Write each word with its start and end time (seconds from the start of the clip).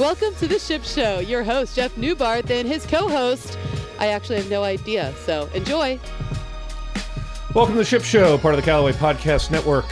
Welcome 0.00 0.34
to 0.40 0.48
the 0.48 0.58
Ship 0.58 0.82
Show. 0.82 1.20
Your 1.20 1.44
host, 1.44 1.76
Jeff 1.76 1.96
Neubarth, 1.96 2.50
and 2.50 2.66
his 2.66 2.84
co 2.84 3.08
host, 3.08 3.56
I 4.00 4.08
actually 4.08 4.38
have 4.38 4.50
no 4.50 4.64
idea, 4.64 5.14
so 5.24 5.48
enjoy. 5.54 6.00
Welcome 7.54 7.74
to 7.74 7.78
the 7.78 7.84
Ship 7.84 8.02
Show, 8.02 8.36
part 8.38 8.54
of 8.54 8.60
the 8.60 8.64
Callaway 8.64 8.90
Podcast 8.90 9.52
Network. 9.52 9.84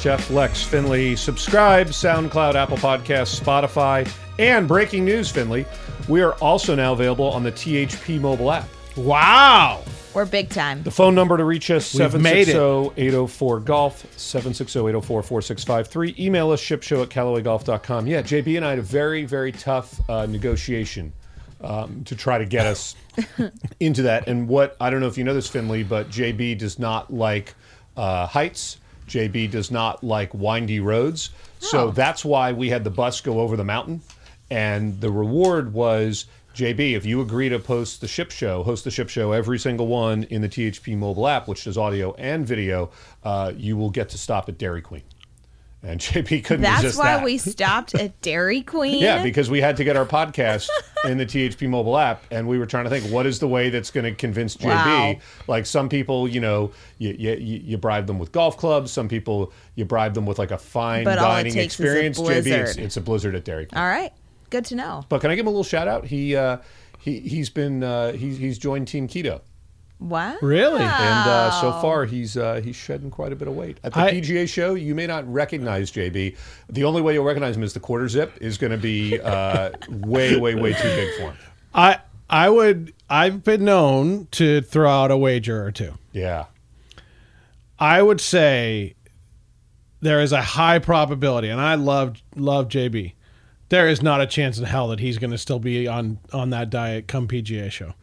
Jeff, 0.00 0.30
Lex, 0.30 0.64
Finley. 0.64 1.14
Subscribe, 1.14 1.90
SoundCloud, 1.90 2.56
Apple 2.56 2.76
Podcasts, 2.78 3.38
Spotify, 3.38 4.10
and 4.40 4.66
breaking 4.66 5.04
news, 5.04 5.30
Finley. 5.30 5.64
We 6.08 6.22
are 6.22 6.32
also 6.34 6.74
now 6.74 6.92
available 6.92 7.30
on 7.30 7.44
the 7.44 7.52
THP 7.52 8.20
mobile 8.20 8.50
app. 8.50 8.68
Wow. 8.96 9.84
We're 10.12 10.26
big 10.26 10.48
time. 10.48 10.82
The 10.82 10.90
phone 10.90 11.14
number 11.14 11.36
to 11.36 11.44
reach 11.44 11.70
us, 11.70 11.94
We've 11.94 12.12
made 12.14 12.48
it. 12.48 12.56
760-804-GOLF, 12.56 14.06
760-804-4653. 14.16 16.18
Email 16.18 16.50
us, 16.50 16.60
shipshow 16.60 17.02
at 17.02 17.10
CallawayGolf.com. 17.10 18.08
Yeah, 18.08 18.22
JB 18.22 18.56
and 18.56 18.66
I 18.66 18.70
had 18.70 18.80
a 18.80 18.82
very, 18.82 19.24
very 19.24 19.52
tough 19.52 20.00
uh, 20.10 20.26
negotiation 20.26 21.12
um, 21.60 22.02
to 22.04 22.16
try 22.16 22.38
to 22.38 22.44
get 22.44 22.66
us 22.66 22.96
into 23.80 24.02
that. 24.02 24.26
And 24.26 24.48
what, 24.48 24.76
I 24.80 24.90
don't 24.90 24.98
know 25.00 25.06
if 25.06 25.16
you 25.16 25.22
know 25.22 25.34
this, 25.34 25.46
Finley, 25.46 25.84
but 25.84 26.10
JB 26.10 26.58
does 26.58 26.80
not 26.80 27.12
like 27.12 27.54
uh, 27.96 28.26
heights. 28.26 28.78
JB 29.06 29.52
does 29.52 29.70
not 29.70 30.02
like 30.02 30.34
windy 30.34 30.80
roads. 30.80 31.30
So 31.58 31.90
that's 31.90 32.24
why 32.24 32.52
we 32.52 32.70
had 32.70 32.84
the 32.84 32.90
bus 32.90 33.20
go 33.20 33.40
over 33.40 33.56
the 33.56 33.64
mountain. 33.64 34.00
And 34.50 35.00
the 35.00 35.10
reward 35.10 35.72
was 35.72 36.26
JB, 36.54 36.96
if 36.96 37.06
you 37.06 37.20
agree 37.20 37.48
to 37.48 37.58
post 37.58 38.00
the 38.00 38.08
ship 38.08 38.30
show, 38.30 38.62
host 38.62 38.84
the 38.84 38.90
ship 38.90 39.08
show, 39.08 39.32
every 39.32 39.58
single 39.58 39.86
one 39.86 40.24
in 40.24 40.42
the 40.42 40.48
THP 40.48 40.96
mobile 40.96 41.28
app, 41.28 41.48
which 41.48 41.64
does 41.64 41.78
audio 41.78 42.12
and 42.14 42.46
video, 42.46 42.90
uh, 43.24 43.52
you 43.56 43.76
will 43.76 43.90
get 43.90 44.08
to 44.10 44.18
stop 44.18 44.48
at 44.48 44.58
Dairy 44.58 44.82
Queen. 44.82 45.02
And 45.82 45.98
JB 46.00 46.44
couldn't 46.44 46.62
That's 46.62 46.96
why 46.96 47.16
that. 47.16 47.24
we 47.24 47.38
stopped 47.38 47.94
at 47.94 48.20
Dairy 48.20 48.62
Queen. 48.62 49.00
Yeah, 49.00 49.22
because 49.22 49.48
we 49.48 49.60
had 49.60 49.76
to 49.78 49.84
get 49.84 49.96
our 49.96 50.04
podcast 50.04 50.68
in 51.04 51.16
the 51.16 51.24
THP 51.24 51.68
mobile 51.68 51.96
app, 51.96 52.22
and 52.30 52.46
we 52.46 52.58
were 52.58 52.66
trying 52.66 52.84
to 52.84 52.90
think 52.90 53.06
what 53.12 53.26
is 53.26 53.38
the 53.38 53.48
way 53.48 53.70
that's 53.70 53.90
going 53.90 54.04
to 54.04 54.14
convince 54.14 54.56
JB. 54.56 54.66
Wow. 54.66 55.14
Like 55.46 55.64
some 55.64 55.88
people, 55.88 56.28
you 56.28 56.40
know, 56.40 56.72
you, 56.98 57.14
you 57.18 57.32
you 57.34 57.78
bribe 57.78 58.06
them 58.06 58.18
with 58.18 58.32
golf 58.32 58.58
clubs. 58.58 58.90
Some 58.90 59.08
people 59.08 59.52
you 59.74 59.86
bribe 59.86 60.12
them 60.14 60.26
with 60.26 60.38
like 60.38 60.50
a 60.50 60.58
fine 60.58 61.04
But 61.04 61.16
dining 61.16 61.52
takes 61.52 61.80
is 61.80 61.80
a 61.80 62.06
experience. 62.06 62.20
JB, 62.20 62.46
it's, 62.46 62.76
it's 62.76 62.96
a 62.98 63.00
blizzard 63.00 63.34
at 63.34 63.44
Dairy 63.44 63.66
Queen. 63.66 63.80
All 63.80 63.88
right. 63.88 64.12
Good 64.50 64.64
to 64.66 64.74
know. 64.74 65.04
But 65.08 65.20
can 65.20 65.30
I 65.30 65.34
give 65.34 65.44
him 65.44 65.48
a 65.48 65.50
little 65.50 65.64
shout 65.64 65.88
out? 65.88 66.04
He 66.06 66.36
uh, 66.36 66.58
he 66.98 67.20
he's 67.20 67.48
been 67.50 67.82
uh, 67.82 68.12
he's 68.12 68.36
he's 68.38 68.58
joined 68.58 68.88
Team 68.88 69.08
Keto. 69.08 69.40
Wow. 70.00 70.36
Really? 70.40 70.80
And 70.80 71.28
uh, 71.28 71.50
so 71.60 71.72
far, 71.80 72.06
he's 72.06 72.36
uh, 72.36 72.62
he's 72.64 72.74
shedding 72.74 73.10
quite 73.10 73.32
a 73.32 73.36
bit 73.36 73.48
of 73.48 73.54
weight. 73.54 73.78
At 73.84 73.92
the 73.92 74.00
I- 74.00 74.12
PGA 74.12 74.48
show, 74.48 74.74
you 74.74 74.94
may 74.94 75.06
not 75.06 75.30
recognize 75.30 75.92
JB. 75.92 76.36
The 76.70 76.84
only 76.84 77.02
way 77.02 77.12
you'll 77.14 77.24
recognize 77.24 77.54
him 77.56 77.62
is 77.62 77.74
the 77.74 77.80
quarter 77.80 78.08
zip 78.08 78.32
is 78.40 78.56
going 78.56 78.70
to 78.72 78.78
be 78.78 79.20
uh, 79.20 79.70
way, 79.90 80.36
way, 80.38 80.54
way 80.54 80.72
too 80.72 80.82
big 80.88 81.14
for 81.16 81.22
him. 81.32 81.36
I 81.74 81.98
I 82.30 82.48
would 82.48 82.94
I've 83.10 83.44
been 83.44 83.64
known 83.64 84.26
to 84.32 84.62
throw 84.62 84.90
out 84.90 85.10
a 85.10 85.16
wager 85.18 85.64
or 85.64 85.70
two. 85.70 85.94
Yeah. 86.12 86.46
I 87.78 88.00
would 88.02 88.20
say 88.20 88.94
there 90.00 90.20
is 90.20 90.32
a 90.32 90.40
high 90.42 90.78
probability, 90.78 91.48
and 91.50 91.60
I 91.60 91.74
love 91.74 92.22
love 92.36 92.68
JB. 92.68 93.12
There 93.70 93.88
is 93.88 94.02
not 94.02 94.20
a 94.20 94.26
chance 94.26 94.58
in 94.58 94.64
hell 94.64 94.88
that 94.88 95.00
he's 95.00 95.16
going 95.18 95.30
to 95.30 95.38
still 95.38 95.58
be 95.58 95.88
on 95.88 96.18
on 96.32 96.50
that 96.50 96.68
diet 96.70 97.08
come 97.08 97.26
PGA 97.26 97.70
show. 97.70 97.94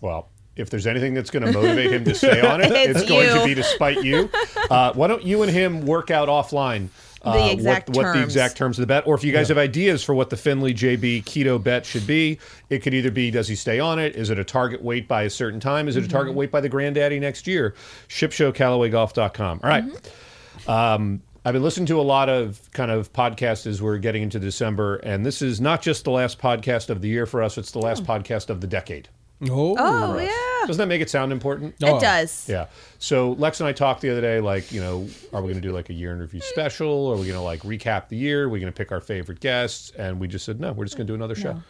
Well, 0.00 0.28
if 0.56 0.70
there's 0.70 0.86
anything 0.86 1.14
that's 1.14 1.30
going 1.30 1.44
to 1.44 1.52
motivate 1.52 1.92
him 1.92 2.04
to 2.04 2.14
stay 2.14 2.40
on 2.40 2.60
it, 2.60 2.70
It's 2.72 3.00
it's, 3.00 3.08
going 3.08 3.28
to 3.36 3.44
be 3.44 3.54
to 3.54 3.62
spite 3.62 4.02
you. 4.02 4.30
Uh, 4.70 4.92
why 4.94 5.06
don't 5.06 5.22
you 5.24 5.42
and 5.42 5.52
him 5.52 5.86
work 5.86 6.10
out 6.10 6.28
offline? 6.28 6.88
Uh, 7.22 7.32
The 7.46 7.52
exact 7.52 7.88
what, 7.90 8.06
what 8.06 8.12
the 8.14 8.22
exact 8.22 8.56
terms 8.56 8.78
of 8.78 8.82
the 8.82 8.86
bet, 8.86 9.06
or 9.08 9.14
if 9.16 9.24
you 9.24 9.32
guys 9.32 9.48
have 9.48 9.58
ideas 9.58 10.04
for 10.04 10.14
what 10.14 10.30
the 10.30 10.36
Finley 10.36 10.72
JB 10.72 11.24
keto 11.24 11.60
bet 11.62 11.84
should 11.84 12.06
be, 12.06 12.38
it 12.70 12.78
could 12.80 12.94
either 12.94 13.10
be 13.10 13.30
does 13.32 13.48
he 13.48 13.56
stay 13.56 13.80
on 13.80 13.98
it? 13.98 14.14
Is 14.14 14.30
it 14.30 14.38
a 14.38 14.44
target 14.44 14.82
weight 14.82 15.08
by 15.08 15.22
a 15.24 15.30
certain 15.30 15.58
time? 15.58 15.88
Is 15.88 15.96
it 15.96 16.04
a 16.04 16.08
target 16.08 16.30
Mm-hmm. 16.30 16.38
weight 16.38 16.50
by 16.52 16.60
the 16.60 16.68
granddaddy 16.68 17.18
next 17.18 17.46
year? 17.48 17.74
Shipshowcallawaygolf.com. 18.08 19.60
All 19.62 19.68
right. 19.70 19.84
Mm-hmm. 19.84 20.70
Um, 20.70 21.22
I've 21.48 21.54
been 21.54 21.62
listening 21.62 21.86
to 21.86 21.98
a 21.98 22.02
lot 22.02 22.28
of 22.28 22.60
kind 22.72 22.90
of 22.90 23.10
podcasts 23.10 23.66
as 23.66 23.80
we're 23.80 23.96
getting 23.96 24.22
into 24.22 24.38
December, 24.38 24.96
and 24.96 25.24
this 25.24 25.40
is 25.40 25.62
not 25.62 25.80
just 25.80 26.04
the 26.04 26.10
last 26.10 26.38
podcast 26.38 26.90
of 26.90 27.00
the 27.00 27.08
year 27.08 27.24
for 27.24 27.42
us; 27.42 27.56
it's 27.56 27.70
the 27.70 27.78
last 27.78 28.04
hmm. 28.04 28.10
podcast 28.10 28.50
of 28.50 28.60
the 28.60 28.66
decade. 28.66 29.08
Oh, 29.48 29.74
Oh, 29.78 30.18
yeah. 30.18 30.66
Doesn't 30.66 30.76
that 30.76 30.88
make 30.88 31.00
it 31.00 31.08
sound 31.08 31.32
important? 31.32 31.74
Oh. 31.82 31.96
It 31.96 32.00
does. 32.02 32.46
Yeah. 32.50 32.66
So 32.98 33.32
Lex 33.32 33.60
and 33.60 33.66
I 33.66 33.72
talked 33.72 34.02
the 34.02 34.10
other 34.10 34.20
day, 34.20 34.40
like, 34.40 34.70
you 34.72 34.82
know, 34.82 35.08
are 35.32 35.40
we 35.40 35.50
going 35.50 35.62
to 35.62 35.66
do 35.66 35.72
like 35.72 35.88
a 35.88 35.94
year 35.94 36.12
in 36.12 36.18
review 36.18 36.40
hmm. 36.40 36.50
special? 36.50 37.10
Are 37.10 37.16
we 37.16 37.22
going 37.22 37.38
to 37.38 37.40
like 37.40 37.62
recap 37.62 38.10
the 38.10 38.18
year? 38.18 38.44
Are 38.44 38.48
we 38.50 38.60
going 38.60 38.70
to 38.70 38.76
pick 38.76 38.92
our 38.92 39.00
favorite 39.00 39.40
guests? 39.40 39.90
And 39.96 40.20
we 40.20 40.28
just 40.28 40.44
said, 40.44 40.60
no, 40.60 40.72
we're 40.72 40.84
just 40.84 40.98
going 40.98 41.06
to 41.06 41.10
do 41.10 41.14
another 41.14 41.34
show. 41.34 41.62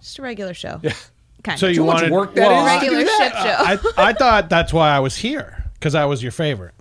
Just 0.00 0.20
a 0.20 0.22
regular 0.22 0.54
show. 0.54 0.78
Yeah. 0.80 0.92
Kind 1.42 1.58
so 1.58 1.66
of. 1.66 1.74
you 1.74 1.84
much 1.84 2.02
wanted 2.02 2.12
work 2.12 2.34
that 2.36 2.46
well, 2.46 2.64
is? 2.64 2.70
I- 2.70 2.74
regular 2.76 3.00
ship 3.00 3.32
show. 3.32 3.56
I 3.58 3.78
I 3.96 4.12
thought 4.12 4.48
that's 4.48 4.72
why 4.72 4.90
I 4.90 5.00
was 5.00 5.16
here 5.16 5.64
because 5.74 5.96
I 5.96 6.04
was 6.04 6.22
your 6.22 6.30
favorite. 6.30 6.74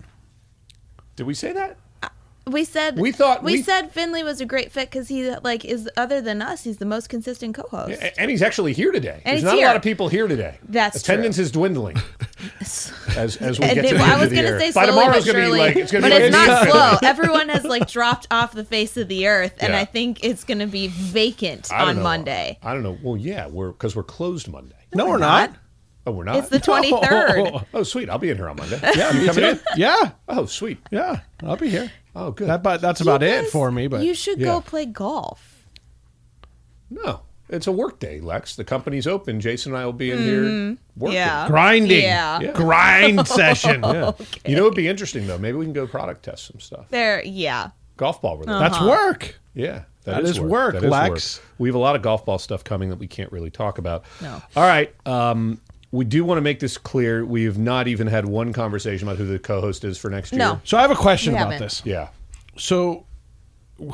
Did 1.15 1.25
we 1.25 1.33
say 1.33 1.51
that? 1.53 1.77
We 2.47 2.63
said 2.63 2.97
We 2.97 3.11
thought- 3.11 3.43
we, 3.43 3.53
we- 3.53 3.61
said 3.61 3.91
Finley 3.91 4.23
was 4.23 4.41
a 4.41 4.45
great 4.45 4.71
fit 4.71 4.89
because 4.89 5.07
he 5.07 5.29
like 5.43 5.65
is 5.65 5.89
other 5.97 6.21
than 6.21 6.41
us. 6.41 6.63
He's 6.63 6.77
the 6.77 6.85
most 6.85 7.09
consistent 7.09 7.55
co-host. 7.55 8.01
And 8.17 8.31
he's 8.31 8.41
actually 8.41 8.73
here 8.73 8.91
today. 8.91 9.21
And 9.25 9.33
There's 9.33 9.37
he's 9.41 9.43
not 9.43 9.57
a 9.57 9.65
lot 9.65 9.75
of 9.75 9.81
people 9.81 10.07
here 10.09 10.27
today. 10.27 10.57
That's 10.67 10.97
Attendance 11.01 11.37
is 11.37 11.51
dwindling 11.51 11.97
as 13.15 13.37
as 13.41 13.59
we 13.59 13.65
And 13.65 13.75
get 13.75 13.81
they- 13.83 13.89
to 13.89 13.95
the 13.97 14.03
I 14.03 14.11
end 14.11 14.19
was 14.19 14.23
of 14.23 14.29
the 14.31 14.35
gonna 14.37 14.47
year. 14.49 14.59
say 14.59 14.71
By 14.71 14.85
slowly 14.85 14.87
tomorrow, 14.87 15.07
but 15.11 15.17
it's 15.17 15.25
going 15.31 15.45
to 15.45 15.51
be 15.51 15.57
like 15.57 15.75
it's 15.75 15.91
going 15.91 16.03
to 16.03 16.09
but 16.09 16.17
be 16.17 16.23
it's 16.25 16.35
not 16.35 16.69
slow. 16.69 16.97
Everyone 17.09 17.49
has 17.49 17.63
like 17.63 17.87
dropped 17.89 18.27
off 18.31 18.53
the 18.53 18.65
face 18.65 18.97
of 18.97 19.07
the 19.07 19.27
earth, 19.27 19.53
and 19.59 19.73
Yeah. 19.73 19.79
I 19.79 19.85
think 19.85 20.23
it's 20.23 20.43
going 20.43 20.59
to 20.59 20.67
be 20.67 20.87
vacant 20.87 21.71
on 21.71 21.97
know. 21.97 22.03
Monday. 22.03 22.57
I 22.63 22.73
don't 22.73 22.83
know. 22.83 22.97
Well, 23.01 23.17
yeah, 23.17 23.47
we're 23.47 23.69
because 23.71 23.95
we're 23.95 24.03
closed 24.03 24.47
Monday. 24.47 24.75
No, 24.93 25.05
we're 25.05 25.11
we're 25.13 25.17
not. 25.19 25.49
not. 25.51 25.59
Oh, 26.05 26.11
we're 26.11 26.23
not. 26.23 26.37
It's 26.37 26.49
the 26.49 26.59
twenty 26.59 26.91
third. 26.91 27.51
Oh, 27.73 27.83
sweet. 27.83 28.09
I'll 28.09 28.17
be 28.17 28.29
in 28.29 28.37
here 28.37 28.47
on 28.47 28.55
Monday. 28.55 28.79
Yeah, 28.95 29.11
you 29.13 29.25
coming 29.27 29.43
too. 29.43 29.49
in? 29.49 29.59
Yeah, 29.75 30.11
Oh, 30.29 30.45
sweet. 30.45 30.77
yeah, 30.89 31.19
I'll 31.43 31.57
be 31.57 31.69
here. 31.69 31.91
Oh, 32.19 32.31
good. 32.31 32.47
That, 32.47 32.63
but 32.63 32.81
that's 32.81 32.99
about 32.99 33.21
it 33.21 33.47
for 33.49 33.71
me. 33.71 33.87
But 33.87 34.03
you 34.03 34.15
should 34.15 34.39
yeah. 34.39 34.47
go 34.47 34.61
play 34.61 34.85
golf. 34.87 35.67
No, 36.89 37.21
it's 37.47 37.67
a 37.67 37.71
work 37.71 37.99
day, 37.99 38.19
Lex. 38.19 38.55
The 38.55 38.63
company's 38.63 39.05
open. 39.05 39.39
Jason 39.39 39.73
and 39.73 39.81
I 39.81 39.85
will 39.85 39.93
be 39.93 40.09
in 40.09 40.17
here 40.17 40.77
working. 40.95 41.15
Yeah. 41.15 41.47
grinding, 41.47 42.01
Yeah. 42.01 42.39
Yeah. 42.39 42.51
grind 42.53 43.27
session. 43.27 43.83
Yeah. 43.83 44.13
You 44.45 44.55
know, 44.55 44.63
it'd 44.63 44.75
be 44.75 44.87
interesting 44.87 45.27
though. 45.27 45.37
Maybe 45.37 45.57
we 45.57 45.65
can 45.65 45.73
go 45.73 45.85
product 45.85 46.23
test 46.23 46.47
some 46.47 46.59
stuff. 46.59 46.87
There, 46.89 47.23
yeah. 47.23 47.69
Golf 47.97 48.21
ball 48.21 48.37
related. 48.37 48.61
That's 48.61 48.81
work. 48.81 49.35
Yeah, 49.53 49.83
That 50.03 50.23
is 50.23 50.39
work, 50.39 50.73
That 50.73 50.83
is 50.83 50.89
Lex. 50.89 51.41
We 51.57 51.69
have 51.69 51.75
a 51.75 51.79
lot 51.79 51.95
of 51.95 52.01
golf 52.01 52.25
ball 52.25 52.37
stuff 52.39 52.63
coming 52.63 52.89
that 52.89 52.99
we 52.99 53.07
can't 53.07 53.31
really 53.31 53.49
talk 53.49 53.77
about. 53.79 54.05
No. 54.21 54.41
All 54.55 54.63
right. 54.63 54.93
Um, 55.07 55.59
we 55.91 56.05
do 56.05 56.25
want 56.25 56.37
to 56.37 56.41
make 56.41 56.59
this 56.59 56.77
clear. 56.77 57.25
We 57.25 57.43
have 57.45 57.57
not 57.57 57.87
even 57.87 58.07
had 58.07 58.25
one 58.25 58.53
conversation 58.53 59.07
about 59.07 59.17
who 59.17 59.25
the 59.25 59.39
co-host 59.39 59.83
is 59.83 59.97
for 59.97 60.09
next 60.09 60.31
year. 60.31 60.39
No. 60.39 60.61
So 60.63 60.77
I 60.77 60.81
have 60.81 60.91
a 60.91 60.95
question 60.95 61.33
We 61.33 61.39
about 61.39 61.53
haven't. 61.53 61.65
this. 61.65 61.81
Yeah. 61.85 62.09
So, 62.57 63.05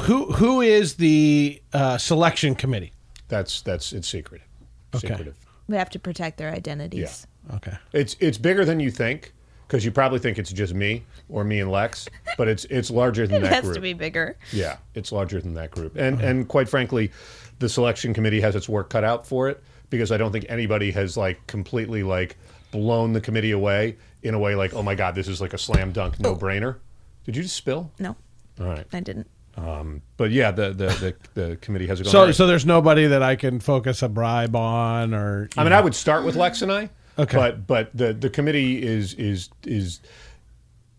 who 0.04 0.31
who 0.31 0.62
is 0.62 0.96
the 0.96 1.62
uh, 1.74 1.98
selection 1.98 2.56
committee? 2.56 2.94
That's 3.28 3.62
that's 3.62 3.94
it's 3.94 4.08
secretive. 4.08 4.48
Okay. 4.96 5.08
Secretive. 5.08 5.36
We 5.68 5.76
have 5.78 5.90
to 5.92 6.00
protect 6.00 6.38
their 6.38 6.52
identities. 6.52 7.28
Okay. 7.56 7.74
It's 7.92 8.16
it's 8.20 8.38
bigger 8.38 8.64
than 8.66 8.80
you 8.80 8.90
think 8.90 9.34
because 9.68 9.84
you 9.84 9.92
probably 9.92 10.20
think 10.20 10.38
it's 10.40 10.52
just 10.52 10.74
me 10.74 11.04
or 11.30 11.44
me 11.44 11.60
and 11.60 11.70
Lex, 11.72 12.08
but 12.38 12.48
it's 12.48 12.66
it's 12.66 12.90
larger 12.90 13.28
than 13.28 13.38
It 13.38 13.42
that 13.44 13.54
has 13.54 13.64
group. 13.66 13.75
to 13.75 13.81
be 13.81 13.94
bigger. 13.94 14.38
Yeah, 14.52 14.78
it's 14.96 15.12
larger 15.12 15.42
than 15.42 15.54
that 15.56 15.72
group. 15.72 15.96
And 15.98 16.22
and 16.22 16.48
quite 16.48 16.70
frankly, 16.70 17.12
the 17.60 17.68
selection 17.70 18.14
committee 18.14 18.40
has 18.42 18.56
its 18.56 18.70
work 18.70 18.90
cut 18.90 19.04
out 19.04 19.28
for 19.28 19.50
it 19.50 19.62
because 19.89 20.11
I 20.11 20.17
don't 20.17 20.31
think 20.31 20.45
anybody 20.49 20.91
has 20.91 21.17
like 21.17 21.45
completely 21.47 22.03
like 22.03 22.38
blown 22.71 23.13
the 23.13 23.21
committee 23.21 23.51
away 23.51 23.97
in 24.23 24.33
a 24.33 24.39
way 24.39 24.55
like, 24.55 24.73
oh 24.73 24.83
my 24.83 24.95
god, 24.95 25.16
this 25.16 25.27
is 25.27 25.41
like 25.41 25.53
a 25.53 25.57
slam 25.57 25.91
dunk 25.91 26.16
oh. 26.19 26.23
no 26.23 26.35
brainer. 26.35 26.77
Did 27.25 27.35
you 27.35 27.44
just 27.44 27.55
spill? 27.55 27.91
No, 27.99 28.16
All 28.59 28.67
right. 28.67 28.85
I 28.91 28.99
didn't. 28.99 29.27
Um, 29.55 30.01
but 30.17 30.31
yeah, 30.31 30.51
the 30.51 30.69
the 30.69 31.15
the, 31.33 31.41
the 31.41 31.56
committee 31.57 31.88
has 31.88 32.00
it 32.01 32.03
going. 32.03 32.12
So 32.12 32.19
All 32.19 32.25
right. 32.25 32.35
so 32.35 32.47
there's 32.47 32.65
nobody 32.65 33.07
that 33.07 33.21
I 33.21 33.35
can 33.35 33.59
focus 33.59 34.01
a 34.01 34.09
bribe 34.09 34.56
on 34.56 35.13
or. 35.13 35.50
I 35.56 35.63
mean, 35.63 35.74
I 35.74 35.81
would 35.81 35.95
start 35.95 36.25
with 36.25 36.36
Lex 36.36 36.62
and 36.62 36.71
I. 36.71 36.89
Okay. 37.19 37.38
But 37.38 37.68
but 37.68 37.95
the 37.95 38.13
the 38.13 38.29
committee 38.29 38.81
is 38.81 39.13
is 39.13 39.50
is 39.65 40.01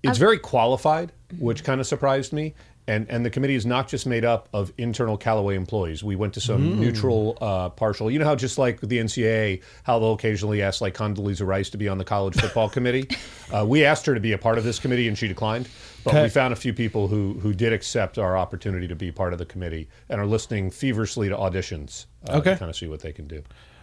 it's 0.04 0.18
very 0.18 0.38
qualified, 0.38 1.12
which 1.38 1.64
kind 1.64 1.80
of 1.80 1.86
surprised 1.86 2.32
me. 2.32 2.54
And 2.86 3.06
and 3.08 3.24
the 3.24 3.30
committee 3.30 3.54
is 3.54 3.64
not 3.64 3.88
just 3.88 4.06
made 4.06 4.26
up 4.26 4.48
of 4.52 4.70
internal 4.76 5.16
Callaway 5.16 5.56
employees. 5.56 6.04
We 6.04 6.16
went 6.16 6.34
to 6.34 6.40
some 6.40 6.78
neutral, 6.78 7.38
uh, 7.40 7.70
partial. 7.70 8.10
You 8.10 8.18
know 8.18 8.26
how 8.26 8.34
just 8.36 8.58
like 8.58 8.80
the 8.80 8.98
NCAA, 8.98 9.62
how 9.84 9.98
they'll 9.98 10.12
occasionally 10.12 10.60
ask 10.60 10.82
like 10.82 10.94
Condoleezza 10.94 11.46
Rice 11.46 11.70
to 11.70 11.78
be 11.78 11.88
on 11.88 11.96
the 11.96 12.04
college 12.04 12.36
football 12.36 12.68
committee. 12.68 13.08
Uh, 13.52 13.64
we 13.64 13.84
asked 13.84 14.04
her 14.06 14.14
to 14.14 14.20
be 14.20 14.32
a 14.32 14.38
part 14.38 14.56
of 14.58 14.64
this 14.64 14.78
committee, 14.80 15.06
and 15.06 15.16
she 15.16 15.28
declined. 15.28 15.68
But 16.02 16.14
Okay. 16.14 16.22
we 16.24 16.28
found 16.30 16.52
a 16.52 16.56
few 16.56 16.72
people 16.72 17.06
who 17.08 17.34
who 17.34 17.52
did 17.54 17.72
accept 17.72 18.18
our 18.18 18.36
opportunity 18.36 18.88
to 18.88 18.96
be 18.96 19.12
part 19.12 19.32
of 19.32 19.38
the 19.38 19.44
committee 19.44 19.88
and 20.08 20.20
are 20.20 20.26
listening 20.26 20.70
feverishly 20.70 21.28
to 21.28 21.36
auditions. 21.36 22.06
Uh, 22.28 22.38
Okay. 22.38 22.56
Kind 22.56 22.70
of 22.70 22.74
see 22.76 22.88
what 22.88 23.00
they 23.00 23.12
can 23.12 23.28
do. 23.28 23.42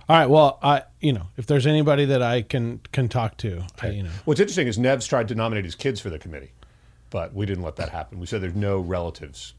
All 0.09 0.17
right. 0.17 0.29
Well, 0.29 0.57
I 0.61 0.83
you 0.99 1.13
know 1.13 1.27
if 1.37 1.45
there's 1.45 1.67
anybody 1.67 2.05
that 2.05 2.21
I 2.23 2.41
can 2.41 2.81
can 2.91 3.07
talk 3.07 3.37
to, 3.37 3.63
I, 3.81 3.89
you 3.91 4.03
know. 4.03 4.09
What's 4.25 4.39
interesting 4.41 4.67
is 4.67 4.77
Nev's 4.77 5.07
tried 5.07 5.27
to 5.29 5.35
nominate 5.35 5.63
his 5.63 5.75
kids 5.75 6.01
for 6.01 6.09
the 6.09 6.19
committee, 6.19 6.51
but 7.11 7.35
we 7.35 7.45
didn't 7.45 7.63
let 7.63 7.75
that 7.75 7.89
happen. 7.89 8.19
We 8.19 8.25
said 8.25 8.41
there's 8.41 8.55
no 8.55 8.79
relatives 8.79 9.53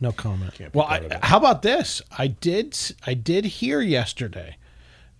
No 0.00 0.12
comment. 0.12 0.54
Can't 0.54 0.72
Well, 0.74 0.86
I, 0.86 1.18
how 1.22 1.38
about 1.38 1.62
this? 1.62 2.00
I 2.16 2.28
did. 2.28 2.78
I 3.06 3.14
did 3.14 3.44
hear 3.44 3.80
yesterday, 3.80 4.56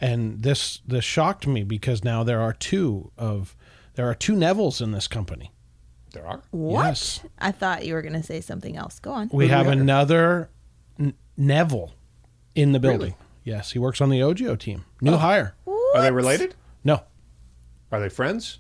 and 0.01 0.43
this 0.43 0.81
this 0.87 1.05
shocked 1.05 1.47
me 1.47 1.65
because 1.65 2.05
now 2.05 2.23
there 2.23 2.41
are 2.41 2.53
two 2.53 3.11
of 3.19 3.57
there 3.95 4.09
are 4.09 4.15
two 4.15 4.35
Nevilles 4.35 4.81
in 4.81 4.93
this 4.93 5.09
company. 5.09 5.53
There 6.13 6.27
are. 6.27 6.43
What? 6.51 6.85
Yes. 6.85 7.21
I 7.39 7.53
thought 7.53 7.87
you 7.87 7.95
were 7.95 8.03
going 8.03 8.13
to 8.15 8.23
say 8.23 8.41
something 8.41 8.77
else. 8.77 8.99
Go 8.99 9.13
on. 9.13 9.31
We 9.33 9.47
do 9.47 9.53
have 9.53 9.67
have 9.67 9.73
another 9.73 10.51
N- 10.99 11.15
Neville 11.37 11.95
in 12.55 12.73
the 12.73 12.81
building. 12.81 13.01
Really? 13.01 13.17
Yes, 13.45 13.73
he 13.73 13.79
works 13.79 14.01
on 14.01 14.11
the 14.11 14.21
OGIO 14.21 14.59
team. 14.59 14.85
New 15.01 15.15
oh. 15.15 15.17
hire. 15.17 15.55
Are 15.67 16.03
they 16.03 16.11
related? 16.11 16.55
No, 16.85 17.03
Are 17.91 18.01
they 18.01 18.09
friends? 18.09 18.59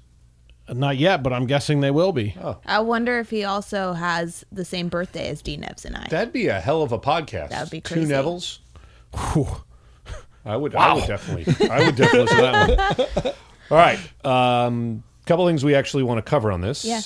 Not 0.68 0.96
yet, 0.96 1.22
but 1.22 1.32
I'm 1.32 1.46
guessing 1.46 1.80
they 1.80 1.90
will 1.90 2.12
be. 2.12 2.34
Oh. 2.40 2.58
I 2.66 2.80
wonder 2.80 3.18
if 3.18 3.30
he 3.30 3.44
also 3.44 3.92
has 3.92 4.44
the 4.52 4.64
same 4.64 4.88
birthday 4.88 5.28
as 5.28 5.42
D 5.42 5.56
Nevs 5.56 5.84
and 5.84 5.96
I. 5.96 6.06
That'd 6.08 6.32
be 6.32 6.48
a 6.48 6.60
hell 6.60 6.82
of 6.82 6.92
a 6.92 6.98
podcast. 6.98 7.50
That 7.50 7.62
would 7.62 7.70
be 7.70 7.80
Two 7.80 7.94
crazy. 7.94 8.12
Nevilles. 8.12 8.58
Whew. 9.32 9.48
I 10.44 10.56
would. 10.56 10.74
I 10.74 10.94
would 10.94 11.06
definitely. 11.06 11.68
I 11.68 11.84
would 11.86 11.96
definitely 11.96 12.20
listen 12.22 12.36
to 12.36 12.42
that 12.42 13.24
one. 13.24 13.34
All 13.70 13.76
right. 13.78 13.98
Um, 14.24 15.04
couple 15.26 15.46
things 15.46 15.64
we 15.64 15.74
actually 15.74 16.02
want 16.02 16.18
to 16.18 16.28
cover 16.28 16.50
on 16.50 16.60
this. 16.60 16.84
Yeah. 16.84 17.00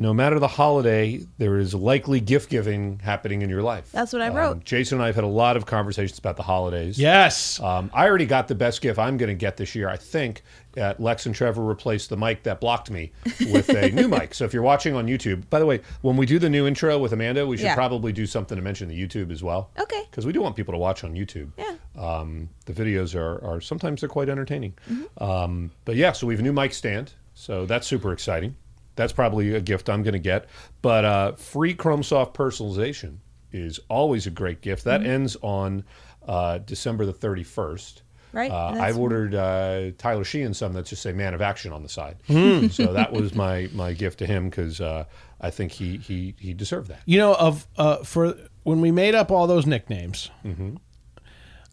No 0.00 0.14
matter 0.14 0.38
the 0.38 0.46
holiday, 0.46 1.20
there 1.38 1.58
is 1.58 1.74
likely 1.74 2.20
gift 2.20 2.50
giving 2.50 3.00
happening 3.00 3.42
in 3.42 3.50
your 3.50 3.62
life. 3.62 3.90
That's 3.90 4.12
what 4.12 4.22
I 4.22 4.28
Um, 4.28 4.36
wrote. 4.36 4.64
Jason 4.64 4.98
and 4.98 5.02
I 5.02 5.06
have 5.06 5.16
had 5.16 5.24
a 5.24 5.26
lot 5.26 5.56
of 5.56 5.66
conversations 5.66 6.20
about 6.20 6.36
the 6.36 6.44
holidays. 6.44 7.00
Yes. 7.00 7.58
Um, 7.58 7.90
I 7.92 8.06
already 8.06 8.24
got 8.26 8.46
the 8.46 8.54
best 8.54 8.80
gift 8.80 8.96
I'm 9.00 9.16
going 9.16 9.28
to 9.28 9.34
get 9.34 9.56
this 9.56 9.74
year. 9.74 9.88
I 9.88 9.96
think 9.96 10.44
uh, 10.80 10.94
Lex 11.00 11.26
and 11.26 11.34
Trevor 11.34 11.64
replaced 11.64 12.10
the 12.10 12.16
mic 12.16 12.44
that 12.44 12.60
blocked 12.60 12.92
me 12.92 13.10
with 13.40 13.70
a 13.70 13.90
new 13.90 14.06
mic. 14.16 14.34
So 14.34 14.44
if 14.44 14.54
you're 14.54 14.62
watching 14.62 14.94
on 14.94 15.08
YouTube, 15.08 15.50
by 15.50 15.58
the 15.58 15.66
way, 15.66 15.80
when 16.02 16.16
we 16.16 16.26
do 16.26 16.38
the 16.38 16.48
new 16.48 16.68
intro 16.68 16.96
with 16.98 17.12
Amanda, 17.12 17.44
we 17.44 17.56
should 17.56 17.64
Yeah. 17.64 17.74
probably 17.74 18.12
do 18.12 18.24
something 18.24 18.54
to 18.54 18.62
mention 18.62 18.86
the 18.88 18.94
YouTube 19.06 19.32
as 19.32 19.42
well. 19.42 19.70
Okay. 19.80 20.02
Because 20.08 20.24
we 20.24 20.32
do 20.32 20.40
want 20.40 20.54
people 20.54 20.72
to 20.74 20.78
watch 20.78 21.02
on 21.02 21.14
YouTube. 21.14 21.50
Yeah. 21.58 21.74
Um, 22.00 22.50
the 22.66 22.72
videos 22.72 23.16
are, 23.16 23.44
are 23.44 23.60
sometimes 23.60 24.00
they're 24.02 24.08
quite 24.08 24.28
entertaining. 24.28 24.74
Mm-hmm. 24.88 25.24
Um, 25.24 25.70
but 25.84 25.96
yeah, 25.96 26.12
so 26.12 26.28
we 26.28 26.34
have 26.34 26.40
a 26.40 26.44
new 26.44 26.52
mic 26.52 26.72
stand. 26.72 27.14
So 27.34 27.66
that's 27.66 27.88
super 27.88 28.12
exciting. 28.12 28.54
That's 28.98 29.12
probably 29.14 29.54
a 29.54 29.60
gift 29.62 29.88
I'm 29.88 30.02
going 30.02 30.12
to 30.12 30.18
get. 30.18 30.44
But 30.82 31.04
uh, 31.06 31.32
free 31.32 31.74
ChromeSoft 31.74 32.34
personalization 32.34 33.18
is 33.52 33.80
always 33.88 34.26
a 34.26 34.30
great 34.30 34.60
gift. 34.60 34.84
That 34.84 35.00
Mm-hmm. 35.00 35.10
ends 35.10 35.36
on 35.40 35.84
uh, 36.26 36.58
December 36.58 37.06
the 37.06 37.14
31st. 37.14 38.02
Right, 38.32 38.50
Uh, 38.50 38.74
I've 38.78 38.98
ordered 38.98 39.34
uh, 39.34 39.92
Tyler 39.96 40.22
Sheehan 40.24 40.52
some 40.52 40.74
that 40.74 40.84
just 40.84 41.00
say 41.00 41.12
"Man 41.12 41.32
of 41.32 41.40
Action" 41.40 41.72
on 41.72 41.82
the 41.82 41.88
side. 41.88 42.16
Hmm. 42.26 42.66
So 42.78 42.92
that 42.92 43.10
was 43.10 43.34
my 43.34 43.70
my 43.72 43.94
gift 43.94 44.18
to 44.18 44.26
him 44.26 44.50
because 44.50 44.82
uh, 44.82 45.04
I 45.40 45.48
think 45.50 45.72
he 45.72 45.96
he 45.96 46.34
he 46.38 46.52
deserved 46.52 46.88
that. 46.88 47.00
You 47.06 47.16
know, 47.18 47.34
of 47.34 47.66
uh, 47.78 48.04
for 48.04 48.34
when 48.64 48.82
we 48.82 48.90
made 48.90 49.14
up 49.14 49.30
all 49.30 49.46
those 49.46 49.64
nicknames, 49.66 50.30
Mm-hmm. 50.44 50.76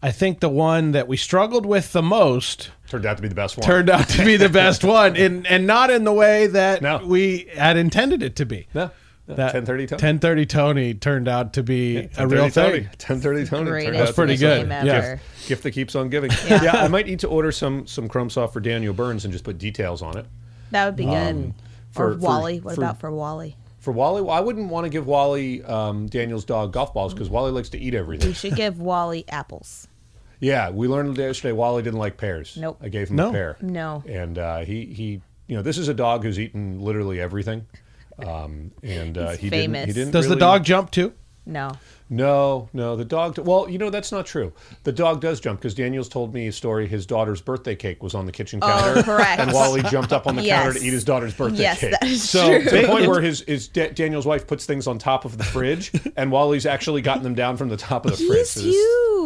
I 0.04 0.12
think 0.12 0.40
the 0.40 0.50
one 0.50 0.92
that 0.92 1.08
we 1.08 1.18
struggled 1.18 1.66
with 1.66 1.92
the 1.94 2.02
most 2.04 2.70
Turned 2.88 3.06
out 3.06 3.16
to 3.18 3.22
be 3.24 3.28
the 3.28 3.36
best 3.36 3.58
one. 3.58 3.66
turned 3.66 3.90
out 3.90 4.08
to 4.10 4.24
be 4.26 4.38
the 4.38 4.50
best 4.50 4.84
one, 4.84 5.16
in, 5.16 5.46
and 5.48 5.66
not 5.66 5.90
in 5.90 6.04
the 6.04 6.14
way 6.14 6.48
that 6.48 6.82
No. 6.82 7.02
we 7.04 7.48
had 7.56 7.78
intended 7.78 8.22
it 8.22 8.36
to 8.36 8.46
be. 8.46 8.68
no, 8.76 8.92
no 9.28 9.36
That 9.36 9.54
1030 9.56 9.88
Tony. 9.88 9.96
1030 9.98 10.46
Tony 10.46 10.94
turned 10.94 11.28
out 11.28 11.54
to 11.54 11.64
be 11.64 11.98
a 11.98 12.02
1030 12.02 12.36
real 12.36 12.50
Tony. 12.52 12.72
thing. 12.82 12.84
1030 12.86 13.46
Tony. 13.48 13.70
Greatest 13.72 13.86
Turned 13.98 14.08
out 14.10 14.16
pretty 14.16 14.38
good. 14.38 14.68
Yeah. 14.68 15.16
Gift, 15.16 15.48
gift 15.48 15.64
that 15.64 15.72
keeps 15.72 15.96
on 15.96 16.10
giving. 16.10 16.30
Yeah. 16.48 16.74
I 16.76 16.88
might 16.88 17.08
need 17.08 17.20
to 17.22 17.28
order 17.28 17.52
some 17.52 17.88
some 17.88 18.08
ChromeSoft 18.08 18.54
for 18.54 18.60
Daniel 18.60 18.94
Burns 18.94 19.26
and 19.26 19.32
just 19.32 19.44
put 19.46 19.58
details 19.58 20.04
on 20.04 20.18
it. 20.18 20.26
That 20.72 20.86
would 20.86 20.96
be 20.96 21.06
good. 21.06 21.36
Um, 21.36 21.54
for- 21.92 22.12
or 22.12 22.14
for- 22.14 22.20
Wally. 22.20 22.60
What 22.60 22.76
for- 22.76 22.82
about 22.82 23.00
for 23.00 23.12
Wally? 23.12 23.56
For 23.86 23.92
Wally, 23.92 24.28
I 24.28 24.40
wouldn't 24.40 24.70
want 24.70 24.86
to 24.86 24.90
give 24.90 25.06
Wally 25.06 25.64
um, 25.64 26.08
Daniel's 26.08 26.44
dog 26.44 26.74
golf 26.74 26.92
balls 26.92 27.14
because 27.14 27.30
Wally 27.30 27.52
likes 27.52 27.70
to 27.70 27.78
eat 27.78 27.94
everything. 27.94 28.30
We 28.30 28.34
should 28.34 28.56
give 28.56 28.82
Wally 28.82 29.26
apples. 29.30 29.88
Yeah, 30.40 30.72
we 30.72 30.88
learned 30.88 31.16
yesterday 31.20 31.52
Wally 31.52 31.84
didn't 31.84 32.00
like 32.00 32.18
pears. 32.18 32.58
Nope. 32.58 32.80
I 32.82 32.90
gave 32.90 33.10
him 33.10 33.18
No. 33.18 33.30
a 33.30 33.32
pear. 33.32 33.58
No. 33.62 34.04
And 34.10 34.40
uh, 34.40 34.58
he 34.66 34.86
he 34.86 35.22
you 35.46 35.56
know 35.56 35.62
this 35.62 35.78
is 35.78 35.88
a 35.88 35.94
dog 35.94 36.24
who's 36.24 36.40
eaten 36.40 36.80
literally 36.82 37.22
everything. 37.22 37.68
Um, 38.26 38.72
and 38.82 39.20
uh, 39.20 39.32
He's 39.32 39.40
he 39.42 39.50
didn't. 39.52 39.76
He 39.88 39.94
didn't. 39.94 40.12
Does 40.14 40.28
the 40.28 40.36
dog 40.36 40.64
jump 40.64 40.90
too? 40.90 41.14
No. 41.48 41.74
No, 42.10 42.70
no. 42.74 42.96
The 42.96 43.06
dog. 43.06 43.38
Well, 43.40 43.70
you 43.70 43.78
know 43.78 43.90
that's 43.90 44.12
not 44.12 44.26
true. 44.26 44.52
The 44.84 44.92
dog 44.92 45.22
does 45.22 45.40
jump 45.40 45.60
because 45.60 45.74
Daniel's 45.76 46.10
told 46.10 46.34
me 46.34 46.48
a 46.48 46.52
story. 46.52 46.88
His 46.88 47.06
daughter's 47.06 47.42
birthday 47.42 47.76
cake 47.76 48.02
was 48.02 48.14
on 48.16 48.26
the 48.26 48.32
kitchen 48.32 48.60
oh, 48.64 48.68
counter. 48.68 49.00
Oh, 49.00 49.04
correct. 49.18 49.40
And 49.42 49.52
Wally 49.54 49.82
jumped 49.84 50.12
up 50.14 50.26
on 50.28 50.36
the 50.36 50.46
counter 50.48 50.74
to 50.74 50.84
eat 50.86 50.94
his 50.94 51.04
daughter's 51.04 51.34
birthday 51.34 51.62
Yes, 51.64 51.80
cake. 51.80 51.92
that 51.92 52.04
is 52.04 52.28
So, 52.28 52.48
true. 52.60 52.64
to 52.70 52.82
the 52.82 52.88
point 52.88 53.08
where 53.08 53.22
his, 53.22 53.42
his 53.42 53.68
Da- 53.68 53.92
Daniel's 53.92 54.26
wife 54.26 54.48
puts 54.48 54.66
things 54.66 54.88
on 54.88 54.98
top 55.00 55.26
of 55.26 55.38
the 55.38 55.44
fridge, 55.44 55.92
and 56.16 56.32
Wally's 56.32 56.66
actually 56.66 57.02
gotten 57.02 57.24
them 57.24 57.36
down 57.36 57.58
from 57.58 57.70
the 57.70 57.78
top 57.78 58.06
of 58.06 58.12
the 58.12 58.18
fridge. 58.26 58.40
He's 58.40 58.50
So 58.54 58.62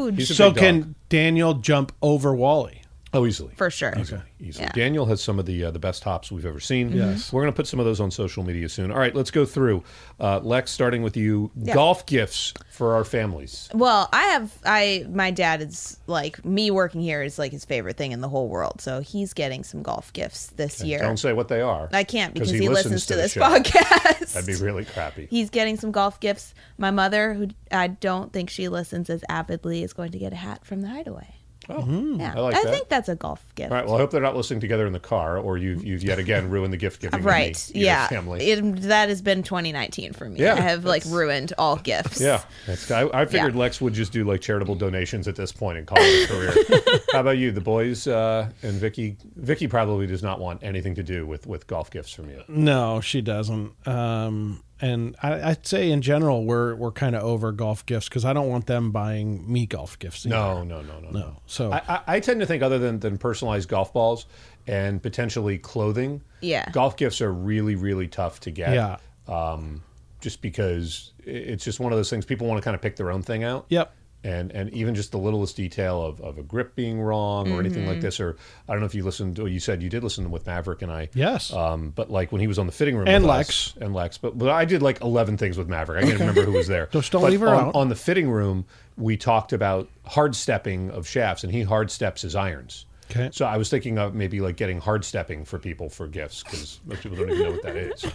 huge. 0.05 0.15
He's 0.17 0.31
a 0.31 0.35
So 0.35 0.49
big 0.49 0.55
dog. 0.55 0.63
can 0.63 0.95
Daniel 1.09 1.53
jump 1.55 1.91
over 2.01 2.33
Wally? 2.35 2.81
Oh 3.13 3.25
easily 3.25 3.53
for 3.55 3.69
sure. 3.69 3.93
easily. 3.97 4.21
easily. 4.39 4.65
Yeah. 4.65 4.71
Daniel 4.73 5.05
has 5.05 5.21
some 5.21 5.39
of 5.39 5.45
the 5.45 5.65
uh, 5.65 5.71
the 5.71 5.79
best 5.79 6.03
hops 6.03 6.31
we've 6.31 6.45
ever 6.45 6.59
seen. 6.59 6.91
Yes. 6.91 7.31
we're 7.31 7.41
going 7.41 7.53
to 7.53 7.55
put 7.55 7.67
some 7.67 7.79
of 7.79 7.85
those 7.85 7.99
on 7.99 8.11
social 8.11 8.43
media 8.43 8.69
soon. 8.69 8.91
All 8.91 8.99
right, 8.99 9.15
let's 9.15 9.31
go 9.31 9.45
through. 9.45 9.83
Uh, 10.19 10.39
Lex, 10.39 10.71
starting 10.71 11.01
with 11.01 11.15
you, 11.15 11.51
golf 11.73 12.05
gifts 12.05 12.53
for 12.71 12.95
our 12.95 13.03
families. 13.03 13.69
Well, 13.73 14.09
I 14.11 14.23
have 14.25 14.57
I 14.65 15.05
my 15.09 15.31
dad 15.31 15.61
is 15.61 15.97
like 16.07 16.43
me 16.43 16.71
working 16.71 17.01
here 17.01 17.21
is 17.23 17.39
like 17.39 17.51
his 17.51 17.65
favorite 17.65 17.97
thing 17.97 18.11
in 18.11 18.21
the 18.21 18.29
whole 18.29 18.47
world. 18.49 18.81
So 18.81 18.99
he's 19.01 19.33
getting 19.33 19.63
some 19.63 19.81
golf 19.81 20.11
gifts 20.13 20.47
this 20.47 20.83
year. 20.83 20.99
Don't 20.99 21.17
say 21.17 21.33
what 21.33 21.47
they 21.47 21.61
are. 21.61 21.89
I 21.91 22.03
can't 22.03 22.33
because 22.33 22.49
he 22.49 22.59
he, 22.59 22.69
listens 22.69 22.89
listens 22.89 23.05
to 23.07 23.13
to, 23.13 23.21
this 23.21 23.33
show. 23.33 23.41
podcast. 23.41 24.33
That'd 24.33 24.47
be 24.47 24.63
really 24.63 24.85
crappy. 24.85 25.27
He's 25.29 25.49
getting 25.49 25.77
some 25.77 25.91
golf 25.91 26.19
gifts. 26.19 26.53
My 26.77 26.91
mother, 26.91 27.33
who 27.33 27.49
I 27.71 27.87
don't 27.87 28.31
think 28.33 28.49
she 28.49 28.69
listens 28.69 29.09
as 29.09 29.23
avidly, 29.29 29.83
is 29.83 29.93
going 29.93 30.11
to 30.11 30.19
get 30.19 30.33
a 30.33 30.37
hat 30.37 30.65
from 30.65 30.81
the 30.81 30.89
Hideaway. 30.89 31.35
Oh, 31.69 31.85
Yeah, 32.17 32.33
I 32.35 32.39
like 32.39 32.55
that. 32.55 32.71
think 32.73 32.89
that's 32.89 33.09
a 33.09 33.15
golf 33.15 33.45
gift. 33.55 33.71
All 33.71 33.77
right. 33.77 33.85
Well, 33.85 33.95
I 33.95 33.99
hope 33.99 34.11
they're 34.11 34.21
not 34.21 34.35
listening 34.35 34.59
together 34.59 34.87
in 34.87 34.93
the 34.93 34.99
car, 34.99 35.37
or 35.37 35.57
you've 35.57 35.83
you've 35.85 36.03
yet 36.03 36.17
again 36.19 36.49
ruined 36.49 36.73
the 36.73 36.77
gift 36.77 37.01
giving. 37.01 37.21
Right. 37.21 37.69
in 37.69 37.73
the, 37.73 37.79
Yeah. 37.85 38.07
Family. 38.07 38.49
It, 38.49 38.81
that 38.83 39.09
has 39.09 39.21
been 39.21 39.43
2019 39.43 40.13
for 40.13 40.27
me. 40.29 40.39
Yeah, 40.39 40.55
I 40.55 40.61
have 40.61 40.85
like 40.85 41.03
ruined 41.05 41.53
all 41.57 41.75
gifts. 41.77 42.19
yeah, 42.19 42.41
that's, 42.65 42.89
I, 42.89 43.03
I 43.13 43.25
figured 43.25 43.53
Yeah. 43.53 43.59
Lex 43.59 43.79
would 43.81 43.93
just 43.93 44.11
do 44.11 44.23
like 44.23 44.41
charitable 44.41 44.75
donations 44.75 45.27
at 45.27 45.35
this 45.35 45.51
point 45.51 45.77
and 45.77 45.85
call 45.87 45.97
it 46.01 46.29
a 46.29 46.33
career. 46.33 47.01
How 47.13 47.19
about 47.21 47.37
you, 47.37 47.51
the 47.51 47.61
boys 47.61 48.07
uh, 48.07 48.49
and 48.63 48.73
Vicky? 48.73 49.17
Vicky 49.35 49.67
probably 49.67 50.07
does 50.07 50.23
not 50.23 50.39
want 50.39 50.63
anything 50.63 50.95
to 50.95 51.03
do 51.03 51.27
with 51.27 51.45
with 51.45 51.67
golf 51.67 51.91
gifts 51.91 52.11
from 52.13 52.29
you. 52.29 52.43
No, 52.47 52.99
she 53.01 53.21
doesn't. 53.21 53.73
Um, 53.87 54.63
and 54.81 55.15
I, 55.21 55.49
I'd 55.51 55.65
say 55.67 55.91
in 55.91 56.01
general 56.01 56.45
we're 56.45 56.75
we're 56.75 56.91
kind 56.91 57.15
of 57.15 57.23
over 57.23 57.51
golf 57.51 57.85
gifts 57.85 58.07
because 58.09 58.25
I 58.25 58.33
don't 58.33 58.47
want 58.49 58.65
them 58.67 58.91
buying 58.91 59.51
me 59.51 59.65
golf 59.65 59.97
gifts. 59.99 60.25
either. 60.25 60.35
No, 60.35 60.63
no, 60.63 60.81
no, 60.81 60.99
no, 60.99 61.09
no. 61.09 61.35
So 61.45 61.71
I, 61.71 61.81
I, 61.87 62.01
I 62.07 62.19
tend 62.19 62.39
to 62.39 62.45
think 62.45 62.63
other 62.63 62.79
than, 62.79 62.99
than 62.99 63.17
personalized 63.17 63.67
golf 63.69 63.91
balls 63.93 64.25
and 64.67 65.01
potentially 65.01 65.57
clothing, 65.57 66.21
Yeah. 66.41 66.69
golf 66.71 66.95
gifts 66.97 67.21
are 67.21 67.31
really, 67.33 67.75
really 67.75 68.07
tough 68.07 68.39
to 68.41 68.51
get. 68.51 68.73
yeah, 68.73 68.97
Um, 69.27 69.83
just 70.21 70.41
because 70.41 71.11
it's 71.25 71.63
just 71.63 71.79
one 71.79 71.91
of 71.91 71.97
those 71.99 72.09
things 72.09 72.25
people 72.25 72.47
want 72.47 72.59
to 72.61 72.63
kind 72.63 72.75
of 72.75 72.81
pick 72.81 72.95
their 72.95 73.11
own 73.11 73.21
thing 73.21 73.43
out. 73.43 73.65
yep. 73.69 73.93
And 74.21 74.51
and 74.51 74.69
even 74.73 74.95
just 74.95 75.13
the 75.13 75.17
littlest 75.17 75.55
detail 75.55 76.03
of, 76.03 76.19
of 76.19 76.37
a 76.37 76.43
grip 76.43 76.75
being 76.75 76.99
wrong 76.99 77.53
or 77.53 77.59
anything 77.61 77.83
Mm-hmm. 77.83 77.91
like 77.91 78.01
this, 78.01 78.19
or 78.19 78.35
I 78.67 78.73
don't 78.73 78.81
know 78.81 78.85
if 78.85 78.93
you 78.93 79.03
listened 79.05 79.39
or 79.39 79.47
you 79.47 79.61
said 79.61 79.81
you 79.81 79.89
did 79.89 80.03
listen 80.03 80.29
with 80.29 80.45
Maverick 80.45 80.81
and 80.81 80.91
I. 80.91 81.07
Yes. 81.13 81.53
Um, 81.53 81.91
but 81.91 82.11
like 82.11 82.33
when 82.33 82.41
he 82.41 82.47
was 82.47 82.59
on 82.59 82.65
the 82.65 82.73
fitting 82.73 82.97
room 82.97 83.07
And 83.07 83.23
with 83.23 83.29
Lex. 83.29 83.49
us- 83.49 83.73
and 83.79 83.93
Lex, 83.93 84.17
but 84.17 84.37
but 84.37 84.49
I 84.49 84.65
did 84.65 84.81
like 84.81 84.99
eleven 85.01 85.37
things 85.37 85.57
with 85.57 85.69
Maverick. 85.69 86.03
I 86.03 86.07
can't 86.07 86.19
remember 86.19 86.43
who 86.43 86.51
was 86.51 86.67
there. 86.67 86.87
Just 86.91 87.13
don't 87.13 87.21
But 87.21 87.31
leave 87.31 87.39
her 87.39 87.47
on, 87.47 87.67
out. 87.67 87.75
on 87.75 87.87
the 87.87 87.95
fitting 87.95 88.29
room, 88.29 88.65
we 88.97 89.15
talked 89.15 89.53
about 89.53 89.87
hard 90.05 90.35
stepping 90.35 90.91
of 90.91 91.07
shafts, 91.07 91.45
and 91.45 91.53
he 91.53 91.61
hard 91.63 91.89
steps 91.89 92.21
his 92.23 92.35
irons. 92.35 92.85
Okay. 93.11 93.29
So 93.31 93.45
I 93.45 93.55
was 93.55 93.69
thinking 93.69 93.97
of 93.97 94.13
maybe 94.15 94.41
like 94.41 94.57
getting 94.57 94.81
hard 94.81 95.05
stepping 95.05 95.45
for 95.45 95.57
people 95.59 95.89
for 95.89 96.07
gifts 96.07 96.43
because 96.43 96.81
most 96.85 97.03
people 97.03 97.17
don't 97.17 97.29
even 97.31 97.41
know 97.43 97.51
what 97.51 97.63
that 97.63 97.77
is. 97.77 98.05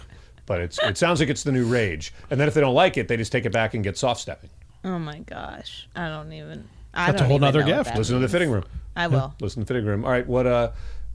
But 0.44 0.60
it's 0.60 0.78
it 0.82 0.98
sounds 0.98 1.18
like 1.20 1.30
it's 1.30 1.44
the 1.44 1.50
new 1.52 1.64
rage. 1.64 2.12
And 2.30 2.38
then 2.38 2.46
if 2.46 2.52
they 2.52 2.60
don't 2.60 2.74
like 2.74 2.98
it, 2.98 3.08
they 3.08 3.16
just 3.16 3.32
take 3.32 3.46
it 3.46 3.52
back 3.52 3.72
and 3.72 3.82
get 3.82 3.96
soft 3.96 4.20
stepping. 4.20 4.50
Oh 4.84 4.98
my 4.98 5.18
gosh. 5.20 5.88
I 5.96 6.08
don't 6.08 6.32
even. 6.32 6.68
I 6.92 7.06
That's 7.06 7.16
a 7.16 7.18
don't 7.20 7.26
whole 7.28 7.36
even 7.36 7.40
nother 7.46 7.62
gift. 7.64 7.90
that 7.90 7.98
Listen 7.98 8.16
to 8.16 8.20
the 8.20 8.28
fitting 8.28 8.50
room. 8.50 8.64
I 8.94 9.06
will. 9.08 9.34
Listen 9.40 9.62
to 9.62 9.66
the 9.66 9.74
fitting 9.74 9.86
room. 9.88 10.04
All 10.04 10.10
right. 10.10 10.26
What 10.26 10.46
uh, 10.46 10.70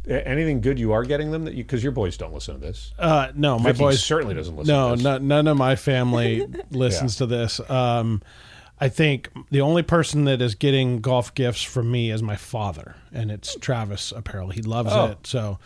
anything 0.08 0.60
good 0.62 0.78
you 0.80 0.92
are 0.92 1.04
getting 1.04 1.32
them 1.32 1.46
that 1.46 1.54
you 1.54 1.64
because 1.64 1.82
your 1.84 1.92
boys 1.92 2.18
don't 2.18 2.34
listen 2.34 2.56
to 2.56 2.60
this. 2.60 2.92
Uh, 3.00 3.32
no, 3.36 3.58
my 3.60 3.72
Vicky 3.72 3.84
boys 3.84 4.04
certainly 4.04 4.34
doesn't 4.36 4.56
listen. 4.58 4.74
No, 4.74 4.90
to 4.90 4.96
this. 4.96 5.04
no, 5.04 5.18
none 5.20 5.48
of 5.48 5.56
my 5.58 5.76
family 5.76 6.46
listens 6.72 7.16
to 7.18 7.26
this. 7.26 7.60
Um, 7.70 8.22
I 8.82 8.90
think 8.90 9.30
the 9.52 9.62
only 9.62 9.84
person 9.84 10.24
that 10.26 10.42
is 10.42 10.56
getting 10.56 11.00
golf 11.02 11.34
gifts 11.34 11.62
from 11.64 11.92
me 11.92 12.12
is 12.12 12.24
my 12.24 12.38
father, 12.38 12.96
and 13.14 13.30
it's 13.30 13.56
Travis 13.62 14.12
Apparel. 14.14 14.50
He 14.50 14.62
loves 14.62 14.90
Oh. 14.94 15.06
it. 15.08 15.28
So, 15.28 15.60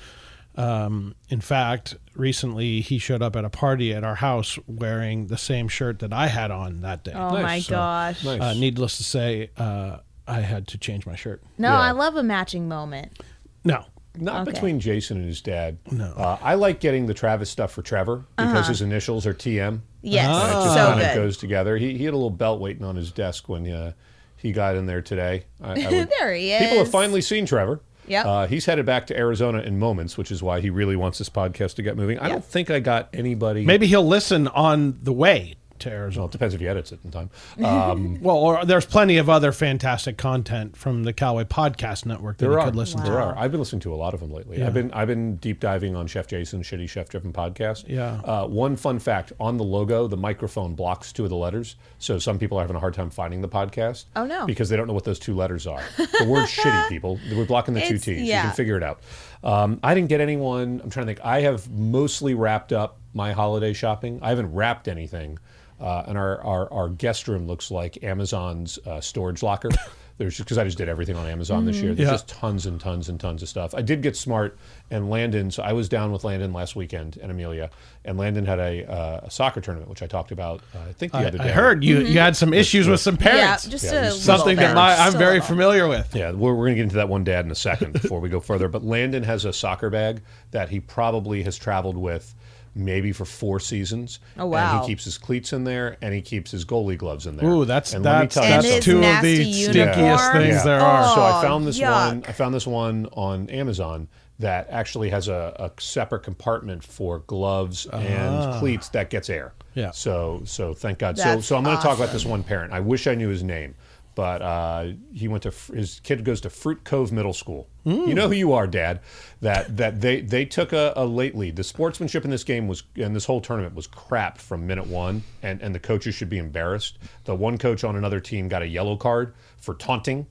um, 0.55 1.15
in 1.29 1.41
fact, 1.41 1.95
recently 2.15 2.81
he 2.81 2.97
showed 2.99 3.21
up 3.21 3.35
at 3.35 3.43
a 3.45 3.49
party 3.49 3.93
at 3.93 4.03
our 4.03 4.15
house 4.15 4.59
wearing 4.67 5.27
the 5.27 5.37
same 5.37 5.67
shirt 5.67 5.99
that 5.99 6.13
I 6.13 6.27
had 6.27 6.51
on 6.51 6.81
that 6.81 7.03
day. 7.03 7.13
Oh 7.15 7.29
Nice. 7.31 7.43
my 7.43 7.59
So, 7.59 7.71
gosh. 7.75 8.23
Nice. 8.23 8.41
Uh, 8.41 8.53
needless 8.53 8.97
to 8.97 9.03
say, 9.03 9.49
uh, 9.57 9.97
I 10.27 10.41
had 10.41 10.67
to 10.69 10.77
change 10.77 11.05
my 11.05 11.15
shirt. 11.15 11.41
No, 11.57 11.69
Yeah. 11.69 11.79
I 11.79 11.91
love 11.91 12.15
a 12.15 12.23
matching 12.23 12.67
moment. 12.67 13.19
No, 13.63 13.85
Not 14.15 14.43
Okay. 14.43 14.51
between 14.51 14.79
Jason 14.79 15.17
and 15.17 15.25
his 15.25 15.41
dad. 15.41 15.79
No. 15.89 16.05
Uh, 16.15 16.37
I 16.41 16.53
like 16.53 16.79
getting 16.79 17.07
the 17.07 17.15
Travis 17.15 17.49
stuff 17.49 17.71
for 17.71 17.81
Trevor 17.81 18.23
because 18.37 18.67
his 18.67 18.81
initials 18.81 19.25
are 19.25 19.33
TM. 19.33 19.81
Yes, 20.03 20.27
And 20.27 20.49
it 20.49 20.53
just 20.65 20.73
so 20.75 20.85
kind 20.85 21.01
of 21.01 21.15
goes 21.15 21.37
together. 21.37 21.77
He, 21.77 21.97
he 21.97 22.03
had 22.05 22.13
a 22.13 22.17
little 22.17 22.29
belt 22.29 22.59
waiting 22.61 22.83
on 22.83 22.95
his 22.95 23.11
desk 23.11 23.49
when 23.49 23.67
uh, 23.71 23.93
he 24.37 24.51
got 24.51 24.75
in 24.75 24.85
there 24.85 25.01
today. 25.01 25.45
I, 25.61 25.71
I 25.71 25.73
would- 25.89 26.09
There 26.19 26.33
he 26.35 26.51
is. 26.51 26.61
People 26.61 26.77
have 26.79 26.91
finally 26.91 27.21
seen 27.21 27.45
Trevor. 27.47 27.81
Yep. 28.07 28.25
Uh, 28.25 28.47
he's 28.47 28.65
headed 28.65 28.85
back 28.85 29.07
to 29.07 29.17
Arizona 29.17 29.59
in 29.61 29.79
moments, 29.79 30.17
which 30.17 30.31
is 30.31 30.43
why 30.43 30.59
he 30.61 30.69
really 30.69 30.95
wants 30.95 31.17
this 31.17 31.29
podcast 31.29 31.75
to 31.75 31.81
get 31.83 31.95
moving. 31.97 32.19
I 32.19 32.23
Yeah. 32.27 32.33
don't 32.33 32.45
think 32.45 32.69
I 32.69 32.79
got 32.79 33.09
anybody. 33.13 33.65
Maybe 33.65 33.87
he'll 33.87 34.05
listen 34.07 34.47
on 34.49 34.99
the 35.03 35.13
way 35.13 35.55
to 35.79 35.89
Arizona. 35.91 36.21
Well, 36.23 36.29
it 36.29 36.31
depends 36.31 36.53
if 36.55 36.61
he 36.61 36.67
edits 36.67 36.91
it 36.91 36.99
in 37.03 37.11
time. 37.11 37.29
Um, 37.63 38.19
Well, 38.21 38.37
or 38.37 38.65
there's 38.65 38.85
plenty 38.85 39.17
of 39.17 39.29
other 39.29 39.51
fantastic 39.51 40.17
content 40.17 40.77
from 40.77 41.03
the 41.03 41.13
Callaway 41.13 41.43
Podcast 41.45 42.05
Network 42.05 42.37
that 42.37 42.45
there 42.45 42.53
you 42.53 42.59
are. 42.59 42.65
could 42.65 42.75
listen 42.75 43.01
There 43.03 43.13
to. 43.13 43.19
are. 43.19 43.37
I've 43.37 43.51
been 43.51 43.59
listening 43.59 43.81
to 43.81 43.93
a 43.93 43.95
lot 43.95 44.13
of 44.13 44.19
them 44.19 44.31
lately. 44.31 44.59
Yeah. 44.59 44.67
I've 44.67 44.73
been 44.73 44.91
I've 44.93 45.07
been 45.07 45.37
deep 45.37 45.59
diving 45.59 45.95
on 45.95 46.07
Chef 46.07 46.27
Jason's 46.27 46.65
Shitty 46.67 46.87
Chef 46.89 47.09
Driven 47.09 47.33
podcast. 47.33 47.85
Yeah. 47.87 48.21
Uh, 48.23 48.47
one 48.47 48.75
fun 48.75 48.99
fact 48.99 49.33
on 49.39 49.57
the 49.57 49.63
logo, 49.63 50.07
the 50.07 50.17
microphone 50.17 50.75
blocks 50.75 51.11
two 51.11 51.23
of 51.23 51.29
the 51.29 51.35
letters, 51.35 51.75
so 51.99 52.19
some 52.19 52.37
people 52.39 52.57
are 52.57 52.61
having 52.61 52.75
a 52.75 52.79
hard 52.79 52.93
time 52.93 53.09
finding 53.09 53.41
the 53.41 53.49
podcast. 53.49 54.05
Oh, 54.15 54.25
no. 54.25 54.45
Because 54.45 54.69
they 54.69 54.77
don't 54.77 54.87
know 54.87 54.93
what 54.93 55.03
those 55.03 55.19
two 55.19 55.35
letters 55.35 55.67
are. 55.67 55.81
The 55.97 56.25
word 56.27 56.45
"shitty" 56.47 56.89
people. 56.89 57.19
We're 57.31 57.45
blocking 57.45 57.73
the 57.73 57.81
two 57.81 57.95
It's- 57.95 58.03
T's. 58.05 58.21
You 58.27 58.31
can 58.33 58.51
figure 58.53 58.77
it 58.77 58.83
out. 58.83 58.99
Um, 59.43 59.79
I 59.83 59.93
didn't 59.93 60.09
get 60.09 60.21
anyone. 60.21 60.79
I'm 60.83 60.89
trying 60.89 61.05
to 61.05 61.13
think. 61.13 61.25
I 61.25 61.41
have 61.41 61.69
mostly 61.69 62.33
wrapped 62.33 62.71
up 62.71 62.99
my 63.13 63.33
holiday 63.33 63.73
shopping. 63.73 64.19
I 64.21 64.29
haven't 64.29 64.53
wrapped 64.53 64.87
anything. 64.87 65.37
Uh, 65.83 66.03
and 66.07 66.17
our, 66.17 66.41
our, 66.41 66.71
our 66.71 66.87
guest 66.89 67.27
room 67.27 67.45
looks 67.45 67.69
like 67.69 68.01
Amazon's 68.03 68.79
uh, 68.87 69.01
storage 69.01 69.43
locker. 69.43 69.69
There's 70.19 70.37
because 70.37 70.59
I 70.59 70.63
just 70.63 70.77
did 70.77 70.87
everything 70.89 71.15
on 71.17 71.25
Amazon 71.27 71.65
this 71.65 71.77
year. 71.77 71.95
There's 71.95 72.05
Yeah. 72.07 72.13
just 72.13 72.27
tons 72.29 72.67
and 72.67 72.79
tons 72.79 73.09
and 73.09 73.19
tons 73.19 73.41
of 73.41 73.49
stuff. 73.49 73.73
I 73.73 73.81
did 73.81 74.03
get 74.03 74.15
smart 74.15 74.55
and 74.91 75.09
Landon. 75.09 75.49
So 75.49 75.63
I 75.63 75.73
was 75.73 75.89
down 75.89 76.11
with 76.11 76.23
Landon 76.23 76.53
last 76.53 76.75
weekend 76.75 77.17
and 77.17 77.31
Amelia, 77.31 77.71
and 78.05 78.15
Landon 78.15 78.45
had 78.45 78.59
a, 78.59 78.85
uh, 78.89 79.21
a 79.23 79.31
soccer 79.31 79.59
tournament, 79.59 79.89
which 79.89 80.03
I 80.03 80.07
talked 80.07 80.31
about. 80.31 80.61
Uh, 80.75 80.87
I 80.87 80.93
think 80.93 81.13
the 81.13 81.17
I, 81.17 81.25
other 81.25 81.39
day. 81.39 81.45
I 81.45 81.51
heard 81.51 81.83
you 81.83 82.01
you 82.01 82.19
had 82.19 82.35
some 82.37 82.53
issues 82.53 82.87
with 82.87 82.99
some 83.01 83.17
Mm-hmm. 83.17 83.25
Yeah, 83.27 83.41
parents. 83.43 83.65
just 83.67 83.85
Yeah, 83.85 84.03
a 84.05 84.11
Something 84.11 84.57
that 84.57 84.75
my, 84.75 84.95
I'm 84.95 85.13
very 85.13 85.41
familiar 85.41 85.87
with. 85.87 86.15
Yeah, 86.15 86.31
we're, 86.31 86.53
we're 86.53 86.65
going 86.67 86.73
to 86.73 86.75
get 86.75 86.83
into 86.83 86.95
that 86.97 87.09
one 87.09 87.23
dad 87.23 87.43
in 87.45 87.51
a 87.51 87.55
second 87.55 87.93
before 87.93 88.19
we 88.19 88.29
go 88.29 88.39
further. 88.39 88.67
But 88.67 88.83
Landon 88.83 89.23
has 89.23 89.45
a 89.45 89.51
soccer 89.51 89.89
bag 89.89 90.21
that 90.51 90.69
he 90.69 90.79
probably 90.79 91.41
has 91.43 91.57
traveled 91.57 91.97
with 91.97 92.33
maybe 92.75 93.11
for 93.11 93.25
four 93.25 93.59
seasons. 93.59 94.19
Oh, 94.37 94.53
And 94.55 94.81
he 94.81 94.87
keeps 94.87 95.05
his 95.05 95.17
cleats 95.17 95.53
in 95.53 95.63
there 95.63 95.97
and 96.01 96.13
he 96.13 96.21
keeps 96.21 96.51
his 96.51 96.65
goalie 96.65 96.97
gloves 96.97 97.27
in 97.27 97.37
there. 97.37 97.47
Ooh, 97.49 97.65
that's 97.65 97.93
and 97.93 98.03
let 98.03 98.31
that's 98.31 98.35
that's 98.35 98.85
two 98.85 98.95
of 98.97 99.01
the 99.01 99.07
nasty 99.07 99.53
stinkiest 99.67 99.75
uniform. 99.75 100.33
things 100.33 100.55
Yeah. 100.55 100.63
there 100.63 100.79
are. 100.81 101.15
So 101.15 101.21
I 101.21 101.39
Oh, 101.39 101.41
found 101.41 101.67
this 101.67 101.79
oh, 101.79 101.83
yuck. 101.83 102.07
one. 102.07 102.23
I 102.27 102.31
found 102.31 102.53
this 102.55 102.67
one 102.67 103.07
on 103.13 103.49
Amazon 103.49 104.07
that 104.39 104.67
actually 104.69 105.09
has 105.09 105.27
a, 105.27 105.55
a 105.59 105.81
separate 105.81 106.23
compartment 106.23 106.83
for 106.83 107.19
gloves 107.19 107.85
and 107.85 108.35
ah. 108.35 108.59
cleats 108.59 108.89
that 108.89 109.09
gets 109.09 109.29
air. 109.29 109.53
Yeah. 109.75 109.91
So 109.91 110.41
so 110.45 110.73
thank 110.73 110.99
God. 110.99 111.17
so 111.17 111.23
That's 111.23 111.45
so 111.45 111.55
I'm 111.55 111.63
going 111.63 111.77
to 111.77 111.83
talk 111.83 111.97
about 111.97 112.11
this 112.11 112.25
one 112.25 112.43
parent. 112.43 112.73
I 112.73 112.79
wish 112.79 113.07
I 113.07 113.15
knew 113.15 113.29
his 113.29 113.43
name, 113.43 113.75
but 114.15 114.41
uh, 114.41 114.87
he 115.13 115.27
went 115.27 115.43
to 115.43 115.53
his 115.73 115.99
kid 116.01 116.23
goes 116.23 116.41
to 116.41 116.49
Fruit 116.49 116.83
Cove 116.83 117.11
Middle 117.11 117.33
School. 117.33 117.67
You 117.85 118.13
know 118.13 118.29
who 118.29 118.35
you 118.35 118.53
are, 118.53 118.65
Dad. 118.65 119.01
That 119.41 119.75
that 119.77 119.99
they 119.99 120.21
they 120.21 120.45
took 120.45 120.71
a, 120.71 120.93
a 120.95 121.05
late 121.05 121.35
lead. 121.35 121.55
The 121.57 121.63
sportsmanship 121.63 122.23
in 122.23 122.31
this 122.31 122.43
game 122.43 122.67
was 122.67 122.83
and 122.95 123.15
this 123.15 123.25
whole 123.25 123.41
tournament 123.41 123.75
was 123.75 123.87
crap 123.87 124.37
from 124.37 124.65
minute 124.65 124.87
one, 124.87 125.23
and 125.41 125.61
and 125.61 125.75
the 125.75 125.79
coaches 125.79 126.15
should 126.15 126.29
be 126.29 126.37
embarrassed. 126.37 126.97
The 127.25 127.35
one 127.35 127.57
coach 127.57 127.83
on 127.83 127.95
another 127.95 128.19
team 128.19 128.47
got 128.47 128.61
a 128.61 128.67
yellow 128.67 128.95
card 128.95 129.33
for 129.57 129.73
taunting. 129.75 130.27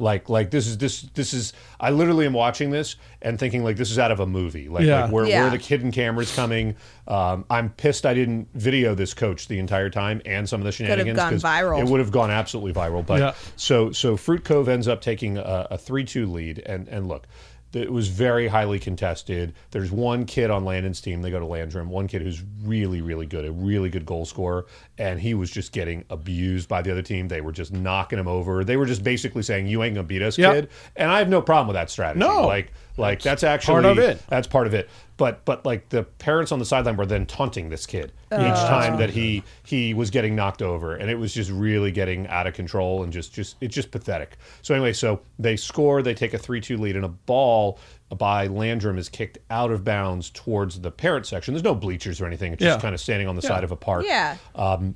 Like 0.00 0.28
like 0.30 0.50
this 0.50 0.66
is 0.66 0.78
this 0.78 1.02
this 1.14 1.34
is 1.34 1.52
I 1.78 1.90
literally 1.90 2.24
am 2.24 2.32
watching 2.32 2.70
this 2.70 2.96
and 3.20 3.38
thinking 3.38 3.62
like 3.62 3.76
this 3.76 3.90
is 3.90 3.98
out 3.98 4.10
of 4.10 4.18
a 4.20 4.26
movie. 4.26 4.68
Like, 4.68 4.84
Yeah. 4.86 5.02
like 5.02 5.12
where, 5.12 5.26
Yeah. 5.26 5.42
where 5.42 5.50
the 5.50 5.58
hidden 5.62 5.92
cameras 5.92 6.34
coming. 6.34 6.74
Um, 7.06 7.44
I'm 7.50 7.68
pissed 7.70 8.06
I 8.06 8.14
didn't 8.14 8.48
video 8.54 8.94
this 8.94 9.12
coach 9.12 9.46
the 9.46 9.58
entire 9.58 9.90
time 9.90 10.22
and 10.24 10.48
some 10.48 10.60
of 10.60 10.64
the 10.64 10.72
shenanigans. 10.72 11.18
gone 11.18 11.32
'cause 11.34 11.42
viral. 11.42 11.80
It 11.80 11.86
would 11.90 12.00
have 12.00 12.10
gone 12.10 12.30
absolutely 12.30 12.72
viral. 12.72 13.04
But 13.04 13.20
Yeah. 13.20 13.32
so 13.56 13.92
so 13.92 14.16
Fruit 14.16 14.42
Cove 14.42 14.68
ends 14.70 14.88
up 14.88 15.02
taking 15.02 15.36
a, 15.36 15.68
a 15.70 15.76
three 15.78 16.04
two 16.04 16.26
lead 16.26 16.60
and 16.64 16.88
and 16.88 17.06
look. 17.06 17.26
It 17.72 17.92
was 17.92 18.08
very 18.08 18.48
highly 18.48 18.78
contested. 18.80 19.54
There's 19.70 19.92
one 19.92 20.24
kid 20.24 20.50
on 20.50 20.64
Landon's 20.64 21.00
team. 21.00 21.22
They 21.22 21.30
go 21.30 21.38
to 21.38 21.46
Landrum. 21.46 21.88
One 21.88 22.08
kid 22.08 22.20
who's 22.22 22.42
really, 22.64 23.00
really 23.00 23.26
good, 23.26 23.44
a 23.44 23.52
really 23.52 23.90
good 23.90 24.04
goal 24.04 24.24
scorer, 24.26 24.66
and 24.98 25.20
he 25.20 25.34
was 25.34 25.50
just 25.50 25.72
getting 25.72 26.04
abused 26.10 26.68
by 26.68 26.82
the 26.82 26.90
other 26.90 27.02
team. 27.02 27.28
They 27.28 27.40
were 27.40 27.52
just 27.52 27.72
knocking 27.72 28.18
him 28.18 28.26
over. 28.26 28.64
They 28.64 28.76
were 28.76 28.86
just 28.86 29.04
basically 29.04 29.42
saying, 29.42 29.68
"You 29.68 29.82
ain't 29.84 29.94
gonna 29.94 30.06
beat 30.06 30.22
us, 30.22 30.36
Yep. 30.36 30.52
kid." 30.54 30.68
And 30.96 31.10
I 31.10 31.18
have 31.18 31.28
no 31.28 31.40
problem 31.40 31.68
with 31.68 31.74
that 31.74 31.90
strategy. 31.90 32.18
No. 32.20 32.46
like 32.46 32.72
like 32.96 33.22
that's 33.22 33.44
actually 33.44 33.72
part 33.82 33.84
of 33.86 33.98
it. 33.98 34.20
That's 34.28 34.46
part 34.46 34.66
of 34.66 34.74
it. 34.74 34.90
But 35.20 35.44
but 35.44 35.66
like 35.66 35.90
the 35.90 36.04
parents 36.04 36.50
on 36.50 36.60
the 36.60 36.64
sideline 36.64 36.96
were 36.96 37.04
then 37.04 37.26
taunting 37.26 37.68
this 37.68 37.84
kid 37.84 38.10
each 38.32 38.38
Oh. 38.38 38.66
time 38.68 38.96
that 38.96 39.10
he 39.10 39.42
he 39.64 39.92
was 39.92 40.08
getting 40.08 40.34
knocked 40.34 40.62
over, 40.62 40.94
and 40.96 41.10
it 41.10 41.16
was 41.18 41.34
just 41.34 41.50
really 41.50 41.92
getting 41.92 42.26
out 42.28 42.46
of 42.46 42.54
control 42.54 43.02
and 43.02 43.12
just 43.12 43.34
just 43.34 43.56
it's 43.60 43.74
just 43.74 43.90
pathetic. 43.90 44.38
So 44.62 44.72
anyway, 44.74 44.94
so 44.94 45.20
they 45.38 45.56
score, 45.56 46.00
they 46.00 46.14
take 46.14 46.32
a 46.32 46.38
three 46.38 46.62
two 46.62 46.78
lead, 46.78 46.96
and 46.96 47.04
a 47.04 47.08
ball 47.08 47.78
by 48.16 48.46
Landrum 48.46 48.96
is 48.96 49.10
kicked 49.10 49.36
out 49.50 49.70
of 49.70 49.84
bounds 49.84 50.30
towards 50.30 50.80
the 50.80 50.90
parent 50.90 51.26
section. 51.26 51.52
There's 51.52 51.64
no 51.64 51.74
bleachers 51.74 52.18
or 52.22 52.26
anything. 52.26 52.54
It's 52.54 52.62
just 52.62 52.78
Yeah. 52.78 52.80
kind 52.80 52.94
of 52.94 53.00
standing 53.02 53.28
on 53.28 53.36
the 53.36 53.42
side 53.42 53.62
of 53.62 53.72
a 53.72 53.76
park 53.76 54.06
Yeah. 54.08 54.38
Um, 54.54 54.94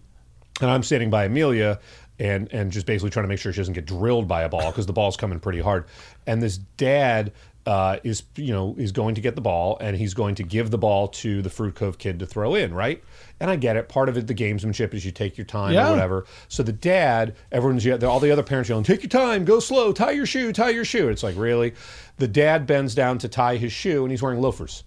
and 0.63 0.71
I'm 0.71 0.83
standing 0.83 1.11
by 1.11 1.27
Amelia 1.27 1.81
and 2.19 2.51
and 2.51 2.73
just 2.73 2.87
basically 2.87 3.11
trying 3.11 3.25
to 3.25 3.29
make 3.29 3.41
sure 3.41 3.53
she 3.53 3.61
doesn't 3.61 3.75
get 3.75 3.85
drilled 3.85 4.27
by 4.27 4.41
a 4.45 4.49
ball 4.49 4.71
because 4.71 4.87
the 4.87 4.95
ball's 4.95 5.19
coming 5.19 5.39
pretty 5.39 5.61
hard. 5.61 5.85
And 6.27 6.43
this 6.43 6.57
dad 6.57 7.33
uh, 7.67 7.99
is 8.05 8.25
you 8.37 8.53
know 8.53 8.75
is 8.79 8.93
going 8.93 9.15
to 9.15 9.21
get 9.21 9.35
the 9.35 9.41
ball 9.41 9.79
and 9.81 9.97
he's 9.97 10.13
going 10.15 10.35
to 10.35 10.43
give 10.43 10.71
the 10.71 10.77
ball 10.79 11.09
to 11.09 11.41
the 11.43 11.49
Fruit 11.51 11.75
Cove 11.75 11.97
kid 11.99 12.19
to 12.19 12.27
throw 12.27 12.55
in, 12.55 12.75
right? 12.75 13.03
And 13.41 13.51
I 13.51 13.57
get 13.57 13.77
it. 13.77 13.89
Part 13.89 14.09
of 14.09 14.17
it, 14.19 14.27
the 14.27 14.35
gamesmanship 14.35 14.93
is 14.95 15.05
you 15.05 15.11
take 15.11 15.37
your 15.39 15.45
time 15.47 15.73
Yeah. 15.73 15.89
or 15.89 15.93
whatever. 15.93 16.27
So 16.49 16.63
the 16.63 16.73
dad, 16.73 17.35
everyone's 17.51 17.85
ye- 17.85 17.93
all 18.05 18.21
the 18.21 18.31
other 18.31 18.43
parents 18.43 18.69
yelling, 18.69 18.85
"Take 18.85 19.03
your 19.03 19.09
time, 19.09 19.45
go 19.45 19.61
slow, 19.61 19.93
tie 19.93 20.11
your 20.13 20.27
shoe, 20.27 20.53
tie 20.53 20.71
your 20.71 20.85
shoe." 20.85 21.09
It's 21.09 21.23
like 21.23 21.37
really, 21.37 21.75
the 22.19 22.29
dad 22.29 22.67
bends 22.67 22.95
down 22.95 23.19
to 23.19 23.29
tie 23.29 23.57
his 23.57 23.73
shoe 23.73 24.03
and 24.05 24.11
he's 24.11 24.23
wearing 24.23 24.41
loafers. 24.41 24.85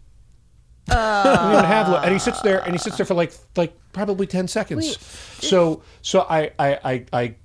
He 0.88 0.94
have 0.94 1.90
lo- 1.90 2.00
and 2.02 2.14
he 2.14 2.20
sits 2.20 2.40
there 2.42 2.60
and 2.64 2.72
he 2.74 2.78
sits 2.78 2.96
there 2.98 3.06
for 3.06 3.14
like 3.14 3.34
like 3.58 3.74
probably 3.92 4.26
10 4.28 4.48
seconds 4.48 4.98
so 5.42 5.82
so 6.02 6.22
I, 6.30 6.52
I 6.60 6.80
i 6.84 7.06
i 7.12 7.36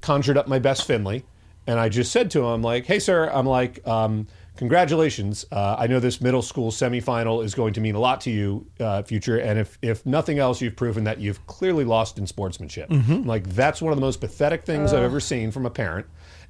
conjured 0.00 0.36
up 0.36 0.48
my 0.48 0.58
best 0.58 0.84
finley 0.86 1.24
and 1.66 1.78
i 1.80 1.88
just 1.88 2.10
said 2.12 2.30
to 2.32 2.44
him 2.48 2.60
like 2.62 2.84
hey 2.84 2.98
sir 2.98 3.30
i'm 3.32 3.46
like 3.46 3.86
um 3.86 4.26
congratulations 4.58 5.46
uh, 5.52 5.76
i 5.78 5.86
know 5.86 6.00
this 6.00 6.20
middle 6.20 6.42
school 6.42 6.70
semifinal 6.72 7.44
is 7.44 7.54
going 7.54 7.72
to 7.72 7.80
mean 7.80 7.94
a 7.94 7.98
lot 8.00 8.20
to 8.20 8.30
you 8.30 8.66
uh, 8.80 9.02
future 9.04 9.38
and 9.38 9.56
if 9.58 9.78
if 9.82 10.04
nothing 10.04 10.38
else 10.40 10.60
you've 10.60 10.74
proven 10.76 11.04
that 11.04 11.18
you've 11.20 11.44
clearly 11.46 11.84
lost 11.84 12.18
in 12.18 12.26
sportsmanship 12.26 12.90
I'm 12.90 13.24
like 13.24 13.48
that's 13.50 13.80
one 13.80 13.92
of 13.92 13.96
the 13.96 14.00
most 14.04 14.20
pathetic 14.20 14.64
things 14.66 14.92
i've 14.92 15.04
ever 15.04 15.20
seen 15.20 15.52
from 15.52 15.64
a 15.64 15.70
parent 15.70 16.06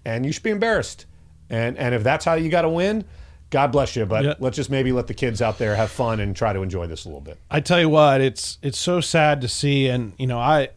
and 0.07 0.25
you 0.25 0.33
should 0.33 0.43
be 0.43 0.50
embarrassed 0.50 1.05
and 1.50 1.77
and 1.77 1.95
if 1.95 2.03
that's 2.03 2.25
how 2.25 2.35
you 2.35 2.49
got 2.49 2.62
to 2.62 2.71
win 2.71 3.05
God 3.50 3.73
bless 3.73 3.97
you, 3.97 4.05
but 4.05 4.25
Yeah. 4.27 4.35
let's 4.41 4.57
just 4.57 4.69
maybe 4.69 4.93
let 4.93 5.07
the 5.07 5.15
kids 5.15 5.41
out 5.41 5.57
there 5.57 5.75
have 5.75 5.91
fun 5.91 6.21
and 6.21 6.37
try 6.37 6.53
to 6.53 6.61
enjoy 6.61 6.87
this 6.87 7.07
a 7.07 7.09
little 7.09 7.23
bit. 7.23 7.38
I 7.50 7.61
tell 7.61 7.81
you 7.81 7.88
what, 7.88 8.21
it's 8.21 8.59
it's 8.61 8.77
so 8.79 9.00
sad 9.00 9.41
to 9.41 9.49
see, 9.49 9.88
and 9.88 10.12
you 10.19 10.27
know, 10.27 10.38
I 10.38 10.69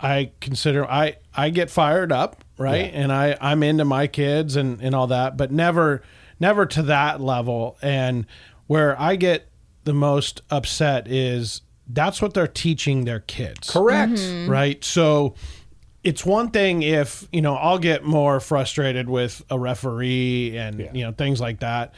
I 0.00 0.32
consider 0.40 0.84
I 0.90 1.18
I 1.36 1.50
get 1.50 1.70
fired 1.70 2.10
up, 2.10 2.42
right, 2.58 2.92
Yeah. 2.92 3.00
and 3.00 3.12
I 3.12 3.36
I'm 3.40 3.62
into 3.62 3.84
my 3.84 4.08
kids 4.08 4.56
and 4.56 4.80
and 4.82 4.92
all 4.92 5.06
that, 5.06 5.36
but 5.36 5.52
never 5.52 6.02
never 6.40 6.66
to 6.66 6.82
that 6.82 7.20
level. 7.20 7.76
And 7.82 8.26
where 8.66 9.00
I 9.00 9.16
get 9.16 9.48
the 9.84 9.94
most 9.94 10.42
upset 10.50 11.08
is 11.08 11.62
that's 11.88 12.20
what 12.20 12.34
they're 12.34 12.46
teaching 12.46 13.04
their 13.04 13.20
kids, 13.20 13.70
Correct. 13.70 14.12
Mm-hmm. 14.12 14.50
right? 14.50 14.84
So 14.84 15.34
it's 16.04 16.24
one 16.24 16.50
thing 16.50 16.82
if 16.82 17.26
you 17.32 17.40
know 17.42 17.54
I'll 17.56 17.78
get 17.78 18.04
more 18.04 18.40
frustrated 18.40 19.08
with 19.08 19.42
a 19.50 19.58
referee 19.58 20.56
and 20.56 20.78
Yeah. 20.78 20.90
you 20.92 21.04
know 21.04 21.12
things 21.12 21.40
like 21.40 21.60
that, 21.60 21.94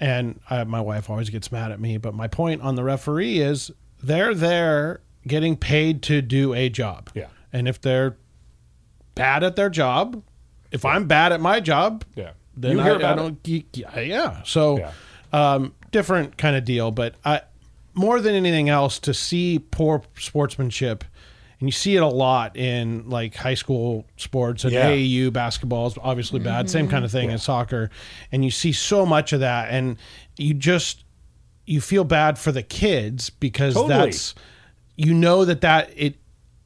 and 0.00 0.40
I, 0.48 0.64
my 0.64 0.80
wife 0.80 1.10
always 1.10 1.30
gets 1.30 1.50
mad 1.52 1.72
at 1.72 1.80
me. 1.80 1.96
But 1.98 2.14
my 2.14 2.28
point 2.28 2.62
on 2.62 2.74
the 2.76 2.84
referee 2.84 3.38
is 3.40 3.70
they're 4.02 4.34
there 4.34 5.00
getting 5.26 5.56
paid 5.56 6.02
to 6.04 6.22
do 6.22 6.54
a 6.54 6.68
job, 6.68 7.10
Yeah. 7.14 7.26
and 7.52 7.66
if 7.66 7.80
they're 7.80 8.16
bad 9.14 9.42
at 9.42 9.56
their 9.56 9.70
job, 9.70 10.22
if 10.70 10.84
I'm 10.84 11.06
bad 11.06 11.32
at 11.32 11.40
my 11.40 11.60
job, 11.60 12.04
Yeah. 12.14 12.30
Then 12.56 12.72
You 12.72 12.80
I, 12.80 12.84
hear 12.84 12.92
I 12.92 12.96
about 12.96 13.18
it. 13.18 13.42
don't. 13.42 13.66
Yeah, 13.76 14.00
yeah. 14.00 14.42
So, 14.44 14.78
Yeah. 14.78 14.90
um, 15.32 15.74
different 15.90 16.36
kind 16.36 16.56
of 16.56 16.64
deal. 16.64 16.90
But 16.90 17.14
I, 17.24 17.42
more 17.94 18.20
than 18.20 18.34
anything 18.34 18.68
else, 18.68 18.98
to 19.00 19.14
see 19.14 19.58
poor 19.58 20.02
sportsmanship, 20.18 21.04
and 21.60 21.68
you 21.68 21.72
see 21.72 21.96
it 21.96 22.02
a 22.02 22.06
lot 22.08 22.56
in 22.56 23.08
like 23.08 23.34
high 23.36 23.54
school 23.54 24.04
sports 24.16 24.64
and 24.64 24.72
Yeah. 24.72 24.88
AAU 24.90 25.30
basketball 25.32 25.86
is 25.86 25.94
obviously 26.02 26.40
bad. 26.40 26.68
Same 26.68 26.88
kind 26.88 27.04
of 27.04 27.10
thing 27.12 27.30
in 27.30 27.38
soccer, 27.38 27.90
and 28.32 28.44
you 28.44 28.50
see 28.50 28.72
so 28.72 29.06
much 29.06 29.32
of 29.32 29.40
that, 29.40 29.68
and 29.70 29.96
you 30.36 30.52
just 30.54 31.04
you 31.66 31.80
feel 31.80 32.04
bad 32.04 32.38
for 32.38 32.52
the 32.52 32.62
kids 32.62 33.30
because 33.30 33.74
Totally. 33.74 33.94
that's 33.94 34.34
you 34.96 35.14
know 35.14 35.44
that 35.46 35.62
that 35.62 35.90
it 35.96 36.16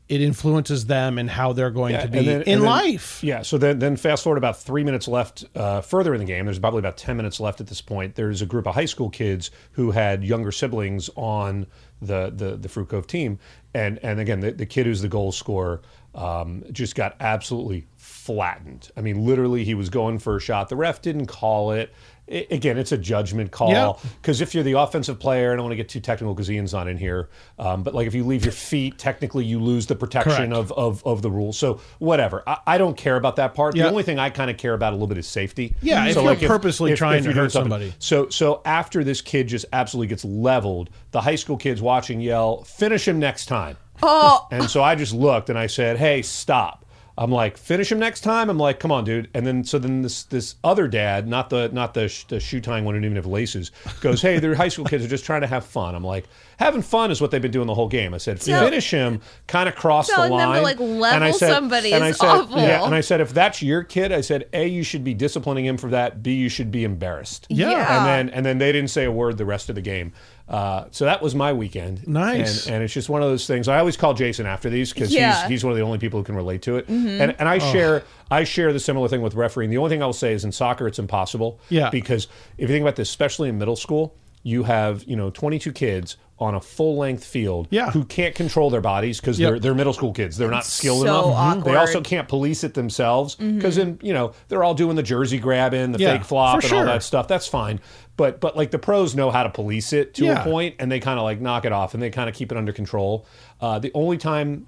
it 0.08 0.20
influences 0.22 0.86
them 0.86 1.18
and 1.18 1.28
how 1.28 1.52
they're 1.52 1.70
going 1.70 1.92
Yeah, 1.92 2.02
to 2.02 2.08
be 2.08 2.24
then- 2.24 2.42
in 2.42 2.60
then- 2.60 2.62
life. 2.62 3.22
Yeah. 3.22 3.42
So 3.42 3.58
then, 3.58 3.78
then 3.78 3.96
fast 3.96 4.24
forward 4.24 4.38
about 4.38 4.58
three 4.58 4.82
minutes 4.82 5.06
left 5.06 5.44
uh, 5.54 5.80
further 5.82 6.14
in 6.14 6.20
the 6.20 6.24
game. 6.26 6.46
There's 6.46 6.58
probably 6.58 6.78
about 6.78 6.96
ten 6.96 7.16
minutes 7.16 7.40
left 7.40 7.60
at 7.60 7.66
this 7.66 7.80
point. 7.82 8.14
There's 8.14 8.40
a 8.40 8.46
group 8.46 8.66
of 8.66 8.74
high 8.74 8.86
school 8.86 9.10
kids 9.10 9.50
who 9.72 9.90
had 9.90 10.24
younger 10.24 10.50
siblings 10.52 11.10
on 11.16 11.66
the 12.00 12.32
the 12.34 12.56
the 12.56 12.68
Fruit 12.68 12.88
Cove 12.88 13.06
team, 13.06 13.38
and 13.74 13.98
and 14.02 14.18
again, 14.20 14.40
the, 14.40 14.52
the 14.52 14.66
kid 14.66 14.86
who's 14.86 15.02
the 15.02 15.08
goal 15.08 15.32
scorer 15.32 15.82
um, 16.14 16.64
just 16.72 16.94
got 16.94 17.16
absolutely 17.20 17.86
flattened. 17.96 18.90
I 18.96 19.00
mean, 19.00 19.24
literally, 19.26 19.64
he 19.64 19.74
was 19.74 19.88
going 19.90 20.18
for 20.18 20.36
a 20.36 20.40
shot. 20.40 20.68
The 20.68 20.76
ref 20.76 21.02
didn't 21.02 21.26
call 21.26 21.72
it. 21.72 21.92
I- 22.30 22.46
again, 22.50 22.78
it's 22.78 22.92
a 22.92 22.98
judgment 22.98 23.50
call 23.50 24.00
because 24.20 24.40
if 24.40 24.54
you're 24.54 24.64
the 24.64 24.72
offensive 24.78 25.18
player, 25.18 25.52
I 25.52 25.56
don't 25.56 25.64
want 25.64 25.72
to 25.72 25.76
get 25.76 25.88
too 25.88 26.00
technical 26.00 26.34
because 26.34 26.50
Ian's 26.50 26.72
not 26.72 26.88
in 26.88 26.96
here. 26.96 27.28
Um, 27.58 27.82
but 27.82 27.94
like 27.94 28.06
if 28.06 28.14
you 28.14 28.24
leave 28.24 28.44
your 28.44 28.52
feet, 28.52 28.98
technically 28.98 29.44
you 29.44 29.60
lose 29.60 29.86
the 29.86 29.96
protection 29.96 30.50
Correct. 30.50 30.52
of, 30.52 30.72
of 30.72 31.06
of 31.06 31.22
the 31.22 31.30
rules. 31.30 31.58
So 31.58 31.80
whatever, 31.98 32.42
I, 32.46 32.58
I 32.66 32.78
don't 32.78 32.96
care 32.96 33.16
about 33.16 33.36
that 33.36 33.54
part. 33.54 33.76
Yeah. 33.76 33.84
The 33.84 33.90
only 33.90 34.02
thing 34.02 34.18
I 34.18 34.30
kind 34.30 34.50
of 34.50 34.56
care 34.56 34.74
about 34.74 34.92
a 34.92 34.96
little 34.96 35.06
bit 35.08 35.18
is 35.18 35.26
safety. 35.26 35.74
Yeah, 35.80 36.06
if 36.06 36.14
So, 36.14 36.30
you're 36.30 36.48
purposely 36.48 36.94
trying 36.94 37.24
to 37.24 37.32
hurt 37.32 37.52
somebody. 37.52 37.94
So 37.98 38.28
so 38.28 38.60
after 38.64 39.04
this 39.04 39.20
kid 39.20 39.48
just 39.48 39.66
absolutely 39.72 40.08
gets 40.08 40.24
leveled, 40.24 40.90
the 41.12 41.20
high 41.20 41.36
school 41.36 41.56
kids 41.56 41.80
watching 41.80 42.20
yell, 42.20 42.62
"Finish 42.64 43.08
him 43.08 43.18
next 43.18 43.46
time." 43.46 43.76
Oh, 44.02 44.46
And 44.52 44.70
so 44.70 44.82
I 44.82 44.94
just 44.94 45.12
looked 45.12 45.50
and 45.50 45.58
I 45.58 45.66
said, 45.66 45.96
"Hey, 45.98 46.22
stop." 46.22 46.84
I'm 47.20 47.32
like, 47.32 47.56
"Finish 47.58 47.90
him 47.90 47.98
next 47.98 48.20
time." 48.20 48.48
I'm 48.48 48.58
like, 48.58 48.78
"Come 48.78 48.92
on, 48.92 49.02
dude." 49.04 49.28
And 49.34 49.44
then 49.44 49.64
so 49.64 49.78
then 49.78 50.02
this 50.02 50.22
this 50.22 50.54
other 50.62 50.86
dad, 50.86 51.26
not 51.26 51.50
the 51.50 51.68
not 51.72 51.92
the 51.92 52.08
sh- 52.08 52.24
the 52.28 52.38
shoe 52.38 52.60
tying 52.60 52.84
one 52.84 52.94
who 52.94 53.00
didn't 53.00 53.06
even 53.12 53.16
have 53.16 53.26
laces, 53.26 53.72
goes, 54.00 54.22
"Hey, 54.22 54.38
their 54.38 54.54
high 54.54 54.68
school 54.68 54.84
kids 54.84 55.04
are 55.04 55.08
just 55.08 55.24
trying 55.24 55.40
to 55.40 55.48
have 55.48 55.64
fun." 55.66 55.96
I'm 55.96 56.04
like, 56.04 56.26
"Having 56.58 56.82
fun 56.82 57.10
is 57.10 57.20
what 57.20 57.32
they've 57.32 57.42
been 57.42 57.50
doing 57.50 57.66
the 57.66 57.74
whole 57.74 57.88
game." 57.88 58.14
I 58.14 58.18
said, 58.18 58.40
Tell- 58.40 58.64
"Finish 58.64 58.90
him." 58.92 59.20
Kind 59.48 59.68
of 59.68 59.74
crossed 59.74 60.10
the 60.10 60.14
Telling 60.14 60.36
them 60.36 60.48
line. 60.48 60.58
to, 60.58 60.62
like, 60.62 60.78
and 60.78 60.94
I 61.24 61.26
level 61.26 61.32
said, 61.38 61.52
somebody 61.52 61.92
and 61.92 62.04
I 62.04 62.08
is 62.10 62.18
said, 62.18 62.26
awful. 62.28 62.58
Yeah, 62.58 62.84
and 62.84 62.94
I 62.94 63.00
said, 63.00 63.20
if 63.20 63.34
that's 63.34 63.62
your 63.62 63.82
kid, 63.82 64.12
I 64.12 64.20
said, 64.20 64.48
a 64.52 64.66
you 64.68 64.84
should 64.84 65.02
be 65.02 65.14
disciplining 65.14 65.66
him 65.66 65.76
for 65.76 65.90
that. 65.90 66.22
B 66.22 66.34
you 66.34 66.48
should 66.48 66.70
be 66.70 66.84
embarrassed. 66.84 67.46
Yeah. 67.50 67.70
Yeah. 67.70 67.98
And 67.98 68.06
then 68.06 68.34
and 68.36 68.46
then 68.46 68.58
they 68.58 68.70
didn't 68.70 68.90
say 68.90 69.04
a 69.04 69.10
word 69.12 69.38
the 69.38 69.44
rest 69.44 69.68
of 69.68 69.74
the 69.74 69.82
game. 69.82 70.12
Uh, 70.48 70.86
so 70.90 71.04
that 71.04 71.20
was 71.20 71.34
my 71.34 71.52
weekend. 71.52 72.08
Nice. 72.08 72.66
And, 72.66 72.76
and 72.76 72.84
it's 72.84 72.94
just 72.94 73.08
one 73.10 73.22
of 73.22 73.28
those 73.28 73.46
things. 73.46 73.68
I 73.68 73.78
always 73.78 73.96
call 73.98 74.14
Jason 74.14 74.46
after 74.46 74.70
these 74.70 74.92
because 74.92 75.12
Yeah. 75.12 75.32
Mm-hmm. 75.32 75.40
he's 75.42 75.48
he's 75.60 75.64
one 75.64 75.72
of 75.72 75.76
the 75.76 75.84
only 75.84 75.98
people 75.98 76.20
who 76.20 76.24
can 76.24 76.36
relate 76.36 76.62
to 76.62 76.76
it. 76.76 76.88
And 76.88 77.34
and 77.38 77.48
I 77.48 77.58
share 77.58 78.02
I 78.30 78.44
share 78.44 78.72
the 78.72 78.80
similar 78.80 79.08
thing 79.08 79.20
with 79.20 79.34
refereeing. 79.34 79.70
The 79.70 79.76
only 79.78 79.90
thing 79.90 80.02
I 80.02 80.06
will 80.06 80.12
say 80.14 80.32
is 80.32 80.44
in 80.44 80.52
soccer 80.52 80.86
it's 80.88 80.98
impossible. 80.98 81.60
Yeah. 81.68 81.90
Because 81.90 82.28
if 82.56 82.62
you 82.68 82.74
think 82.74 82.82
about 82.82 82.96
this, 82.96 83.10
especially 83.10 83.48
in 83.50 83.58
middle 83.58 83.76
school, 83.76 84.14
you 84.42 84.62
have 84.62 85.04
you 85.04 85.16
know 85.16 85.28
22 85.30 85.72
kids 85.72 86.16
on 86.40 86.54
a 86.54 86.60
full 86.60 86.96
length 86.96 87.24
field 87.24 87.66
Yeah. 87.70 87.90
who 87.90 88.04
can't 88.04 88.32
control 88.34 88.70
their 88.70 88.80
bodies 88.80 89.20
because 89.20 89.38
Yep. 89.40 89.50
they're 89.50 89.58
they're 89.58 89.74
middle 89.74 89.92
school 89.92 90.12
kids. 90.12 90.36
They're 90.38 90.48
not 90.50 90.64
skilled 90.64 91.04
so 91.04 91.30
enough. 91.30 91.64
They 91.64 91.74
also 91.74 92.00
can't 92.00 92.28
police 92.28 92.62
it 92.64 92.72
themselves 92.74 93.34
because 93.34 93.76
then 93.76 93.98
you 94.02 94.14
know 94.14 94.32
they're 94.48 94.62
all 94.64 94.74
doing 94.74 94.96
the 94.96 95.02
jersey 95.02 95.38
grabbing, 95.38 95.92
the 95.92 95.98
Yeah, 95.98 96.12
fake 96.16 96.24
flop, 96.24 96.62
for 96.62 96.68
and 96.68 96.74
all 96.78 96.84
that 96.86 97.02
stuff. 97.02 97.28
That's 97.28 97.46
fine. 97.48 97.80
But 98.18 98.40
but 98.40 98.54
like 98.54 98.70
the 98.72 98.78
pros 98.78 99.14
know 99.14 99.30
how 99.30 99.44
to 99.44 99.48
police 99.48 99.94
it 99.94 100.12
to 100.14 100.26
Yeah. 100.26 100.42
a 100.42 100.44
point, 100.44 100.74
and 100.78 100.92
they 100.92 101.00
kind 101.00 101.18
of 101.18 101.22
like 101.24 101.40
knock 101.40 101.64
it 101.64 101.72
off 101.72 101.94
and 101.94 102.02
they 102.02 102.10
kind 102.10 102.28
of 102.28 102.34
keep 102.34 102.52
it 102.52 102.58
under 102.58 102.72
control. 102.72 103.24
Uh, 103.62 103.78
the 103.78 103.90
only 103.94 104.18
time 104.18 104.66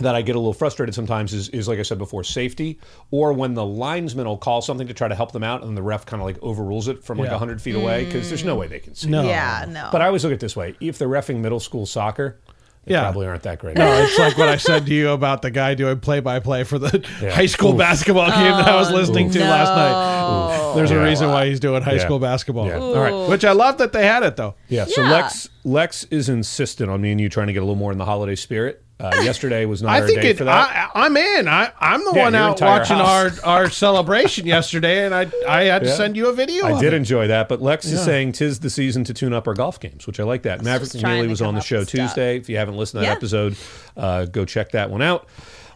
that 0.00 0.14
I 0.14 0.22
get 0.22 0.36
a 0.36 0.38
little 0.38 0.52
frustrated 0.54 0.94
sometimes 0.94 1.34
is, 1.34 1.48
is 1.48 1.66
like 1.66 1.78
I 1.80 1.82
said 1.82 1.98
before, 1.98 2.22
safety, 2.24 2.78
or 3.10 3.32
when 3.32 3.54
the 3.54 3.64
linesman 3.64 4.26
will 4.26 4.38
call 4.38 4.62
something 4.62 4.86
to 4.86 4.94
try 4.94 5.08
to 5.08 5.14
help 5.14 5.32
them 5.32 5.42
out, 5.42 5.64
and 5.64 5.76
the 5.76 5.82
ref 5.82 6.06
kind 6.06 6.22
of 6.22 6.26
like 6.26 6.38
overrules 6.40 6.88
it 6.88 7.04
from 7.04 7.18
like 7.18 7.30
Yeah. 7.30 7.36
hundred 7.38 7.60
feet 7.60 7.74
away 7.74 8.04
because 8.06 8.28
there's 8.28 8.44
no 8.44 8.54
way 8.56 8.68
they 8.68 8.78
can 8.80 8.94
see. 8.94 9.08
No. 9.08 9.22
yeah, 9.22 9.66
no. 9.68 9.88
But 9.92 10.00
I 10.02 10.06
always 10.06 10.24
look 10.24 10.30
at 10.32 10.36
it 10.36 10.40
this 10.40 10.56
way: 10.56 10.74
if 10.80 10.98
they're 10.98 11.08
refing 11.08 11.40
middle 11.40 11.60
school 11.60 11.84
soccer, 11.84 12.38
they 12.84 12.94
Yeah. 12.94 13.02
probably 13.02 13.26
aren't 13.26 13.42
that 13.42 13.58
great. 13.58 13.76
No, 13.76 13.86
it's 14.02 14.18
like 14.18 14.36
what 14.38 14.48
I 14.48 14.56
said 14.56 14.86
to 14.86 14.94
you 14.94 15.10
about 15.10 15.42
the 15.42 15.50
guy 15.50 15.74
doing 15.74 16.00
play 16.00 16.20
by 16.20 16.40
play 16.40 16.64
for 16.64 16.78
the 16.78 17.04
Yeah. 17.22 17.30
high 17.30 17.46
school 17.46 17.72
Oof. 17.72 17.78
basketball 17.78 18.30
game 18.30 18.52
that 18.52 18.68
I 18.68 18.76
was 18.76 18.90
oh, 18.90 18.94
listening 18.94 19.30
to 19.30 19.40
last 19.40 19.68
night. 19.70 19.90
no. 19.92 20.74
There's 20.74 20.90
a 20.90 21.02
reason 21.02 21.28
why 21.30 21.46
he's 21.46 21.60
doing 21.60 21.82
high 21.82 21.94
Yeah. 21.94 22.04
school 22.04 22.18
basketball. 22.18 22.66
Yeah. 22.66 22.78
All 22.78 22.94
right. 23.00 23.28
Which 23.28 23.44
I 23.44 23.52
love 23.52 23.78
that 23.78 23.92
they 23.92 24.06
had 24.06 24.22
it 24.22 24.36
though. 24.36 24.54
Yeah. 24.68 24.84
So 24.86 25.02
Yeah. 25.02 25.10
Lex 25.12 25.48
Lex 25.64 26.04
is 26.04 26.28
insistent 26.28 26.90
on 26.90 27.00
me 27.00 27.10
and 27.12 27.20
you 27.20 27.28
trying 27.28 27.48
to 27.48 27.52
get 27.52 27.60
a 27.60 27.64
little 27.66 27.76
more 27.76 27.92
in 27.92 27.98
the 27.98 28.04
holiday 28.06 28.34
spirit. 28.36 28.82
Uh, 29.00 29.12
yesterday 29.22 29.64
was 29.64 29.80
not 29.80 29.90
I 29.92 30.00
our 30.00 30.06
think 30.08 30.22
day 30.22 30.30
it. 30.30 30.38
for 30.38 30.44
that. 30.44 30.90
I, 30.94 31.04
I'm 31.06 31.16
in. 31.16 31.46
I, 31.46 31.70
I'm 31.78 32.04
the 32.04 32.12
Yeah, 32.16 32.24
one 32.24 32.34
out 32.34 32.60
watching 32.60 32.96
house. 32.96 33.38
our 33.44 33.62
our 33.62 33.70
celebration 33.84 34.44
yesterday, 34.44 35.06
and 35.06 35.14
I 35.14 35.30
I 35.48 35.62
had 35.64 35.82
to 35.84 35.88
Yeah. 35.88 35.94
send 35.94 36.16
you 36.16 36.26
a 36.28 36.32
video. 36.32 36.66
I 36.66 36.72
of 36.72 36.80
did 36.80 36.92
it. 36.92 36.96
enjoy 36.96 37.28
that, 37.28 37.48
but 37.48 37.62
Lex 37.62 37.86
is 37.86 38.02
saying 38.04 38.32
tis 38.32 38.58
the 38.58 38.70
season 38.70 39.04
to 39.04 39.14
tune 39.14 39.32
up 39.32 39.46
our 39.46 39.54
golf 39.54 39.78
games, 39.78 40.06
which 40.06 40.18
I 40.18 40.24
like 40.24 40.42
that. 40.42 40.62
Maverick 40.64 40.90
just 40.90 41.00
trying 41.00 41.24
McNealy 41.24 41.28
was 41.28 41.42
on 41.42 41.54
the 41.54 41.60
show 41.60 41.78
with 41.78 41.88
stuff. 41.90 42.08
Tuesday. 42.08 42.36
If 42.38 42.48
you 42.48 42.56
haven't 42.56 42.76
listened 42.76 42.98
to 43.02 43.06
that 43.06 43.12
Yeah. 43.12 43.16
episode, 43.16 43.56
uh, 43.96 44.24
go 44.24 44.44
check 44.44 44.72
that 44.72 44.90
one 44.90 45.00
out. 45.02 45.28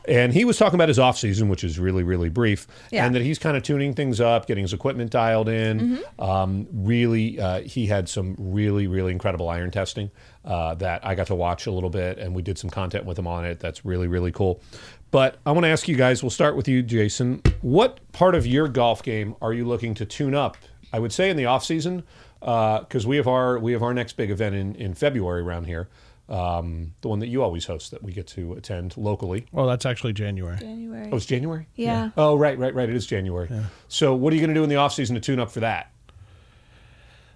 And 0.08 0.32
he 0.32 0.44
was 0.44 0.58
talking 0.58 0.74
about 0.74 0.88
his 0.88 0.98
off 0.98 1.16
season, 1.16 1.48
which 1.48 1.62
is 1.62 1.78
really, 1.78 2.02
really 2.02 2.28
brief, 2.28 2.66
Yeah. 2.90 3.06
and 3.06 3.14
that 3.14 3.22
he's 3.22 3.38
kind 3.38 3.56
of 3.56 3.62
tuning 3.62 3.94
things 3.94 4.20
up, 4.20 4.46
getting 4.46 4.62
his 4.62 4.72
equipment 4.72 5.10
dialed 5.10 5.48
in. 5.48 5.80
Mm-hmm. 5.80 6.20
Um, 6.20 6.66
really, 6.72 7.38
uh, 7.40 7.60
he 7.60 7.86
had 7.86 8.08
some 8.08 8.34
really, 8.38 8.86
really 8.86 9.12
incredible 9.12 9.48
iron 9.48 9.70
testing 9.70 10.10
uh, 10.44 10.74
that 10.76 11.06
I 11.06 11.14
got 11.14 11.28
to 11.28 11.34
watch 11.34 11.66
a 11.66 11.70
little 11.70 11.90
bit, 11.90 12.18
and 12.18 12.34
we 12.34 12.42
did 12.42 12.58
some 12.58 12.70
content 12.70 13.04
with 13.04 13.18
him 13.18 13.26
on 13.26 13.44
it. 13.44 13.60
That's 13.60 13.84
really, 13.84 14.08
really 14.08 14.32
cool. 14.32 14.60
But 15.12 15.36
I 15.46 15.52
want 15.52 15.64
to 15.64 15.68
ask 15.68 15.86
you 15.88 15.96
guys. 15.96 16.22
We'll 16.22 16.30
start 16.30 16.56
with 16.56 16.66
you, 16.66 16.82
Jason. 16.82 17.42
What 17.60 18.00
part 18.12 18.34
of 18.34 18.46
your 18.46 18.66
golf 18.66 19.02
game 19.02 19.36
are 19.42 19.52
you 19.52 19.66
looking 19.66 19.94
to 19.94 20.06
tune 20.06 20.34
up? 20.34 20.56
I 20.92 20.98
would 20.98 21.12
say 21.12 21.30
in 21.30 21.36
the 21.36 21.46
off 21.46 21.64
season, 21.64 22.02
because 22.40 23.06
we 23.06 23.16
have 23.18 23.28
our 23.28 23.58
we 23.58 23.72
have 23.72 23.82
our 23.82 23.94
next 23.94 24.16
big 24.16 24.30
event 24.30 24.54
in 24.54 24.74
in 24.74 24.94
February 24.94 25.42
around 25.42 25.64
here. 25.66 25.88
Um, 26.28 26.94
the 27.02 27.08
one 27.08 27.18
that 27.18 27.26
you 27.28 27.42
always 27.42 27.66
host 27.66 27.90
that 27.90 28.02
we 28.02 28.12
get 28.12 28.26
to 28.28 28.54
attend 28.54 28.96
locally. 28.96 29.46
Well, 29.52 29.66
that's 29.66 29.84
actually 29.84 30.12
January. 30.14 30.56
January. 30.58 31.08
Oh, 31.12 31.16
it's 31.16 31.26
January? 31.26 31.66
Yeah. 31.74 32.10
Oh, 32.16 32.36
right, 32.36 32.56
right, 32.58 32.74
right. 32.74 32.88
It 32.88 32.94
is 32.94 33.06
January. 33.06 33.50
So, 33.88 34.14
what 34.14 34.32
are 34.32 34.36
you 34.36 34.40
going 34.40 34.54
to 34.54 34.58
do 34.58 34.62
in 34.62 34.70
the 34.70 34.76
off 34.76 34.94
season 34.94 35.14
to 35.14 35.20
tune 35.20 35.40
up 35.40 35.50
for 35.50 35.60
that? 35.60 35.90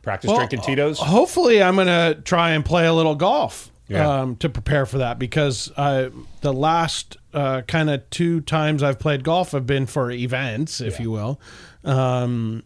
Practice 0.02 0.28
Well, 0.28 0.36
drinking 0.38 0.60
Tito's? 0.60 0.98
Hopefully, 1.00 1.62
I'm 1.62 1.74
going 1.74 1.88
to 1.88 2.20
try 2.22 2.52
and 2.52 2.64
play 2.64 2.86
a 2.86 2.92
little 2.94 3.16
golf 3.16 3.70
Yeah. 3.88 4.20
um, 4.20 4.36
to 4.36 4.48
prepare 4.48 4.86
for 4.86 4.98
that 4.98 5.18
because 5.18 5.70
uh, 5.76 6.10
the 6.42 6.52
last 6.52 7.16
uh, 7.34 7.62
kind 7.62 7.90
of 7.90 8.08
two 8.10 8.40
times 8.40 8.82
I've 8.84 9.00
played 9.00 9.24
golf 9.24 9.50
have 9.50 9.66
been 9.66 9.86
for 9.86 10.10
events, 10.12 10.80
if 10.80 10.94
Yeah. 10.98 11.02
you 11.02 11.10
will. 11.10 11.40
Um, 11.84 12.62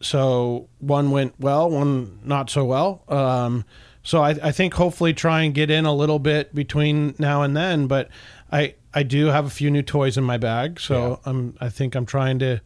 so 0.00 0.68
one 0.78 1.10
went 1.10 1.34
well, 1.38 1.68
one 1.70 2.18
not 2.24 2.48
so 2.50 2.64
well. 2.64 3.02
Um, 3.08 3.64
so 4.02 4.22
I, 4.22 4.30
I 4.42 4.52
think 4.52 4.74
hopefully 4.74 5.12
try 5.12 5.42
and 5.42 5.54
get 5.54 5.70
in 5.70 5.84
a 5.84 5.94
little 5.94 6.18
bit 6.18 6.54
between 6.54 7.14
now 7.18 7.42
and 7.42 7.56
then. 7.56 7.86
But 7.86 8.08
I 8.50 8.74
I 8.94 9.02
do 9.02 9.26
have 9.26 9.46
a 9.46 9.50
few 9.50 9.70
new 9.70 9.82
toys 9.82 10.16
in 10.16 10.24
my 10.24 10.38
bag, 10.38 10.80
so 10.80 11.20
I'm 11.24 11.56
I 11.60 11.68
think 11.68 11.94
I'm 11.94 12.06
trying 12.06 12.38
to 12.40 12.60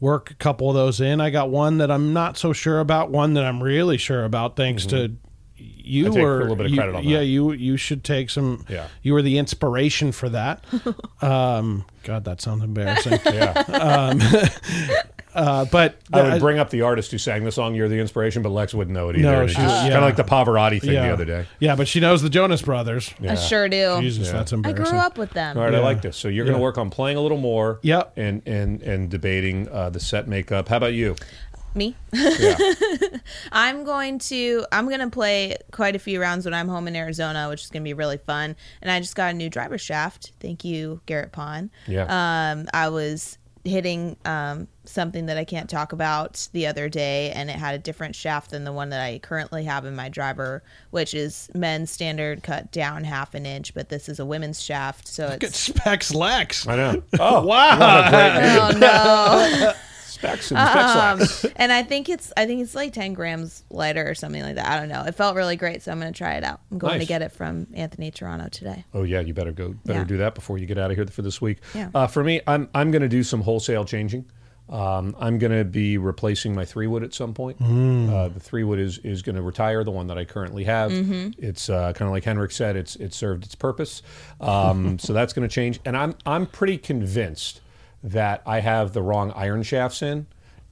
work 0.00 0.30
a 0.30 0.34
couple 0.34 0.68
of 0.68 0.74
those 0.74 1.00
in. 1.00 1.20
I 1.20 1.30
got 1.30 1.50
one 1.50 1.78
that 1.78 1.90
I'm 1.90 2.12
not 2.12 2.38
so 2.38 2.52
sure 2.52 2.80
about, 2.80 3.10
one 3.10 3.34
that 3.34 3.44
I'm 3.44 3.62
really 3.62 3.98
sure 3.98 4.24
about, 4.24 4.56
thanks 4.56 4.86
to 4.86 5.12
you. 5.56 6.04
Mm-hmm. 6.04 6.12
I 6.12 6.14
take 6.14 6.22
were 6.22 6.36
a 6.38 6.40
little 6.40 6.56
bit 6.56 6.66
of 6.66 6.72
you- 6.72 6.78
credit 6.78 6.94
on 6.96 7.04
yeah, 7.04 7.20
you 7.20 7.52
you 7.52 7.76
should 7.76 8.02
take 8.02 8.30
some. 8.30 8.64
Yeah. 8.68 8.86
you 9.02 9.12
were 9.12 9.22
the 9.22 9.36
inspiration 9.38 10.12
for 10.12 10.28
that. 10.30 10.64
um, 11.20 11.84
God, 12.04 12.24
that 12.24 12.40
sounds 12.40 12.64
embarrassing. 12.64 13.18
yeah. 13.26 14.14
uh, 15.34 15.64
but 15.66 15.96
I 16.12 16.22
would 16.32 16.40
bring 16.40 16.58
up 16.58 16.70
the 16.70 16.82
artist 16.82 17.10
who 17.10 17.18
sang 17.18 17.44
the 17.44 17.52
song 17.52 17.74
"You're 17.74 17.88
the 17.88 17.98
Inspiration," 17.98 18.42
but 18.42 18.50
Lex 18.50 18.74
wouldn't 18.74 18.94
know 18.94 19.08
it 19.10 19.16
either. 19.16 19.22
No, 19.30 19.40
And 19.40 19.50
it's 19.50 19.52
she- 19.52 19.62
just 19.62 19.74
yeah. 19.84 19.90
kind 19.92 19.94
of 19.96 20.02
like 20.02 20.16
the 20.16 20.24
Pavarotti 20.24 20.80
thing 20.80 20.92
yeah. 20.92 21.06
the 21.08 21.12
other 21.12 21.24
day. 21.24 21.46
Yeah, 21.58 21.76
but 21.76 21.86
she 21.88 22.00
knows 22.00 22.22
the 22.22 22.30
Jonas 22.30 22.62
Brothers. 22.62 23.12
Yeah. 23.20 23.32
I 23.32 23.34
sure 23.36 23.68
do. 23.68 23.98
Jesus, 24.00 24.26
Yeah. 24.28 24.32
that's 24.34 24.52
embarrassing. 24.52 24.86
I 24.86 24.90
grew 24.90 24.98
up 24.98 25.18
with 25.18 25.30
them. 25.30 25.56
All 25.56 25.64
right, 25.64 25.74
I 25.74 25.80
like 25.80 26.02
this. 26.02 26.16
So 26.16 26.28
you're 26.28 26.44
going 26.44 26.56
to 26.56 26.62
work 26.62 26.78
on 26.78 26.90
playing 26.90 27.16
a 27.16 27.20
little 27.20 27.38
more, 27.38 27.78
Yep. 27.82 28.12
and 28.16 28.42
and 28.46 28.82
and 28.82 29.10
debating 29.10 29.68
uh, 29.70 29.90
the 29.90 30.00
set 30.00 30.26
makeup. 30.28 30.68
How 30.68 30.76
about 30.78 30.94
you? 30.94 31.16
Me. 31.72 31.94
Yeah, 32.12 32.56
I'm 33.52 33.84
going 33.84 34.18
to 34.20 34.66
I'm 34.72 34.88
going 34.88 35.00
to 35.00 35.08
play 35.10 35.56
quite 35.70 35.94
a 35.94 35.98
few 36.00 36.20
rounds 36.20 36.44
when 36.44 36.52
I'm 36.54 36.66
home 36.68 36.88
in 36.88 36.96
Arizona, 36.96 37.48
which 37.48 37.62
is 37.62 37.70
going 37.70 37.82
to 37.82 37.88
be 37.88 37.94
really 37.94 38.18
fun. 38.18 38.56
And 38.82 38.90
I 38.90 38.98
just 39.00 39.14
got 39.14 39.30
a 39.30 39.34
new 39.34 39.48
driver 39.48 39.78
shaft. 39.78 40.32
Thank 40.40 40.64
you, 40.64 41.00
Garrett 41.06 41.30
Pond. 41.32 41.70
yeah. 41.86 42.52
Um, 42.52 42.66
I 42.74 42.88
was 42.88 43.38
hitting 43.64 44.16
um, 44.24 44.66
something 44.90 45.26
that 45.26 45.36
I 45.38 45.44
can't 45.44 45.68
talk 45.70 45.92
about 45.92 46.48
the 46.52 46.66
other 46.66 46.88
day, 46.88 47.30
and 47.32 47.48
it 47.50 47.56
had 47.56 47.74
a 47.74 47.78
different 47.78 48.14
shaft 48.14 48.50
than 48.50 48.64
the 48.64 48.72
one 48.72 48.90
that 48.90 49.00
I 49.00 49.18
currently 49.18 49.64
have 49.64 49.84
in 49.84 49.94
my 49.96 50.08
driver, 50.08 50.62
which 50.90 51.14
is 51.14 51.48
men's 51.54 51.90
standard 51.90 52.42
cut 52.42 52.70
down 52.72 53.04
half 53.04 53.34
an 53.34 53.46
inch, 53.46 53.72
but 53.74 53.88
this 53.88 54.08
is 54.08 54.18
a 54.20 54.26
women's 54.26 54.60
shaft, 54.62 55.06
so 55.08 55.24
Look 55.24 55.44
at 55.44 55.50
it's 55.50 55.58
Specs 55.58 56.14
Lex. 56.14 56.66
I 56.66 56.76
know. 56.76 57.02
Oh 57.18 57.44
Wow. 57.46 58.10
oh 58.62 58.78
no. 58.78 59.72
Specs 60.10 60.50
and 60.50 60.58
specs 60.60 60.96
Um, 60.96 61.18
wax. 61.20 61.46
and 61.56 61.72
I 61.72 61.82
think 61.82 62.08
it's 62.10 62.30
I 62.36 62.44
think 62.44 62.60
it's 62.60 62.74
like 62.74 62.92
ten 62.92 63.14
grams 63.14 63.62
lighter 63.70 64.06
or 64.06 64.14
something 64.14 64.42
like 64.42 64.56
that. 64.56 64.66
I 64.68 64.78
don't 64.78 64.88
know. 64.90 65.02
It 65.04 65.14
felt 65.14 65.34
really 65.34 65.56
great, 65.56 65.82
so 65.82 65.90
I'm 65.92 65.98
gonna 65.98 66.12
try 66.12 66.34
it 66.34 66.44
out. 66.44 66.60
I'm 66.70 66.76
going 66.78 66.94
Nice. 66.98 67.02
to 67.02 67.06
get 67.08 67.22
it 67.22 67.32
from 67.32 67.68
Anthony 67.72 68.10
Toronto 68.10 68.48
today. 68.50 68.84
Oh 68.92 69.04
yeah, 69.04 69.20
you 69.20 69.32
better 69.32 69.52
go. 69.52 69.74
Better 69.86 70.00
Yeah. 70.00 70.04
do 70.04 70.16
that 70.18 70.34
before 70.34 70.58
you 70.58 70.66
get 70.66 70.76
out 70.76 70.90
of 70.90 70.96
here 70.98 71.06
for 71.06 71.22
this 71.22 71.40
week. 71.40 71.58
Yeah. 71.74 71.88
Uh, 71.94 72.06
for 72.06 72.22
me, 72.22 72.42
I'm 72.46 72.68
I'm 72.74 72.90
going 72.90 73.00
to 73.02 73.08
do 73.08 73.22
some 73.22 73.40
wholesale 73.40 73.84
changing. 73.86 74.26
Um, 74.70 75.16
I'm 75.18 75.38
going 75.38 75.52
to 75.52 75.64
be 75.64 75.98
replacing 75.98 76.54
my 76.54 76.64
three 76.64 76.86
wood 76.86 77.02
at 77.02 77.12
some 77.12 77.34
point. 77.34 77.60
Uh, 77.60 78.28
the 78.28 78.38
three 78.40 78.62
wood 78.62 78.78
is 78.78 78.98
is 78.98 79.20
going 79.22 79.34
to 79.36 79.42
retire. 79.42 79.82
The 79.82 79.90
one 79.90 80.06
that 80.06 80.16
I 80.16 80.24
currently 80.24 80.64
have. 80.64 80.92
It's 81.38 81.68
uh, 81.68 81.92
kind 81.92 82.08
of 82.08 82.12
like 82.12 82.24
Henrik 82.24 82.52
said. 82.52 82.76
It's 82.76 82.94
it 82.96 83.12
served 83.12 83.44
its 83.44 83.56
purpose. 83.56 84.02
Um, 84.40 84.98
so 85.00 85.12
that's 85.12 85.32
going 85.32 85.48
to 85.48 85.52
change. 85.52 85.80
And 85.84 85.96
I'm 85.96 86.14
I'm 86.24 86.46
pretty 86.46 86.78
convinced 86.78 87.60
that 88.04 88.42
I 88.46 88.60
have 88.60 88.92
the 88.92 89.02
wrong 89.02 89.32
iron 89.34 89.62
shafts 89.64 90.02
in, 90.02 90.26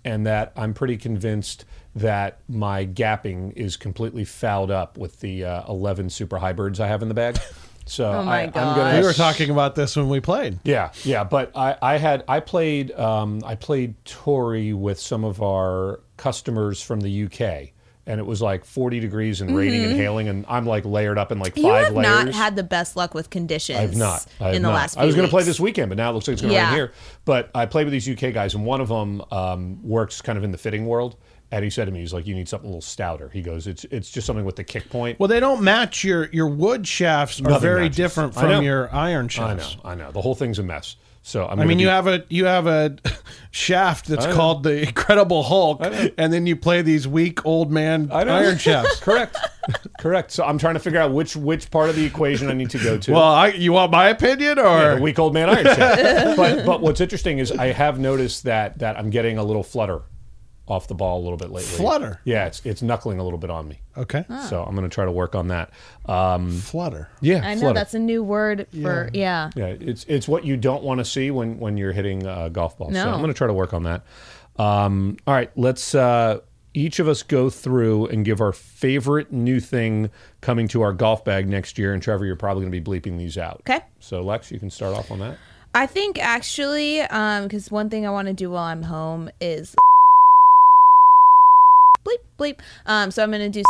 and 0.05 0.25
that 0.27 0.53
I'm 0.57 0.75
pretty 0.75 0.97
convinced 0.97 1.65
that 1.97 2.39
my 2.49 2.87
gapping 2.87 3.53
is 3.55 3.77
completely 3.77 4.25
fouled 4.25 4.71
up 4.71 4.97
with 4.97 5.19
the 5.21 5.45
uh, 5.45 5.63
11 5.69 6.11
super 6.11 6.39
hybrids 6.39 6.79
I 6.79 6.87
have 6.87 7.03
in 7.03 7.09
the 7.09 7.15
bag. 7.15 7.39
So 7.89 8.11
Oh 8.13 8.23
my 8.25 8.41
I, 8.41 8.43
I'm 8.45 8.51
gonna 8.53 8.99
We 9.01 9.07
were 9.07 9.13
talking 9.13 9.51
about 9.51 9.75
this 9.75 9.97
when 9.97 10.09
we 10.09 10.21
played. 10.21 10.59
yeah, 10.65 10.91
yeah, 11.05 11.25
but 11.25 11.57
I, 11.57 11.77
I 11.81 11.97
had 11.99 12.25
I 12.29 12.41
played 12.41 12.93
um, 12.93 13.41
I 13.45 13.55
played 13.55 13.95
Torrey 14.05 14.73
with 14.73 14.99
some 15.01 15.25
of 15.25 15.43
our 15.43 16.01
customers 16.17 16.83
from 16.83 17.01
the 17.01 17.25
UK, 17.25 17.73
and 18.07 18.21
it 18.21 18.27
was 18.27 18.43
like 18.43 18.65
40 18.65 19.01
degrees 19.01 19.41
and 19.41 19.57
raining 19.57 19.85
and 19.85 19.93
hailing, 19.97 20.29
and 20.29 20.45
I'm 20.49 20.67
like 20.67 20.85
layered 20.85 21.17
up 21.19 21.31
in 21.33 21.39
like 21.39 21.55
Mm-hmm. 21.55 21.67
You 21.67 21.73
five 21.73 21.85
have 21.87 21.95
layers. 21.95 22.25
not 22.27 22.35
had 22.35 22.57
the 22.57 22.63
best 22.63 22.97
luck 22.97 23.15
with 23.15 23.31
conditions. 23.31 23.79
I've 23.79 23.97
not. 23.97 24.27
I 24.41 24.45
have 24.47 24.55
in 24.55 24.63
the 24.63 24.69
not. 24.69 24.75
last. 24.75 24.95
Few 24.95 25.03
I 25.03 25.07
was 25.07 25.15
going 25.15 25.27
to 25.27 25.31
play 25.31 25.43
this 25.45 25.59
weekend, 25.61 25.89
but 25.89 25.97
now 25.99 26.11
it 26.11 26.15
looks 26.15 26.27
like 26.29 26.33
it's 26.35 26.43
going 26.43 26.51
to 26.51 26.55
Yeah. 26.55 26.69
rain 26.69 26.75
here. 26.77 26.93
But 27.25 27.51
I 27.55 27.67
played 27.67 27.85
with 27.85 27.93
these 27.93 28.09
UK 28.09 28.33
guys, 28.35 28.55
and 28.55 28.65
one 28.67 28.81
of 28.81 28.89
them 28.89 29.23
um, 29.31 29.83
works 29.83 30.21
kind 30.21 30.37
of 30.37 30.45
in 30.45 30.51
the 30.53 30.59
fitting 30.59 30.87
world. 30.87 31.17
And 31.51 31.65
he 31.65 31.71
said 31.71 31.87
to 31.87 31.91
me, 31.91 32.01
he's 32.01 32.13
like, 32.13 32.27
"You 32.27 32.35
need 32.35 32.47
something 32.49 32.67
a 32.67 32.71
little 32.71 32.83
stouter." 32.83 33.31
He 33.31 33.41
goes, 33.41 33.67
"It's 33.67 33.85
it's 33.85 34.11
just 34.11 34.27
something 34.27 34.45
with 34.45 34.57
the 34.57 34.65
kick 34.65 34.91
point." 34.91 35.19
Well, 35.19 35.29
they 35.29 35.41
don't 35.41 35.63
match 35.63 36.05
your 36.05 36.27
your 36.27 36.49
wood 36.49 36.87
shafts 36.87 37.41
are 37.41 37.45
Nothing 37.45 37.61
very 37.61 37.81
matches. 37.85 37.97
different 37.97 38.37
I 38.37 38.43
know. 38.43 38.57
from 38.57 38.65
your 38.65 38.95
iron 38.95 39.29
shafts. 39.29 39.53
I 39.53 39.57
shafts. 39.69 39.77
know, 39.85 39.91
I 39.91 39.95
know. 39.95 40.13
The 40.13 40.21
whole 40.21 40.35
thing's 40.35 40.59
a 40.59 40.63
mess. 40.63 40.97
So 41.23 41.47
I'm 41.47 41.59
I 41.61 41.65
mean, 41.65 41.79
you 41.79 41.89
have 41.89 42.07
a 42.07 42.23
you 42.29 42.45
have 42.45 42.67
a 42.67 42.97
shaft 43.51 44.07
that's 44.09 44.27
I 44.27 44.31
know. 44.31 44.37
called 44.37 44.63
the 44.63 44.83
Incredible 44.89 45.43
Hulk, 45.43 45.79
I 45.83 45.89
know. 45.89 46.11
and 46.19 46.33
then 46.33 46.47
you 46.47 46.55
play 46.57 46.83
these 46.83 47.09
weak 47.09 47.45
old 47.47 47.71
man 47.71 48.11
I 48.13 48.25
know. 48.25 48.35
iron 48.37 48.59
shafts. 48.59 49.01
Correct. 49.01 49.37
Correct. 49.99 50.31
So 50.31 50.45
I'm 50.45 50.59
trying 50.59 50.75
to 50.75 50.81
figure 50.81 51.01
out 51.01 51.13
which 51.13 51.35
which 51.37 51.71
part 51.71 51.91
of 51.91 51.97
the 51.97 52.05
equation 52.05 52.49
I 52.49 52.55
need 52.55 52.71
to 52.71 52.79
go 52.79 52.99
to. 52.99 53.13
Well, 53.13 53.23
I, 53.23 53.49
you 53.49 53.73
want 53.73 53.91
my 53.93 54.09
opinion, 54.09 54.59
or 54.59 54.65
Yeah, 54.79 54.95
the 54.97 55.03
weak 55.03 55.19
old 55.19 55.35
man 55.35 55.49
iron 55.51 55.65
shaft. 55.65 56.37
but 56.37 56.65
but 56.67 56.81
what's 56.81 57.01
interesting 57.01 57.39
is 57.39 57.53
I 57.53 57.67
have 57.69 57.99
noticed 57.99 58.45
that 58.45 58.79
that 58.79 58.99
I'm 58.99 59.11
getting 59.11 59.39
a 59.39 59.45
little 59.45 59.63
flutter 59.63 60.03
off 60.71 60.89
the 60.89 60.95
ball 60.95 61.21
a 61.21 61.23
little 61.23 61.37
bit 61.37 61.51
lately. 61.51 61.77
Flutter? 61.77 62.21
Yeah, 62.25 62.47
it's 62.47 62.61
it's 62.65 62.83
knuckling 62.83 63.19
a 63.19 63.25
little 63.25 63.39
bit 63.39 63.51
on 63.51 63.67
me. 63.69 63.81
okay, 63.97 64.25
So 64.49 64.63
I'm 64.63 64.75
going 64.77 64.89
to 64.89 64.95
try 64.95 65.05
to 65.05 65.13
work 65.13 65.35
on 65.35 65.49
that. 65.49 65.71
Um, 66.07 66.53
flutter. 66.53 67.09
yeah, 67.21 67.41
I 67.45 67.55
know 67.55 67.61
flutter. 67.61 67.75
that's 67.75 67.95
a 67.95 67.99
new 67.99 68.23
word 68.23 68.67
for 68.83 69.11
yeah. 69.13 69.51
Yeah, 69.57 69.67
it's 69.67 70.05
it's 70.09 70.29
what 70.29 70.45
you 70.45 70.57
don't 70.57 70.83
want 70.83 70.99
to 70.99 71.05
see 71.05 71.31
when 71.31 71.59
when 71.59 71.77
you're 71.77 71.93
hitting 71.93 72.27
a 72.27 72.49
golf 72.51 72.79
ball. 72.79 72.89
So 72.89 72.95
No. 72.95 73.11
I'm 73.13 73.19
going 73.21 73.33
to 73.33 73.35
try 73.39 73.47
to 73.47 73.53
work 73.53 73.73
on 73.75 73.83
that. 73.85 74.03
Um, 74.59 75.17
all 75.27 75.35
right, 75.35 75.51
let's 75.57 75.95
uh, 75.95 76.41
each 76.75 76.99
of 76.99 77.09
us 77.09 77.23
go 77.23 77.49
through 77.51 78.07
and 78.07 78.25
give 78.25 78.41
our 78.41 78.53
favorite 78.53 79.33
new 79.33 79.61
thing 79.61 80.11
coming 80.41 80.69
to 80.69 80.83
our 80.83 80.93
golf 80.93 81.25
bag 81.25 81.49
next 81.49 81.79
year. 81.79 81.93
And 81.93 82.03
Trevor, 82.03 82.25
you're 82.27 82.37
probably 82.37 82.63
going 82.65 82.73
to 82.73 82.81
be 82.81 83.01
bleeping 83.01 83.19
these 83.19 83.39
out. 83.39 83.63
Okay. 83.69 83.81
So 84.01 84.21
Lex, 84.23 84.51
you 84.53 84.59
can 84.59 84.71
start 84.71 84.95
off 84.97 85.11
on 85.11 85.19
that. 85.21 85.39
I 85.75 85.87
think 85.87 86.19
actually, 86.19 87.01
um, 87.03 87.45
because 87.45 87.71
one 87.71 87.91
thing 87.91 88.07
I 88.07 88.11
want 88.11 88.27
to 88.29 88.35
do 88.35 88.51
while 88.51 88.65
I'm 88.65 88.83
home 88.83 89.31
is 89.41 89.77
bleep 92.39 92.57
bleep. 92.57 92.59
Um, 92.87 93.11
so 93.11 93.23
I'm 93.23 93.31
gonna 93.31 93.49
do. 93.49 93.63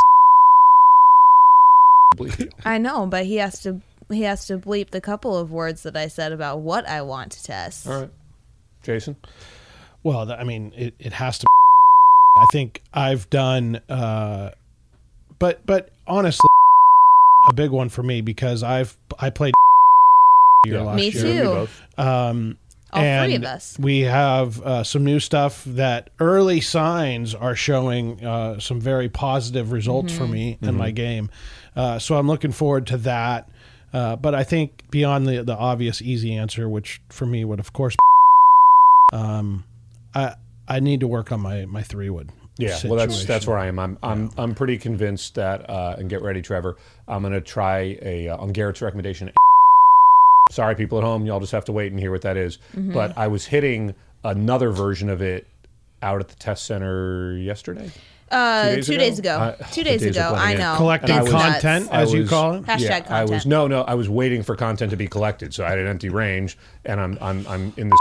Bleep. 2.16 2.52
I 2.64 2.78
know, 2.78 3.06
but 3.06 3.26
he 3.26 3.36
has 3.36 3.60
to 3.62 3.80
he 4.10 4.22
has 4.22 4.46
to 4.46 4.58
bleep 4.58 4.90
the 4.90 5.00
couple 5.00 5.36
of 5.36 5.50
words 5.50 5.82
that 5.82 5.96
I 5.96 6.08
said 6.08 6.32
about 6.32 6.60
what 6.60 6.88
I 6.88 7.02
want 7.02 7.32
to 7.32 7.42
test. 7.44 7.86
All 7.86 8.00
right, 8.00 8.10
Jason. 8.82 9.16
Well, 10.02 10.26
th- 10.26 10.38
I 10.38 10.44
mean, 10.44 10.72
it, 10.76 10.94
it 10.98 11.12
has 11.12 11.38
to. 11.38 11.46
I 12.38 12.46
think 12.52 12.82
I've 12.94 13.28
done, 13.30 13.76
uh, 13.88 14.52
but 15.38 15.64
but 15.66 15.90
honestly, 16.06 16.48
a 17.48 17.52
big 17.52 17.70
one 17.70 17.88
for 17.88 18.02
me 18.02 18.20
because 18.20 18.62
I've 18.62 18.96
I 19.18 19.30
played 19.30 19.54
year 20.66 20.76
Yeah. 20.76 20.82
last 20.82 20.96
Me 20.96 21.08
year. 21.10 21.22
too. 21.22 21.28
We 21.50 21.54
both. 21.54 21.82
Um, 21.98 22.58
All 22.92 23.00
three 23.00 23.34
and 23.34 23.44
of 23.44 23.50
us. 23.50 23.78
We 23.78 24.00
have 24.00 24.60
uh, 24.62 24.82
some 24.84 25.04
new 25.04 25.20
stuff 25.20 25.62
that 25.66 26.10
early 26.20 26.60
signs 26.60 27.34
are 27.34 27.54
showing 27.54 28.24
uh, 28.24 28.60
some 28.60 28.80
very 28.80 29.08
positive 29.08 29.72
results 29.72 30.12
Mm-hmm. 30.12 30.24
for 30.24 30.28
me 30.30 30.58
in 30.62 30.74
my 30.74 30.90
game. 30.90 31.30
Uh, 31.76 31.98
so 31.98 32.16
I'm 32.16 32.26
looking 32.26 32.52
forward 32.52 32.86
to 32.88 32.96
that. 32.98 33.50
Uh, 33.92 34.16
but 34.16 34.34
I 34.34 34.44
think 34.44 34.90
beyond 34.90 35.26
the 35.26 35.42
the 35.42 35.56
obvious 35.56 36.02
easy 36.02 36.34
answer, 36.34 36.68
which 36.68 37.00
for 37.08 37.24
me 37.26 37.44
would 37.44 37.60
of 37.60 37.72
course, 37.72 37.96
um, 39.12 39.64
I 40.14 40.34
I 40.66 40.80
need 40.80 41.00
to 41.00 41.06
work 41.06 41.32
on 41.32 41.40
my 41.40 41.66
my 41.66 41.82
three 41.82 42.10
wood. 42.10 42.30
Yeah, 42.58 42.76
well, 42.84 42.96
that's 42.96 43.24
that's 43.24 43.46
where 43.46 43.56
I 43.56 43.66
am. 43.68 43.78
I'm 43.78 43.98
I'm 44.02 44.30
I'm 44.36 44.54
pretty 44.54 44.78
convinced 44.78 45.36
that. 45.36 45.70
Uh, 45.70 45.94
and 45.98 46.10
get 46.10 46.22
ready, 46.22 46.42
Trevor. 46.42 46.76
I'm 47.06 47.22
going 47.22 47.32
to 47.32 47.40
try 47.40 47.96
a 48.02 48.28
uh, 48.28 48.36
on 48.36 48.52
Garrett's 48.52 48.82
recommendation. 48.82 49.30
Sorry, 50.50 50.74
people 50.74 50.98
at 50.98 51.04
home, 51.04 51.26
y'all 51.26 51.40
just 51.40 51.52
have 51.52 51.64
to 51.66 51.72
wait 51.72 51.92
and 51.92 52.00
hear 52.00 52.10
what 52.10 52.22
that 52.22 52.36
is. 52.36 52.58
Mm-hmm. 52.74 52.92
But 52.92 53.16
I 53.18 53.26
was 53.28 53.44
hitting 53.46 53.94
another 54.24 54.70
version 54.70 55.08
of 55.10 55.20
it 55.22 55.46
out 56.02 56.20
at 56.20 56.28
the 56.28 56.34
test 56.36 56.64
center 56.64 57.36
yesterday. 57.36 57.90
Uh, 58.30 58.74
days 58.74 58.86
two 58.86 58.92
ago? 58.92 58.98
days 59.00 59.18
ago. 59.18 59.30
Uh, 59.38 59.56
two 59.72 59.82
days 59.84 60.00
days 60.00 60.16
ago. 60.16 60.28
I 60.34 60.54
blending 60.54 60.56
in. 60.56 60.60
know. 60.62 60.76
collecting 60.76 61.16
I 61.16 61.22
was- 61.22 61.32
content, 61.32 61.88
I 61.90 62.02
as 62.02 62.12
you 62.12 62.26
call 62.26 62.54
it. 62.54 62.62
Hashtag 62.64 62.80
yeah, 62.80 63.04
I 63.08 63.22
was 63.22 63.30
content. 63.30 63.46
no, 63.46 63.66
no. 63.68 63.82
I 63.82 63.94
was 63.94 64.08
waiting 64.08 64.42
for 64.42 64.54
content 64.54 64.90
to 64.90 64.96
be 64.96 65.06
collected, 65.08 65.54
so 65.54 65.64
I 65.64 65.70
had 65.70 65.78
an 65.78 65.86
empty 65.86 66.08
range, 66.10 66.58
and 66.84 67.00
I'm 67.00 67.16
I'm 67.22 67.46
I'm 67.46 67.72
in 67.78 67.88
this, 67.88 67.98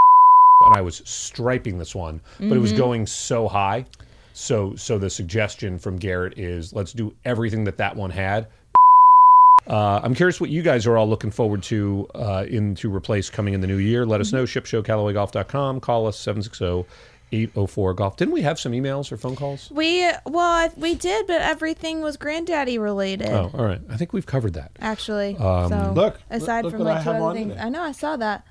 and 0.66 0.76
I 0.76 0.82
was 0.82 1.02
striping 1.06 1.78
this 1.78 1.96
one, 1.96 2.20
but 2.40 2.52
it 2.52 2.58
was 2.60 2.72
Mm-hmm. 2.72 2.78
going 2.78 3.06
so 3.08 3.48
high. 3.48 3.86
So 4.34 4.76
so 4.76 4.98
the 4.98 5.10
suggestion 5.10 5.80
from 5.80 5.96
Garrett 5.98 6.38
is 6.38 6.74
let's 6.74 6.92
do 6.94 7.14
everything 7.26 7.64
that 7.64 7.78
that 7.78 7.96
one 7.96 8.10
had. 8.12 8.48
Uh, 9.68 10.00
I'm 10.02 10.16
curious 10.16 10.40
what 10.40 10.50
you 10.50 10.62
guys 10.62 10.88
are 10.88 10.98
all 10.98 11.08
looking 11.10 11.32
forward 11.32 11.62
to 11.64 12.08
uh, 12.16 12.46
in 12.48 12.76
to 12.76 12.94
replace 12.94 13.30
coming 13.30 13.54
in 13.54 13.62
the 13.62 13.68
new 13.68 13.78
year. 13.78 14.06
Let 14.06 14.22
us 14.22 14.32
know. 14.32 14.46
ShipShowCallawayGolf.com. 14.46 15.80
Call 15.82 16.08
us 16.08 16.18
760-804 17.32 17.96
golf. 17.96 18.16
Didn't 18.18 18.34
we 18.34 18.42
have 18.44 18.60
some 18.60 18.72
emails 18.72 19.12
or 19.12 19.18
phone 19.18 19.36
calls? 19.36 19.70
We 19.72 20.10
well, 20.26 20.40
I- 20.40 20.72
we 20.78 20.96
did, 20.96 21.28
but 21.28 21.42
everything 21.42 22.02
was 22.02 22.16
granddaddy 22.18 22.78
related. 22.78 23.30
Oh, 23.30 23.52
all 23.54 23.66
right. 23.66 23.82
I 23.90 23.98
think 23.98 24.14
we've 24.14 24.26
covered 24.26 24.54
that. 24.54 24.72
Actually, 24.80 25.36
Um, 25.36 25.70
so 25.70 25.92
Look, 25.96 26.20
aside 26.30 26.64
look 26.64 26.72
from 26.72 26.84
what 26.86 26.96
like 26.96 27.04
two 27.04 27.10
other 27.10 27.34
things, 27.34 27.52
today. 27.54 27.62
I 27.62 27.70
know 27.70 27.82
I 27.82 27.92
saw 27.92 28.16
that. 28.18 28.46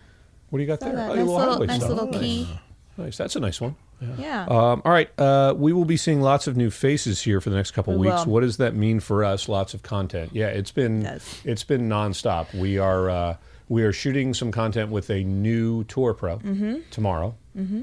What 0.50 0.58
do 0.58 0.62
you 0.62 0.68
got 0.68 0.80
Saw 0.80 0.92
there? 0.92 1.10
Oh, 1.10 1.14
nice 1.14 1.26
little, 1.26 1.66
nice 1.66 1.82
little 1.88 2.06
Nice. 2.06 2.20
key. 2.20 2.60
Nice. 2.98 3.16
That's 3.16 3.36
a 3.36 3.40
nice 3.40 3.60
one. 3.60 3.74
Yeah. 4.18 4.42
Um, 4.44 4.82
all 4.84 4.92
right. 4.92 5.08
Uh, 5.18 5.54
we 5.56 5.72
will 5.72 5.84
be 5.86 5.96
seeing 5.96 6.20
lots 6.20 6.46
of 6.46 6.56
new 6.56 6.70
faces 6.70 7.22
here 7.22 7.40
for 7.40 7.50
the 7.50 7.56
next 7.56 7.70
couple 7.70 7.94
We 7.98 8.08
weeks. 8.08 8.26
will. 8.26 8.34
What 8.34 8.40
does 8.40 8.58
that 8.58 8.74
mean 8.74 9.00
for 9.00 9.24
us? 9.24 9.48
Lots 9.48 9.72
of 9.74 9.82
content. 9.82 10.30
Yeah, 10.34 10.48
it's 10.48 10.70
been 10.70 11.02
does. 11.04 11.40
it's 11.44 11.64
been 11.64 11.88
nonstop. 11.88 12.52
We 12.54 12.78
are 12.78 13.08
uh, 13.08 13.36
we 13.68 13.82
are 13.84 13.92
shooting 13.92 14.34
some 14.34 14.52
content 14.52 14.90
with 14.90 15.08
a 15.10 15.24
new 15.24 15.84
tour 15.84 16.12
pro 16.14 16.38
Mm-hmm. 16.38 16.76
tomorrow. 16.90 17.34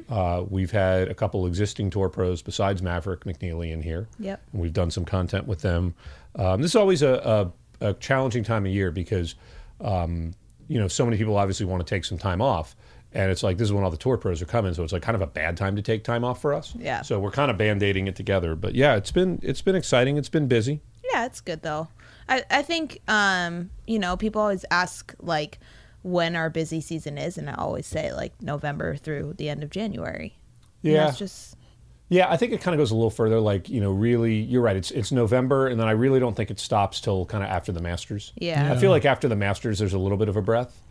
Uh, 0.07 0.43
we've 0.47 0.69
had 0.69 1.07
a 1.07 1.15
couple 1.15 1.47
existing 1.47 1.89
tour 1.89 2.07
pros 2.07 2.43
besides 2.43 2.83
Maverick 2.83 3.21
McNealy 3.23 3.71
in 3.71 3.81
here. 3.81 4.07
Yep. 4.19 4.39
And 4.53 4.61
we've 4.61 4.71
done 4.71 4.91
some 4.91 5.03
content 5.03 5.47
with 5.47 5.61
them. 5.61 5.95
Um, 6.35 6.61
this 6.61 6.71
is 6.71 6.75
always 6.75 7.01
a, 7.01 7.51
a, 7.81 7.87
a 7.89 7.93
challenging 7.95 8.43
time 8.43 8.67
of 8.67 8.71
year 8.71 8.91
because 8.91 9.33
um, 9.81 10.35
you 10.67 10.79
know 10.79 10.87
so 10.87 11.05
many 11.05 11.17
people 11.17 11.35
obviously 11.37 11.65
want 11.65 11.85
to 11.85 11.89
take 11.89 12.05
some 12.05 12.19
time 12.19 12.39
off. 12.41 12.75
And 13.15 13.29
it's 13.29 13.43
like 13.43 13.57
this 13.57 13.65
is 13.65 13.73
when 13.73 13.83
all 13.83 13.91
the 13.91 13.97
tour 13.97 14.17
pros 14.17 14.41
are 14.41 14.45
coming, 14.45 14.73
so 14.73 14.83
it's 14.83 14.91
like 14.91 15.03
kind 15.03 15.15
of 15.15 15.21
a 15.21 15.27
bad 15.27 15.55
time 15.55 15.75
to 15.75 15.81
take 15.81 16.03
time 16.03 16.23
off 16.23 16.41
for 16.41 16.53
us. 16.53 16.73
Yeah. 16.77 17.03
So 17.03 17.19
we're 17.19 17.31
kind 17.31 17.51
of 17.51 17.57
band-aiding 17.57 18.07
it 18.07 18.15
together. 18.15 18.55
But 18.55 18.73
yeah, 18.73 18.95
it's 18.95 19.11
been 19.11 19.39
it's 19.43 19.61
been 19.61 19.75
exciting. 19.75 20.17
It's 20.17 20.29
been 20.29 20.47
busy. 20.47 20.81
Yeah, 21.11 21.25
it's 21.25 21.39
good 21.39 21.61
though. 21.61 21.89
I, 22.27 22.43
I 22.49 22.61
think 22.63 22.99
um, 23.07 23.69
you 23.85 23.99
know, 23.99 24.17
people 24.17 24.41
always 24.41 24.65
ask 24.71 25.13
like 25.19 25.59
when 26.01 26.35
our 26.35 26.49
busy 26.49 26.81
season 26.81 27.17
is 27.17 27.37
and 27.37 27.49
I 27.49 27.53
always 27.53 27.85
say 27.85 28.11
like 28.11 28.33
November 28.41 28.95
through 28.95 29.35
the 29.37 29.47
end 29.47 29.61
of 29.63 29.69
January. 29.69 30.37
Yeah. 30.81 31.05
That's 31.05 31.19
just 31.19 31.55
Yeah, 32.09 32.29
I 32.29 32.37
think 32.37 32.51
it 32.51 32.61
kind 32.61 32.75
of 32.75 32.79
goes 32.79 32.91
a 32.91 32.95
little 32.95 33.09
further. 33.09 33.39
Like 33.39 33.69
you 33.69 33.81
know, 33.81 33.91
really, 33.91 34.35
you're 34.35 34.61
right. 34.61 34.75
It's 34.75 34.91
it's 34.91 35.11
November, 35.11 35.67
and 35.67 35.79
then 35.79 35.87
I 35.87 35.91
really 35.91 36.19
don't 36.19 36.35
think 36.35 36.51
it 36.51 36.59
stops 36.59 36.99
till 36.99 37.25
kind 37.25 37.43
of 37.43 37.49
after 37.49 37.71
the 37.71 37.81
Masters. 37.81 38.33
Yeah. 38.35 38.71
I 38.71 38.77
feel 38.77 38.91
like 38.91 39.05
after 39.05 39.27
the 39.27 39.35
Masters, 39.35 39.79
there's 39.79 39.93
a 39.93 39.99
little 39.99 40.17
bit 40.17 40.29
of 40.29 40.35
a 40.35 40.41
breath 40.41 40.81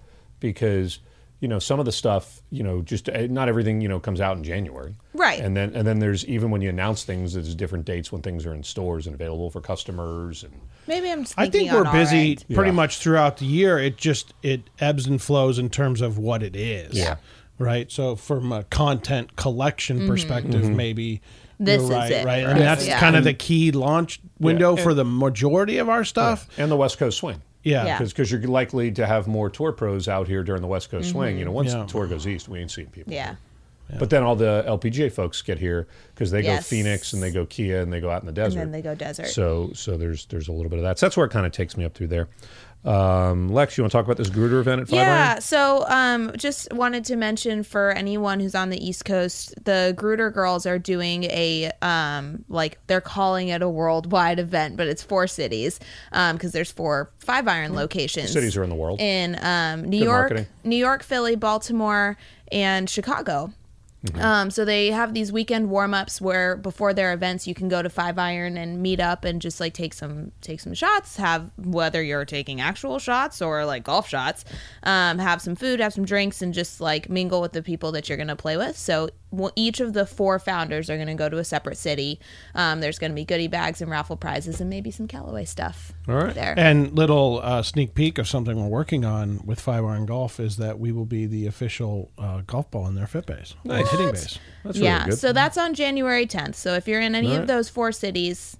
because 0.40 0.98
you 1.42 1.48
know 1.48 1.58
some 1.58 1.78
of 1.78 1.84
the 1.84 1.92
stuff, 1.92 2.40
you 2.50 2.62
know, 2.62 2.80
just 2.80 3.08
eh, 3.10 3.26
not 3.28 3.48
everything 3.48 3.80
you 3.82 3.88
know 3.88 4.00
comes 4.00 4.20
out 4.20 4.36
in 4.38 4.44
January. 4.44 4.94
Right. 5.12 5.40
And 5.40 5.54
then 5.56 5.74
and 5.74 5.86
then 5.86 5.98
there's 5.98 6.24
even 6.26 6.50
when 6.50 6.62
you 6.62 6.70
announce 6.70 7.02
things, 7.04 7.34
there's 7.34 7.54
different 7.54 7.84
dates 7.84 8.10
when 8.10 8.22
things 8.22 8.46
are 8.46 8.54
in 8.54 8.62
stores 8.62 9.06
and 9.06 9.14
available 9.14 9.50
for 9.50 9.60
customers. 9.60 10.44
And 10.44 10.52
maybe 10.86 11.10
I'm 11.10 11.24
just 11.24 11.34
I 11.36 11.50
thinking 11.50 11.70
think 11.72 11.84
we're 11.84 11.92
busy 11.92 12.30
end. 12.30 12.44
pretty 12.54 12.70
Yeah. 12.70 12.76
much 12.76 12.98
throughout 12.98 13.36
the 13.38 13.44
year. 13.44 13.78
It 13.78 13.98
just 13.98 14.32
it 14.42 14.62
ebbs 14.78 15.06
and 15.06 15.20
flows 15.20 15.58
in 15.58 15.68
terms 15.68 16.00
of 16.00 16.16
what 16.16 16.42
it 16.42 16.54
is. 16.56 16.94
Yeah. 16.96 17.16
Right. 17.58 17.90
So 17.92 18.16
from 18.16 18.50
a 18.52 18.62
content 18.64 19.36
collection 19.36 20.06
perspective, 20.06 20.70
maybe 20.70 21.20
Mm-hmm. 21.60 21.64
This 21.66 21.82
you're 21.82 21.84
is 21.84 21.90
right. 21.90 22.10
it 22.12 22.26
Right. 22.26 22.42
for 22.44 22.50
And 22.50 22.58
us, 22.58 22.64
that's 22.64 22.86
yeah. 22.88 22.98
kind 22.98 23.14
of 23.14 23.22
the 23.22 23.34
key 23.34 23.70
launch 23.70 24.20
window 24.40 24.76
Yeah. 24.76 24.82
for 24.82 24.94
the 24.94 25.04
majority 25.04 25.78
of 25.78 25.88
our 25.88 26.02
stuff. 26.02 26.48
and 26.58 26.68
the 26.70 26.76
West 26.76 26.98
Coast 26.98 27.18
swing. 27.18 27.40
Yeah. 27.62 27.84
Yeah. 27.84 27.98
Because 27.98 28.30
you're 28.30 28.40
likely 28.42 28.90
to 28.92 29.06
have 29.06 29.26
more 29.26 29.48
tour 29.50 29.72
pros 29.72 30.08
out 30.08 30.26
here 30.28 30.42
during 30.42 30.62
the 30.62 30.68
West 30.68 30.90
Coast 30.90 31.08
mm-hmm. 31.08 31.18
swing. 31.18 31.38
You 31.38 31.44
know, 31.44 31.52
once 31.52 31.72
Yeah. 31.72 31.80
the 31.80 31.86
tour 31.86 32.06
goes 32.06 32.26
east, 32.26 32.48
we 32.48 32.58
ain't 32.60 32.70
seeing 32.70 32.88
people. 32.88 33.12
Yeah. 33.12 33.36
But 33.98 34.08
then 34.08 34.22
all 34.22 34.36
the 34.36 34.64
LPGA 34.66 35.12
folks 35.12 35.42
get 35.42 35.58
here 35.58 35.86
because 36.14 36.30
they 36.30 36.42
Yes. 36.42 36.62
go 36.62 36.76
Phoenix 36.76 37.12
and 37.12 37.22
they 37.22 37.30
go 37.30 37.44
Kia 37.44 37.82
and 37.82 37.92
they 37.92 38.00
go 38.00 38.10
out 38.10 38.22
in 38.22 38.26
the 38.26 38.32
desert. 38.32 38.60
and 38.60 38.72
then 38.72 38.72
they 38.72 38.82
go 38.82 38.94
desert. 38.94 39.26
So 39.26 39.70
so 39.74 39.98
there's 39.98 40.24
there's 40.26 40.48
a 40.48 40.52
little 40.52 40.70
bit 40.70 40.78
of 40.78 40.84
that. 40.84 40.98
So 40.98 41.06
that's 41.06 41.16
where 41.16 41.26
it 41.26 41.30
kind 41.30 41.44
of 41.44 41.52
takes 41.52 41.76
me 41.76 41.84
up 41.84 41.92
through 41.94 42.06
there. 42.06 42.28
Um, 42.84 43.48
Lex, 43.48 43.78
you 43.78 43.84
want 43.84 43.92
to 43.92 43.96
talk 43.96 44.04
about 44.04 44.16
this 44.16 44.28
Gruder 44.28 44.58
event 44.58 44.80
at 44.82 44.88
Five 44.88 44.96
Yeah, 44.96 45.30
Iron? 45.32 45.40
so 45.40 45.84
um, 45.86 46.32
just 46.36 46.72
wanted 46.72 47.04
to 47.04 47.16
mention 47.16 47.62
for 47.62 47.90
anyone 47.92 48.40
who's 48.40 48.56
on 48.56 48.70
the 48.70 48.84
East 48.84 49.04
Coast, 49.04 49.54
the 49.64 49.94
Gruder 49.96 50.30
girls 50.30 50.66
are 50.66 50.80
doing 50.80 51.24
a 51.24 51.70
um, 51.80 52.44
like 52.48 52.78
they're 52.88 53.00
calling 53.00 53.48
it 53.48 53.62
a 53.62 53.68
worldwide 53.68 54.40
event, 54.40 54.76
but 54.76 54.88
it's 54.88 55.02
four 55.02 55.28
cities 55.28 55.78
because 56.10 56.50
there's 56.50 56.72
four 56.72 57.10
five 57.20 57.46
iron 57.46 57.74
locations. 57.74 58.32
Cities 58.32 58.56
are 58.56 58.64
in 58.64 58.70
the 58.70 58.76
world. 58.76 59.00
in 59.00 59.38
um, 59.44 59.82
New 59.84 59.98
Good 60.00 60.04
York, 60.04 60.20
marketing. 60.30 60.46
New 60.64 60.76
York, 60.76 61.04
Philly, 61.04 61.36
Baltimore, 61.36 62.16
and 62.50 62.90
Chicago. 62.90 63.52
Um, 64.18 64.50
so 64.50 64.64
they 64.64 64.90
have 64.90 65.14
these 65.14 65.30
weekend 65.30 65.70
warm 65.70 65.94
ups 65.94 66.20
where 66.20 66.56
before 66.56 66.92
their 66.92 67.12
events 67.12 67.46
you 67.46 67.54
can 67.54 67.68
go 67.68 67.82
to 67.82 67.88
Five 67.88 68.18
Iron 68.18 68.56
and 68.56 68.82
meet 68.82 68.98
up 68.98 69.24
and 69.24 69.40
just 69.40 69.60
like 69.60 69.74
take 69.74 69.94
some 69.94 70.32
take 70.40 70.58
some 70.60 70.74
shots. 70.74 71.16
Have 71.16 71.50
whether 71.56 72.02
you're 72.02 72.24
taking 72.24 72.60
actual 72.60 72.98
shots 72.98 73.40
or 73.40 73.64
like 73.64 73.84
golf 73.84 74.08
shots, 74.08 74.44
um, 74.82 75.18
have 75.18 75.40
some 75.40 75.54
food, 75.54 75.78
have 75.80 75.92
some 75.92 76.04
drinks, 76.04 76.42
and 76.42 76.52
just 76.52 76.80
like 76.80 77.08
mingle 77.08 77.40
with 77.40 77.52
the 77.52 77.62
people 77.62 77.92
that 77.92 78.08
you're 78.08 78.18
gonna 78.18 78.34
play 78.34 78.56
with. 78.56 78.76
So 78.76 79.10
w- 79.30 79.52
each 79.54 79.78
of 79.78 79.92
the 79.92 80.04
four 80.04 80.38
founders 80.40 80.90
are 80.90 80.98
gonna 80.98 81.14
go 81.14 81.28
to 81.28 81.38
a 81.38 81.44
separate 81.44 81.76
city. 81.78 82.18
Um, 82.56 82.80
there's 82.80 82.98
gonna 82.98 83.14
be 83.14 83.24
goodie 83.24 83.46
bags 83.48 83.80
and 83.80 83.90
raffle 83.90 84.16
prizes 84.16 84.60
and 84.60 84.68
maybe 84.68 84.90
some 84.90 85.06
Callaway 85.06 85.44
stuff. 85.44 85.92
All 86.08 86.16
right. 86.16 86.34
there. 86.34 86.54
And 86.56 86.92
little 86.92 87.40
uh, 87.42 87.62
sneak 87.62 87.94
peek 87.94 88.18
of 88.18 88.26
something 88.26 88.60
we're 88.60 88.66
working 88.68 89.04
on 89.04 89.40
with 89.44 89.60
Five 89.60 89.84
Iron 89.84 90.06
Golf 90.06 90.40
is 90.40 90.56
that 90.56 90.80
we 90.80 90.90
will 90.90 91.06
be 91.06 91.26
the 91.26 91.46
official 91.46 92.10
uh, 92.18 92.40
golf 92.46 92.68
ball 92.70 92.88
in 92.88 92.96
their 92.96 93.06
fit 93.06 93.26
base, 93.26 93.54
Nice. 93.62 93.91
Hitting 93.92 94.12
base. 94.12 94.38
That's 94.64 94.76
really 94.76 94.86
yeah, 94.86 95.04
good. 95.06 95.18
so 95.18 95.32
that's 95.32 95.58
on 95.58 95.74
January 95.74 96.26
10th. 96.26 96.54
So 96.54 96.74
if 96.74 96.86
you're 96.86 97.00
in 97.00 97.14
any 97.14 97.28
All 97.28 97.34
of 97.34 97.38
right. 97.40 97.48
those 97.48 97.68
four 97.68 97.92
cities, 97.92 98.56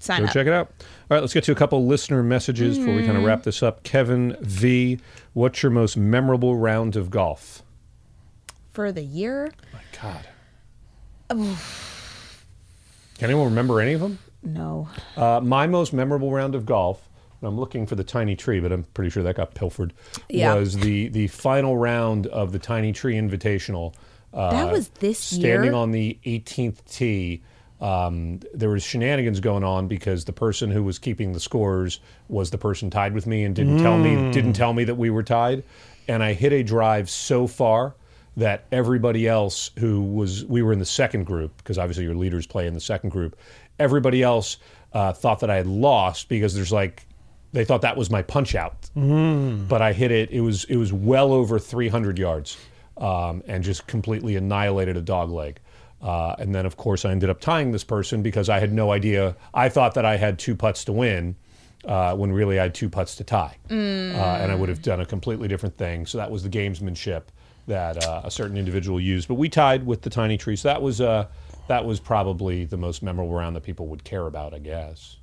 sign 0.00 0.16
up. 0.16 0.20
Go 0.20 0.24
up. 0.26 0.32
check 0.32 0.46
it 0.46 0.52
out. 0.52 0.72
All 1.10 1.16
right, 1.16 1.20
let's 1.20 1.34
get 1.34 1.44
to 1.44 1.52
a 1.52 1.54
couple 1.54 1.86
listener 1.86 2.22
messages 2.22 2.78
before 2.78 2.94
we 2.94 3.04
kind 3.04 3.18
of 3.18 3.24
wrap 3.24 3.42
this 3.42 3.62
up. 3.62 3.82
Kevin 3.82 4.36
V, 4.40 4.98
what's 5.34 5.62
your 5.62 5.70
most 5.70 5.96
memorable 5.96 6.56
round 6.56 6.96
of 6.96 7.10
golf? 7.10 7.62
For 8.72 8.90
the 8.90 9.02
year? 9.02 9.52
My 9.72 9.80
God. 10.00 10.26
Can 13.18 13.30
anyone 13.30 13.46
remember 13.46 13.80
any 13.80 13.92
of 13.92 14.00
them? 14.00 14.18
No. 14.42 14.88
Uh, 15.16 15.40
my 15.42 15.66
most 15.66 15.92
memorable 15.92 16.30
round 16.30 16.54
of 16.54 16.66
golf, 16.66 17.08
and 17.40 17.48
I'm 17.48 17.58
looking 17.58 17.86
for 17.86 17.94
the 17.94 18.04
tiny 18.04 18.36
tree, 18.36 18.60
but 18.60 18.72
I'm 18.72 18.84
pretty 18.84 19.10
sure 19.10 19.22
that 19.22 19.36
got 19.36 19.54
pilfered. 19.54 19.92
Yeah. 20.28 20.54
Was 20.54 20.76
the 20.76 21.08
the 21.08 21.28
final 21.28 21.76
round 21.76 22.26
of 22.28 22.52
the 22.52 22.58
Tiny 22.58 22.92
Tree 22.92 23.14
Invitational? 23.14 23.94
Uh, 24.34 24.50
That 24.50 24.72
was 24.72 24.88
this 24.88 25.18
standing 25.18 25.70
year? 25.70 25.74
on 25.74 25.90
the 25.92 26.18
18th 26.26 26.84
tee. 26.90 27.42
Um, 27.80 28.40
there 28.54 28.70
was 28.70 28.82
shenanigans 28.82 29.40
going 29.40 29.62
on 29.64 29.88
because 29.88 30.24
the 30.24 30.32
person 30.32 30.70
who 30.70 30.82
was 30.82 30.98
keeping 30.98 31.32
the 31.32 31.40
scores 31.40 32.00
was 32.28 32.50
the 32.50 32.58
person 32.58 32.88
tied 32.90 33.12
with 33.12 33.26
me 33.26 33.44
and 33.44 33.54
didn't 33.54 33.78
tell 33.78 33.98
me 33.98 34.32
didn't 34.32 34.54
tell 34.54 34.72
me 34.72 34.84
that 34.84 34.94
we 34.94 35.10
were 35.10 35.22
tied, 35.22 35.64
and 36.08 36.22
I 36.22 36.32
hit 36.32 36.52
a 36.52 36.62
drive 36.62 37.10
so 37.10 37.46
far 37.46 37.94
that 38.36 38.64
everybody 38.72 39.28
else 39.28 39.70
who 39.78 40.00
was 40.02 40.44
we 40.46 40.62
were 40.62 40.72
in 40.72 40.78
the 40.78 40.84
second 40.86 41.24
group 41.24 41.56
because 41.58 41.76
obviously 41.78 42.04
your 42.04 42.14
leaders 42.14 42.46
play 42.46 42.66
in 42.66 42.74
the 42.74 42.80
second 42.80 43.10
group. 43.10 43.36
Everybody 43.78 44.22
else 44.22 44.56
uh, 44.92 45.12
thought 45.12 45.40
that 45.40 45.50
i 45.50 45.56
had 45.56 45.66
lost 45.66 46.28
because 46.28 46.54
there's 46.54 46.72
like 46.72 47.04
they 47.52 47.64
thought 47.64 47.82
that 47.82 47.96
was 47.96 48.08
my 48.10 48.22
punch 48.22 48.54
out. 48.54 48.88
But 48.94 49.82
i 49.82 49.92
hit 49.92 50.10
it 50.10 50.30
it 50.30 50.40
was 50.40 50.64
it 50.64 50.76
was 50.76 50.92
well 50.92 51.32
over 51.32 51.58
300 51.58 52.18
yards 52.18 52.56
um, 52.96 53.42
and 53.46 53.64
just 53.64 53.86
completely 53.86 54.36
annihilated 54.36 54.96
a 54.96 55.02
dog 55.02 55.30
leg 55.30 55.60
uh, 56.02 56.34
and 56.38 56.54
then 56.54 56.66
of 56.66 56.76
course 56.76 57.04
i 57.04 57.10
ended 57.10 57.30
up 57.30 57.40
tying 57.40 57.72
this 57.72 57.84
person 57.84 58.22
because 58.22 58.48
i 58.48 58.58
had 58.58 58.72
no 58.72 58.92
idea 58.92 59.36
i 59.52 59.68
thought 59.68 59.94
that 59.94 60.04
i 60.04 60.16
had 60.16 60.38
two 60.38 60.54
putts 60.54 60.84
to 60.84 60.92
win 60.92 61.36
uh, 61.86 62.14
when 62.14 62.32
really 62.32 62.58
I 62.58 62.62
had 62.62 62.74
two 62.74 62.88
putts 62.88 63.14
to 63.16 63.24
tie, 63.24 63.56
uh, 63.70 63.74
and 63.74 64.50
I 64.50 64.54
would 64.54 64.68
have 64.68 64.82
done 64.82 65.00
a 65.00 65.06
completely 65.06 65.48
different 65.48 65.76
thing. 65.76 66.06
So 66.06 66.18
that 66.18 66.30
was 66.30 66.42
the 66.42 66.48
gamesmanship 66.48 67.24
that 67.66 68.02
uh, 68.02 68.22
a 68.24 68.30
certain 68.30 68.56
individual 68.56 69.00
used. 69.00 69.28
But 69.28 69.34
we 69.34 69.48
tied 69.48 69.86
with 69.86 70.02
the 70.02 70.10
tiny 70.10 70.36
tree, 70.36 70.56
so 70.56 70.68
that 70.68 70.80
was 70.80 71.00
uh, 71.00 71.26
that 71.68 71.84
was 71.84 72.00
probably 72.00 72.64
the 72.64 72.76
most 72.76 73.02
memorable 73.02 73.34
round 73.34 73.56
that 73.56 73.62
people 73.62 73.86
would 73.88 74.04
care 74.04 74.26
about. 74.26 74.54
I 74.54 74.58
guess. 74.58 75.18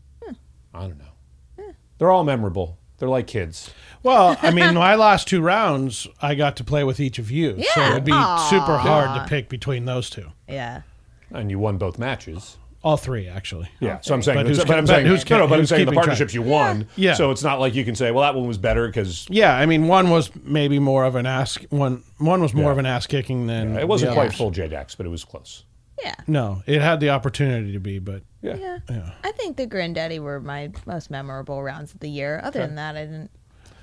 I 0.74 0.82
don't 0.82 1.00
know. 1.00 1.74
They're 1.98 2.12
all 2.12 2.24
memorable. 2.24 2.78
They're 3.02 3.10
like 3.10 3.26
kids. 3.26 3.72
Well, 4.04 4.38
I 4.44 4.52
mean, 4.52 4.74
my 4.76 4.94
last 4.94 5.28
two 5.28 5.42
rounds, 5.42 6.08
I 6.22 6.36
got 6.36 6.56
to 6.58 6.64
play 6.64 6.84
with 6.84 7.00
each 7.00 7.18
of 7.18 7.32
you, 7.32 7.62
so 7.74 7.82
it'd 7.82 8.04
be 8.06 8.12
Aw. 8.12 8.48
super 8.48 8.78
hard 8.78 9.20
to 9.20 9.28
pick 9.28 9.50
between 9.50 9.86
those 9.86 10.08
two. 10.10 10.28
Yeah. 10.48 10.84
And 11.32 11.50
you 11.50 11.58
won 11.58 11.78
both 11.80 11.98
matches. 11.98 12.58
All 12.84 12.98
three, 12.98 13.28
actually. 13.28 13.70
Yeah, 13.80 14.00
so 14.02 14.14
I'm 14.14 14.22
saying, 14.22 14.38
But 14.38 14.44
but, 14.44 14.50
who's 14.50 14.60
I'm 14.60 14.68
saying, 14.68 14.88
but 14.88 15.06
who's 15.10 15.30
no, 15.30 15.38
no, 15.38 15.44
keep- 15.46 15.50
but 15.50 15.60
I'm 15.60 15.66
saying 15.66 15.80
the 15.80 15.86
keeping 15.86 15.94
track? 15.94 16.06
partnerships 16.06 16.34
you 16.36 16.42
won. 16.44 16.88
Yeah. 16.96 17.14
So 17.16 17.32
it's 17.32 17.44
not 17.44 17.60
like 17.60 17.74
you 17.74 17.84
can 17.86 17.96
say, 17.96 18.12
well, 18.12 18.22
that 18.22 18.36
one 18.38 18.48
was 18.48 18.58
better 18.60 18.86
because 18.88 19.26
Yeah, 19.32 19.56
I 19.56 19.66
mean, 19.66 19.88
one 19.88 20.10
was 20.12 20.30
maybe 20.44 20.78
more 20.78 21.06
of 21.06 21.16
an 21.16 21.26
ass. 21.26 21.56
One 21.70 22.04
one 22.20 22.42
was 22.42 22.54
more 22.54 22.66
Yeah. 22.66 22.72
of 22.72 22.78
an 22.78 22.86
ass 22.86 23.08
kicking 23.08 23.48
than 23.48 23.78
it 23.78 23.88
wasn't 23.88 24.12
the 24.12 24.16
quite 24.16 24.26
others. 24.28 24.38
full 24.38 24.52
JDAX, 24.52 24.96
but 24.98 25.06
it 25.08 25.10
was 25.10 25.24
close. 25.24 25.64
Yeah. 26.04 26.16
No, 26.28 26.64
it 26.66 26.82
had 26.82 27.00
the 27.00 27.10
opportunity 27.12 27.74
to 27.74 27.80
be, 27.80 28.00
but 28.00 28.24
Yeah. 28.42 28.56
Yeah. 28.56 28.78
Yeah. 28.90 29.12
I 29.24 29.32
think 29.34 29.58
the 29.58 29.66
Granddaddy 29.68 30.20
were 30.20 30.40
my 30.40 30.72
most 30.86 31.12
memorable 31.12 31.62
rounds 31.62 31.94
of 31.94 32.00
the 32.00 32.10
year. 32.10 32.40
Other 32.44 32.60
than 32.62 32.76
that, 32.76 32.96
I 32.98 33.06
didn't. 33.06 33.30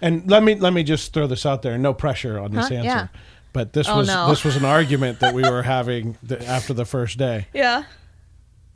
And 0.00 0.30
let 0.30 0.42
me 0.42 0.54
let 0.54 0.72
me 0.72 0.82
just 0.82 1.12
throw 1.12 1.26
this 1.26 1.44
out 1.46 1.62
there. 1.62 1.76
No 1.78 1.92
pressure 1.94 2.38
on 2.38 2.52
this 2.52 2.68
Huh? 2.68 2.74
answer. 2.74 2.86
Yeah. 2.88 3.06
But 3.52 3.72
this 3.72 3.88
Oh, 3.88 3.98
was 3.98 4.06
no. 4.08 4.28
this 4.28 4.44
was 4.44 4.56
an 4.56 4.64
argument 4.78 5.20
that 5.20 5.34
we 5.34 5.42
were 5.42 5.62
having 5.62 6.16
th- 6.28 6.42
after 6.42 6.72
the 6.74 6.84
first 6.84 7.18
day. 7.18 7.46
Yeah. 7.54 7.84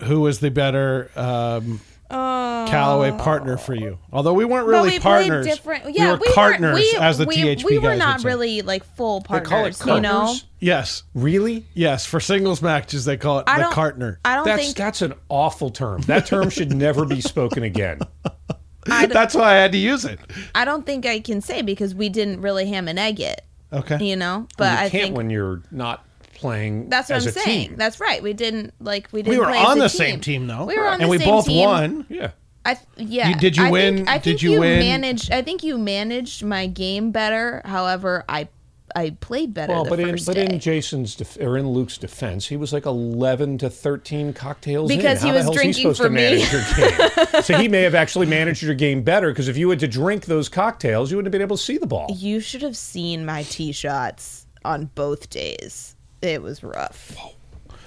Who 0.04 0.20
was 0.20 0.40
the 0.40 0.50
better 0.50 1.10
um, 1.14 1.80
Callaway 2.12 3.10
oh. 3.10 3.18
partner 3.18 3.56
for 3.56 3.74
you? 3.74 3.98
Although 4.12 4.34
we 4.34 4.44
weren't 4.44 4.66
really 4.66 4.90
we 4.90 4.98
partners. 4.98 5.46
different. 5.46 5.84
we 5.86 5.92
Yeah, 5.94 6.12
were 6.12 6.16
we 6.16 6.20
weren't- 6.20 6.34
partners, 6.34 6.74
we, 6.76 6.96
as 6.98 7.18
the 7.18 7.24
we, 7.26 7.36
THP 7.36 7.64
We 7.64 7.78
were 7.78 7.90
guys 7.90 7.98
not 7.98 8.24
really 8.24 8.62
like 8.62 8.84
full 8.96 9.22
partners, 9.22 9.48
they 9.48 9.54
call 9.54 9.64
it 9.66 9.78
partners. 9.78 9.96
You 9.96 10.00
know. 10.02 10.34
Yes, 10.60 11.02
Really? 11.14 11.66
yes. 11.74 12.06
For 12.06 12.20
singles 12.20 12.62
matches, 12.62 13.04
they 13.04 13.16
call 13.16 13.40
it 13.40 13.44
I 13.48 13.56
the 13.58 13.62
don't. 13.64 13.72
partner. 13.74 14.20
I 14.24 14.36
don't 14.36 14.44
That's 14.44 14.62
think. 14.64 14.76
that's 14.76 15.02
an 15.02 15.14
awful 15.28 15.70
term. 15.70 16.02
That 16.02 16.26
term 16.26 16.50
should 16.50 16.72
never 16.72 17.04
be 17.04 17.20
spoken 17.20 17.62
again. 17.62 18.00
That's 18.86 19.34
why 19.34 19.52
I 19.52 19.54
had 19.54 19.72
to 19.72 19.78
use 19.78 20.04
it. 20.04 20.18
I 20.54 20.64
don't 20.64 20.84
think 20.84 21.06
I 21.06 21.20
can 21.20 21.40
say 21.40 21.62
because 21.62 21.94
we 21.94 22.08
didn't 22.08 22.40
really 22.40 22.66
ham 22.66 22.88
and 22.88 22.98
egg 22.98 23.20
it. 23.20 23.42
Okay. 23.72 24.04
You 24.04 24.16
know. 24.16 24.48
But 24.58 24.72
you 24.72 24.76
I 24.86 24.88
can't 24.90 24.92
think 25.04 25.16
when 25.16 25.30
you're 25.30 25.62
not 25.70 26.04
playing. 26.42 26.90
That's 26.90 27.08
what 27.08 27.16
as 27.16 27.26
I'm 27.26 27.30
a 27.30 27.32
saying. 27.32 27.68
Team. 27.70 27.76
That's 27.78 27.98
right. 28.00 28.22
We 28.22 28.34
didn't 28.34 28.74
like 28.80 29.08
we 29.12 29.22
didn't. 29.22 29.30
We 29.34 29.38
were 29.38 29.46
play 29.50 29.58
as 29.58 29.66
on 29.66 29.78
a 29.78 29.82
the 29.84 29.88
team. 29.88 29.96
same 29.98 30.20
team, 30.20 30.46
though. 30.46 30.66
We 30.66 30.76
were 30.76 30.86
on 30.86 30.94
and 30.94 31.02
the 31.04 31.08
we 31.08 31.18
same 31.18 31.28
both 31.28 31.46
team. 31.46 31.64
won. 31.68 32.06
yeah. 32.10 32.32
I 32.66 32.76
yeah. 32.96 33.30
You- 33.30 33.36
did 33.36 33.56
you 33.56 33.64
I 33.64 33.70
win- 33.70 33.96
Think, 33.96 34.08
I 34.08 34.14
did 34.18 34.22
think 34.24 34.42
you 34.42 34.60
win? 34.60 34.78
managed. 34.80 35.32
I 35.32 35.40
think 35.42 35.62
you 35.62 35.78
managed 35.78 36.44
my 36.44 36.66
game 36.66 37.10
better. 37.10 37.62
However, 37.64 38.24
I 38.28 38.48
I 38.94 39.10
played 39.20 39.54
better. 39.54 39.72
Well, 39.72 39.84
the 39.84 39.90
but 39.90 40.00
in 40.00 40.10
first 40.10 40.26
but 40.26 40.34
day. 40.34 40.44
in 40.44 40.58
Jason's 40.60 41.14
def- 41.16 41.38
or 41.40 41.56
in 41.56 41.66
Luke's 41.70 41.96
defense, 41.96 42.46
he 42.48 42.56
was 42.58 42.72
like 42.74 42.84
eleven 42.84 43.56
to 43.58 43.70
thirteen 43.70 44.32
cocktails 44.34 44.90
in. 44.90 44.96
Because 44.98 45.22
he 45.22 45.28
How 45.28 45.32
the 45.32 45.38
was 45.38 45.44
hell's 45.46 45.56
drinking 45.56 45.82
supposed 45.94 45.98
for 45.98 46.04
to 46.04 46.10
me. 46.10 46.44
manage 46.44 46.52
your 46.52 47.24
game? 47.32 47.42
so 47.42 47.56
he 47.58 47.68
may 47.68 47.80
have 47.82 47.94
actually 47.94 48.26
managed 48.26 48.62
your 48.62 48.74
game 48.74 49.02
better 49.02 49.30
because 49.30 49.48
if 49.48 49.56
you 49.56 49.68
had 49.70 49.80
to 49.80 49.88
drink 49.88 50.26
those 50.26 50.48
cocktails, 50.50 51.10
you 51.10 51.16
wouldn't 51.16 51.26
have 51.28 51.32
been 51.32 51.42
able 51.42 51.56
to 51.56 51.62
see 51.62 51.78
the 51.78 51.86
ball. 51.86 52.06
you 52.16 52.38
should 52.38 52.62
have 52.62 52.76
seen 52.76 53.24
my 53.24 53.42
tee 53.44 53.72
shots 53.72 54.46
on 54.64 54.90
both 54.94 55.30
days. 55.30 55.96
It 56.22 56.40
was 56.42 56.62
rough. 56.62 57.16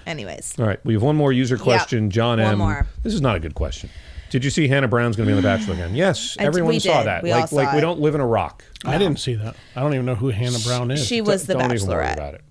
Anyways, 0.06 0.56
All 0.60 0.66
right, 0.68 0.80
we 0.86 0.94
have 0.94 1.02
one 1.02 1.16
more 1.16 1.32
user 1.34 1.58
question. 1.58 2.12
John 2.12 2.38
one 2.40 2.52
M. 2.54 2.58
more. 2.60 2.88
This 3.02 3.14
is 3.14 3.22
not 3.22 3.36
a 3.36 3.40
good 3.40 3.56
question. 3.56 3.90
Did 4.30 4.44
you 4.44 4.52
see 4.52 4.68
Hannah 4.68 4.88
Brown's 4.88 5.16
going 5.16 5.26
to 5.28 5.32
be 5.34 5.38
on 5.38 5.42
The 5.42 5.48
Bachelor 5.48 5.74
again? 5.76 5.96
Yes, 5.96 6.36
I- 6.40 6.44
everyone 6.44 6.74
we 6.74 6.80
saw 6.80 7.00
did. 7.00 7.08
that. 7.08 7.24
We 7.24 7.32
all 7.32 7.40
like, 7.42 7.50
saw 7.50 7.56
like 7.56 7.72
we 7.72 7.80
it. 7.80 7.82
don't 7.82 8.00
live 8.02 8.14
in 8.14 8.22
a 8.22 8.28
rock. 8.28 8.64
I 8.84 8.98
didn't 9.00 9.20
see 9.20 9.34
that. 9.36 9.56
I 9.76 9.80
don't 9.82 9.94
even 9.94 10.06
know 10.06 10.14
who 10.16 10.30
Hannah 10.30 10.60
Brown 10.60 10.92
is. 10.92 11.04
she 11.06 11.22
was 11.22 11.48
the 11.48 11.56
Bachelorette. 11.56 11.60
don't 11.60 11.74
even 11.76 11.88
worry 11.88 12.06
bachelorette. 12.06 12.14
about 12.14 12.34
it. 12.36 12.42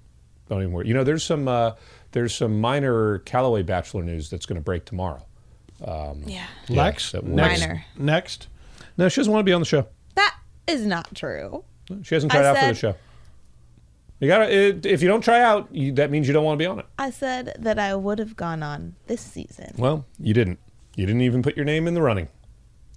Don't 0.49 0.61
even 0.63 0.73
worry. 0.73 0.89
You 0.89 0.95
know, 0.95 1.05
there's 1.05 1.23
some 1.23 1.47
uh, 1.47 1.73
there's 2.13 2.35
some 2.35 2.61
minor 2.61 3.19
Callaway 3.21 3.63
Bachelor 3.63 4.03
news 4.03 4.31
that's 4.31 4.47
going 4.47 4.57
to 4.57 4.65
break 4.65 4.85
tomorrow. 4.87 5.25
Yeah, 6.27 6.47
Lex. 6.69 7.13
that 7.13 7.23
will- 7.25 7.37
next. 7.37 7.61
Minor. 7.61 7.85
Next. 7.99 8.49
No, 8.97 9.09
she 9.09 9.21
doesn't 9.21 9.33
want 9.33 9.43
to 9.43 9.49
be 9.49 9.53
on 9.53 9.61
the 9.61 9.67
show. 9.67 9.87
that 10.15 10.37
is 10.67 10.87
not 10.87 11.15
true. 11.15 11.65
She 12.03 12.15
hasn't 12.15 12.33
I 12.33 12.39
tried 12.39 12.47
out 12.47 12.57
for 12.57 12.63
the 12.69 12.75
said- 12.75 12.77
show. 12.79 12.95
You 14.21 14.29
got 14.29 14.47
to 14.47 14.81
if 14.91 15.03
you 15.03 15.09
don't 15.09 15.21
try 15.23 15.41
out, 15.43 15.69
you, 15.75 15.93
that 15.93 16.11
means 16.11 16.27
you 16.27 16.33
don't 16.33 16.45
want 16.45 16.59
to 16.59 16.63
be 16.63 16.67
on 16.67 16.79
it. 16.79 16.87
I 16.99 17.11
said 17.11 17.57
that 17.59 17.79
I 17.79 17.95
would 17.95 18.19
have 18.19 18.37
gone 18.37 18.63
on 18.63 18.95
this 19.07 19.21
season. 19.21 19.75
Well, 19.77 20.07
you 20.19 20.33
didn't. 20.35 20.59
You 20.97 21.07
didn't 21.07 21.23
even 21.23 21.43
put 21.43 21.57
your 21.57 21.65
name 21.65 21.89
in 21.89 21.95
the 21.95 22.03
running. 22.03 22.29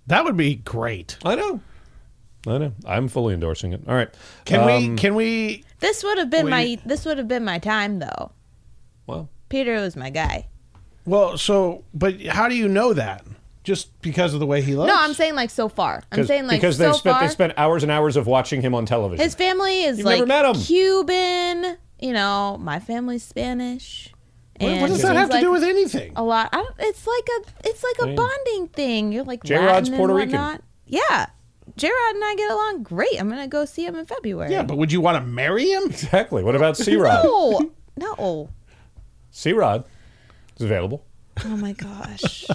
That 0.05 0.23
would 0.23 0.37
be 0.37 0.55
great. 0.55 1.17
I 1.25 1.35
know. 1.35 1.59
I 2.45 2.57
know. 2.59 2.73
I'm 2.85 3.07
fully 3.07 3.33
endorsing 3.33 3.73
it. 3.73 3.81
All 3.87 3.95
right. 3.95 4.09
Can 4.45 4.61
Um, 4.61 4.91
we? 4.91 4.95
Can 4.97 5.15
we? 5.15 5.63
This 5.79 6.03
would 6.03 6.17
have 6.17 6.29
been 6.29 6.45
Wait. 6.45 6.51
my 6.51 6.79
this 6.85 7.03
would 7.05 7.17
have 7.17 7.27
been 7.27 7.43
my 7.43 7.59
time 7.59 7.99
though. 7.99 8.31
Well, 9.07 9.29
Peter 9.49 9.75
was 9.81 9.95
my 9.95 10.09
guy. 10.09 10.47
Well, 11.05 11.37
so, 11.37 11.83
but 11.93 12.21
how 12.25 12.47
do 12.49 12.55
you 12.55 12.67
know 12.67 12.93
that? 12.93 13.25
Just 13.67 14.01
because 14.01 14.33
of 14.33 14.39
the 14.39 14.45
way 14.45 14.61
he 14.61 14.77
looks? 14.77 14.87
No, 14.87 14.95
I'm 14.97 15.13
saying 15.13 15.35
like 15.35 15.49
so 15.49 15.67
far. 15.67 16.01
I'm 16.09 16.25
saying 16.25 16.47
like 16.47 16.61
because 16.61 16.77
so 16.77 16.83
they 16.83 16.97
spent 16.97 17.17
far. 17.17 17.21
they 17.21 17.27
spent 17.27 17.53
hours 17.57 17.83
and 17.83 17.91
hours 17.91 18.15
of 18.15 18.25
watching 18.25 18.61
him 18.61 18.73
on 18.73 18.85
television. 18.85 19.21
his 19.21 19.35
family 19.35 19.83
is 19.83 19.97
You've 19.97 20.05
like 20.05 20.19
never 20.19 20.25
met 20.25 20.45
him. 20.45 20.61
Cuban, 20.61 21.77
you 21.99 22.13
know, 22.13 22.57
my 22.61 22.79
family's 22.79 23.23
Spanish. 23.23 24.13
What, 24.57 24.69
and 24.69 24.81
what 24.81 24.87
does 24.87 25.01
that 25.01 25.07
seems 25.07 25.17
have 25.19 25.29
to 25.31 25.35
like 25.35 25.43
do 25.43 25.51
with 25.51 25.63
anything? 25.65 26.13
a 26.15 26.23
lot? 26.23 26.47
I 26.53 26.63
don't, 26.63 26.75
it's 26.79 27.05
like 27.05 27.27
a 27.27 27.67
it's 27.67 27.83
like 27.83 27.95
a 28.03 28.05
mean, 28.05 28.15
bonding 28.15 28.67
thing. 28.69 29.11
You're 29.11 29.25
like 29.25 29.43
J-Rod's 29.43 29.67
Latin 29.67 29.93
and 29.95 29.97
Puerto 29.97 30.13
Rican. 30.13 30.31
whatnot. 30.31 30.61
Yeah, 30.85 31.25
J 31.75 31.89
Rod 31.89 32.15
and 32.15 32.23
I 32.23 32.35
get 32.37 32.49
along 32.49 32.83
great. 32.83 33.19
I'm 33.19 33.27
gonna 33.27 33.49
go 33.49 33.65
see 33.65 33.85
him 33.85 33.97
in 33.97 34.05
February. 34.05 34.49
Yeah, 34.49 34.63
but 34.63 34.77
would 34.77 34.93
you 34.93 35.01
want 35.01 35.21
to 35.21 35.29
marry 35.29 35.65
him? 35.65 35.83
Exactly. 35.87 36.41
What 36.41 36.55
about 36.55 36.77
C 36.77 36.95
Rod? 36.95 37.25
no, 37.25 37.71
no. 37.97 38.49
C 39.31 39.51
Rod 39.51 39.83
is 40.55 40.63
available. 40.63 41.03
Oh 41.45 41.57
my 41.57 41.73
gosh. 41.73 42.45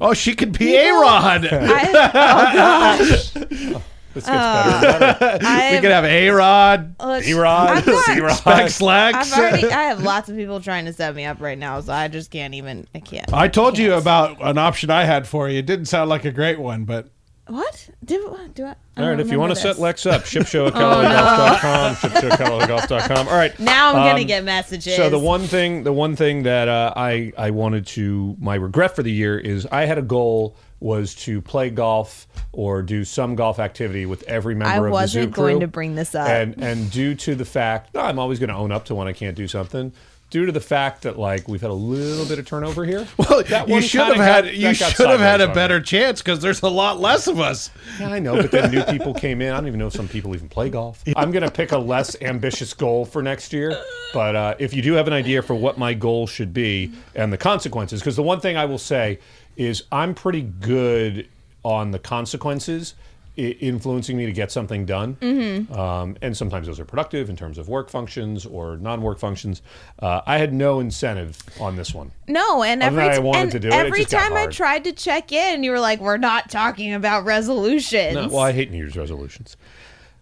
Oh, 0.00 0.14
she 0.14 0.34
could 0.34 0.56
be 0.58 0.76
a 0.76 0.92
Rod. 0.92 1.46
I, 1.46 1.88
oh 1.88 3.04
gosh. 3.04 3.82
This 4.12 4.26
gets 4.26 4.36
better 4.36 5.04
and 5.04 5.20
better. 5.20 5.46
I 5.46 5.70
we 5.72 5.80
could 5.80 5.90
have 5.92 6.04
a 6.04 6.30
Rod, 6.30 6.96
look, 6.98 7.22
C 7.22 7.32
Rod, 7.32 7.68
I'm 7.70 7.82
C 7.84 7.96
Spec 7.96 8.20
Rod. 8.20 8.70
Slacks. 8.70 9.32
I've 9.32 9.38
already. 9.38 9.68
I 9.70 9.82
have 9.84 10.02
lots 10.02 10.28
of 10.28 10.34
people 10.36 10.60
trying 10.60 10.86
to 10.86 10.92
set 10.92 11.14
me 11.14 11.24
up 11.24 11.40
right 11.40 11.56
now, 11.56 11.80
so 11.80 11.92
I 11.92 12.08
just 12.08 12.32
can't 12.32 12.54
even. 12.54 12.88
I 12.92 12.98
can't. 12.98 13.32
I 13.32 13.46
told 13.46 13.78
you 13.78 13.90
Can't. 13.90 14.02
about 14.02 14.38
an 14.44 14.58
option 14.58 14.90
I 14.90 15.04
had 15.04 15.28
for 15.28 15.48
you. 15.48 15.60
It 15.60 15.66
didn't 15.66 15.86
sound 15.86 16.10
like 16.10 16.24
a 16.24 16.32
great 16.32 16.58
one, 16.58 16.84
but 16.84 17.08
What? 17.50 17.88
Do, 18.04 18.38
do 18.54 18.64
I? 18.64 18.68
I 18.68 18.70
All 18.70 18.74
right, 19.08 19.16
don't 19.16 19.20
if 19.20 19.32
you 19.32 19.40
want 19.40 19.50
to 19.50 19.56
set. 19.56 19.80
Lex 19.80 20.06
up, 20.06 20.22
shipshow 20.24 20.68
at 20.68 20.74
CallawayGolf.com, 20.74 21.94
shipshow 21.96 22.30
at 22.30 22.38
CallawayGolf.com. 22.38 23.26
All 23.28 23.34
right. 23.34 23.58
Now 23.58 23.88
I'm 23.88 23.94
gonna 23.96 24.20
Um, 24.20 24.26
get 24.26 24.44
messages. 24.44 24.94
So 24.94 25.10
the 25.10 25.18
one 25.18 25.42
thing, 25.42 25.82
the 25.82 25.92
one 25.92 26.14
thing 26.14 26.44
that 26.44 26.68
uh, 26.68 26.92
I 26.96 27.32
I 27.36 27.50
wanted 27.50 27.86
to 27.88 28.36
my 28.40 28.54
regret 28.54 28.94
for 28.94 29.02
the 29.02 29.10
year 29.10 29.36
is 29.36 29.66
I 29.66 29.86
had 29.86 29.98
a 29.98 30.02
goal 30.02 30.56
was 30.78 31.14
to 31.14 31.42
play 31.42 31.70
golf 31.70 32.26
or 32.52 32.82
do 32.82 33.04
some 33.04 33.34
golf 33.34 33.58
activity 33.58 34.06
with 34.06 34.22
every 34.22 34.54
member 34.54 34.70
I 34.72 34.76
of 34.76 34.82
the 34.84 34.88
zoo 34.88 34.92
wasn't 35.20 35.34
going 35.34 35.60
to 35.60 35.66
bring 35.66 35.94
this 35.96 36.14
up. 36.14 36.28
And 36.28 36.62
and 36.62 36.88
due 36.90 37.14
to 37.16 37.34
the 37.34 37.44
fact, 37.44 37.94
no, 37.94 38.00
I'm 38.00 38.18
always 38.20 38.38
going 38.38 38.48
to 38.50 38.54
own 38.54 38.70
up 38.70 38.84
to 38.86 38.94
when 38.94 39.08
I 39.08 39.12
can't 39.12 39.36
do 39.36 39.48
something. 39.48 39.92
Due 40.30 40.46
to 40.46 40.52
the 40.52 40.60
fact 40.60 41.02
that 41.02 41.18
like 41.18 41.48
we've 41.48 41.60
had 41.60 41.70
a 41.70 41.74
little 41.74 42.24
bit 42.24 42.38
of 42.38 42.46
turnover 42.46 42.84
here. 42.84 43.06
well, 43.16 43.42
that 43.42 43.68
you 43.68 43.80
should 43.80 44.06
have 44.06 44.16
had 44.16 44.44
got- 44.44 44.54
you 44.54 44.72
should 44.74 45.10
have 45.10 45.20
had 45.20 45.40
a 45.40 45.52
better 45.52 45.80
chance 45.80 46.22
because 46.22 46.40
there's 46.40 46.62
a 46.62 46.68
lot 46.68 47.00
less 47.00 47.26
of 47.26 47.40
us. 47.40 47.70
Yeah, 47.98 48.10
I 48.12 48.20
know, 48.20 48.36
but 48.36 48.52
then 48.52 48.70
new 48.70 48.84
people 48.84 49.12
came 49.12 49.42
in. 49.42 49.52
I 49.52 49.56
don't 49.56 49.66
even 49.66 49.80
know 49.80 49.88
if 49.88 49.92
some 49.92 50.06
people 50.06 50.32
even 50.34 50.48
play 50.48 50.70
golf. 50.70 51.02
I'm 51.16 51.32
going 51.32 51.42
to 51.42 51.50
pick 51.50 51.72
a 51.72 51.78
less 51.78 52.14
ambitious 52.22 52.72
goal 52.74 53.04
for 53.04 53.22
next 53.22 53.52
year. 53.52 53.76
But 54.14 54.36
uh, 54.36 54.54
if 54.58 54.72
you 54.72 54.82
do 54.82 54.92
have 54.94 55.06
an 55.08 55.12
idea 55.12 55.42
for 55.42 55.54
what 55.54 55.78
my 55.78 55.94
goal 55.94 56.26
should 56.26 56.54
be 56.54 56.92
and 57.14 57.32
the 57.32 57.38
consequences, 57.38 58.00
because 58.00 58.16
the 58.16 58.22
one 58.22 58.38
thing 58.40 58.56
I 58.56 58.66
will 58.66 58.78
say 58.78 59.18
is 59.56 59.82
I'm 59.90 60.14
pretty 60.14 60.42
good 60.42 61.28
on 61.64 61.90
the 61.90 61.98
consequences 61.98 62.94
influencing 63.36 64.16
me 64.16 64.26
to 64.26 64.32
get 64.32 64.52
something 64.52 64.84
done. 64.84 65.16
Mm-hmm. 65.20 65.72
Um, 65.72 66.16
and 66.20 66.36
sometimes 66.36 66.66
those 66.66 66.78
are 66.80 66.84
productive 66.84 67.30
in 67.30 67.36
terms 67.36 67.58
of 67.58 67.68
work 67.68 67.90
functions 67.90 68.44
or 68.44 68.76
non-work 68.76 69.18
functions. 69.18 69.62
Uh, 69.98 70.20
I 70.26 70.38
had 70.38 70.52
no 70.52 70.80
incentive 70.80 71.38
on 71.60 71.76
this 71.76 71.94
one. 71.94 72.12
no, 72.28 72.62
and 72.62 72.82
Other 72.82 73.00
every 73.00 73.16
I 73.16 73.18
wanted 73.18 73.40
and 73.42 73.52
to 73.52 73.60
do 73.60 73.68
it, 73.68 73.74
it 73.86 73.94
just 73.94 74.10
time 74.10 74.34
I 74.34 74.46
tried 74.46 74.84
to 74.84 74.92
check 74.92 75.32
in, 75.32 75.62
you 75.64 75.70
were 75.70 75.80
like, 75.80 76.00
"We're 76.00 76.16
not 76.16 76.50
talking 76.50 76.92
about 76.94 77.24
resolutions." 77.24 78.14
No, 78.14 78.28
well, 78.28 78.40
I 78.40 78.52
hate 78.52 78.70
New 78.70 78.78
Year's 78.78 78.96
resolutions. 78.96 79.56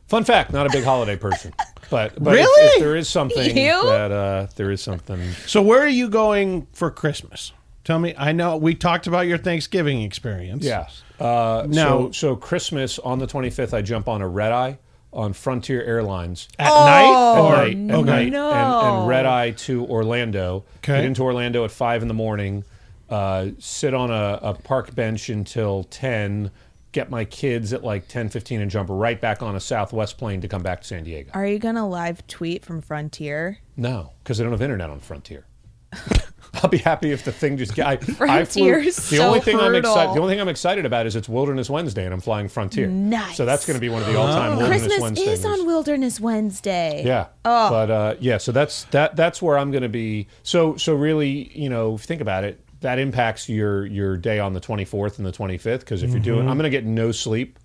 Fun 0.07 0.25
fact: 0.25 0.53
not 0.53 0.67
a 0.67 0.71
big 0.71 0.85
holiday 0.85 1.17
person, 1.17 1.53
but, 1.91 2.23
but 2.23 2.35
if- 2.35 2.41
Really? 2.41 2.77
if, 2.77 2.81
there 2.81 2.97
is 2.97 3.09
something 3.09 3.57
You? 3.57 3.83
that 3.85 4.13
uh, 4.13 4.47
there 4.57 4.71
is 4.71 4.83
something. 4.83 5.21
So 5.47 5.61
where 5.63 5.81
are 5.81 5.89
you 5.89 6.09
going 6.09 6.67
for 6.73 6.91
Christmas? 6.91 7.53
Tell 7.85 7.99
me. 7.99 8.15
I 8.19 8.33
know 8.33 8.57
we 8.57 8.75
talked 8.75 9.07
about 9.07 9.27
your 9.27 9.39
Thanksgiving 9.39 10.03
experience. 10.03 10.65
Yes. 10.65 11.03
Uh, 11.21 11.67
Now- 11.69 12.07
so 12.07 12.11
so 12.13 12.37
Christmas 12.37 12.99
on 12.99 13.19
the 13.19 13.27
25th, 13.27 13.75
I 13.75 13.83
jump 13.83 14.09
on 14.09 14.23
a 14.23 14.29
red 14.29 14.53
eye 14.53 14.79
on 15.13 15.33
Frontier 15.33 15.83
Airlines. 15.83 16.49
At 16.59 16.69
night 16.69 17.35
At 17.35 17.39
or 17.41 17.53
night, 17.57 17.77
at 17.91 17.95
okay. 17.97 18.03
night, 18.05 18.33
no. 18.33 18.51
and, 18.53 18.99
and 18.99 19.09
red 19.09 19.27
eye 19.27 19.51
to 19.53 19.85
Orlando. 19.87 20.65
Okay. 20.79 20.97
Get 20.99 21.05
into 21.05 21.23
Orlando 21.23 21.65
at 21.65 21.71
five 21.71 22.03
in 22.03 22.09
the 22.09 22.15
morning. 22.15 22.65
Uh, 23.09 23.49
sit 23.59 23.95
on 23.95 24.11
a, 24.11 24.39
a 24.43 24.55
park 24.55 24.95
bench 24.95 25.29
until 25.31 25.85
ten. 25.85 26.51
Get 26.93 27.11
my 27.11 27.25
kids 27.27 27.75
at 27.75 27.85
like 27.85 28.09
10, 28.09 28.31
15 28.31 28.63
and 28.63 28.71
jump 28.71 28.89
right 28.91 29.21
back 29.21 29.43
on 29.43 29.55
a 29.55 29.61
Southwest 29.61 30.17
plane 30.17 30.41
to 30.41 30.49
come 30.49 30.63
back 30.63 30.81
to 30.81 30.87
San 30.89 31.05
Diego. 31.05 31.31
Are 31.35 31.47
you 31.47 31.59
gonna 31.59 31.87
live 31.87 32.27
tweet 32.27 32.65
from 32.65 32.81
Frontier? 32.81 33.59
No, 33.77 34.13
because 34.25 34.41
I 34.41 34.45
don't 34.45 34.53
have 34.53 34.63
internet 34.63 34.89
on 34.89 34.99
Frontier. 34.99 35.45
I'll 36.63 36.71
be 36.71 36.79
happy 36.79 37.13
if 37.13 37.25
the 37.25 37.33
thing 37.33 37.57
just. 37.57 37.79
I, 37.79 37.93
I 37.93 37.97
flew, 37.97 38.15
Frontier's 38.15 38.97
the 38.97 39.17
so 39.17 39.27
only 39.27 39.41
thing 39.41 39.59
I'm 39.59 39.75
excited. 39.75 40.15
The 40.15 40.21
only 40.21 40.33
thing 40.33 40.41
I'm 40.41 40.49
excited 40.49 40.87
about 40.87 41.07
is 41.07 41.17
it's 41.17 41.29
Wilderness 41.29 41.69
Wednesday, 41.71 42.05
and 42.05 42.15
I'm 42.15 42.21
flying 42.21 42.49
Frontier. 42.49 42.87
Nice. 42.87 43.37
So 43.37 43.45
that's 43.45 43.67
going 43.67 43.77
to 43.77 43.81
be 43.81 43.89
one 43.89 44.03
of 44.03 44.09
the 44.09 44.17
all-time 44.19 44.57
Wilderness 44.57 44.83
Christmas 44.83 45.01
Wednesday. 45.01 45.33
is 45.33 45.45
on 45.45 45.67
Wilderness 45.67 46.21
Wednesday. 46.21 47.03
Yeah. 47.05 47.27
Oh. 47.45 47.71
But 47.71 47.91
uh, 47.91 48.15
yeah, 48.21 48.39
so 48.39 48.53
that's 48.53 48.85
that. 48.85 49.17
That's 49.17 49.41
where 49.41 49.59
I'm 49.59 49.71
going 49.71 49.83
to 49.83 49.89
be. 49.89 50.29
So 50.43 50.77
so 50.77 50.95
really, 50.95 51.51
you 51.59 51.69
know, 51.69 51.97
think 51.99 52.21
about 52.21 52.45
it, 52.45 52.61
that 52.81 52.99
impacts 52.99 53.49
your 53.49 53.87
your 53.87 54.17
day 54.17 54.39
on 54.39 54.53
the 54.53 54.61
24th 54.61 55.19
and 55.19 55.27
the 55.27 55.33
25th 55.33 55.81
because 55.81 56.03
if 56.03 56.11
you're 56.11 56.21
doing, 56.21 56.41
Mm-hmm. 56.41 56.49
I'm 56.49 56.57
going 56.59 56.71
to 56.71 56.77
get 56.77 56.85
no 56.85 57.13
sleep, 57.13 57.59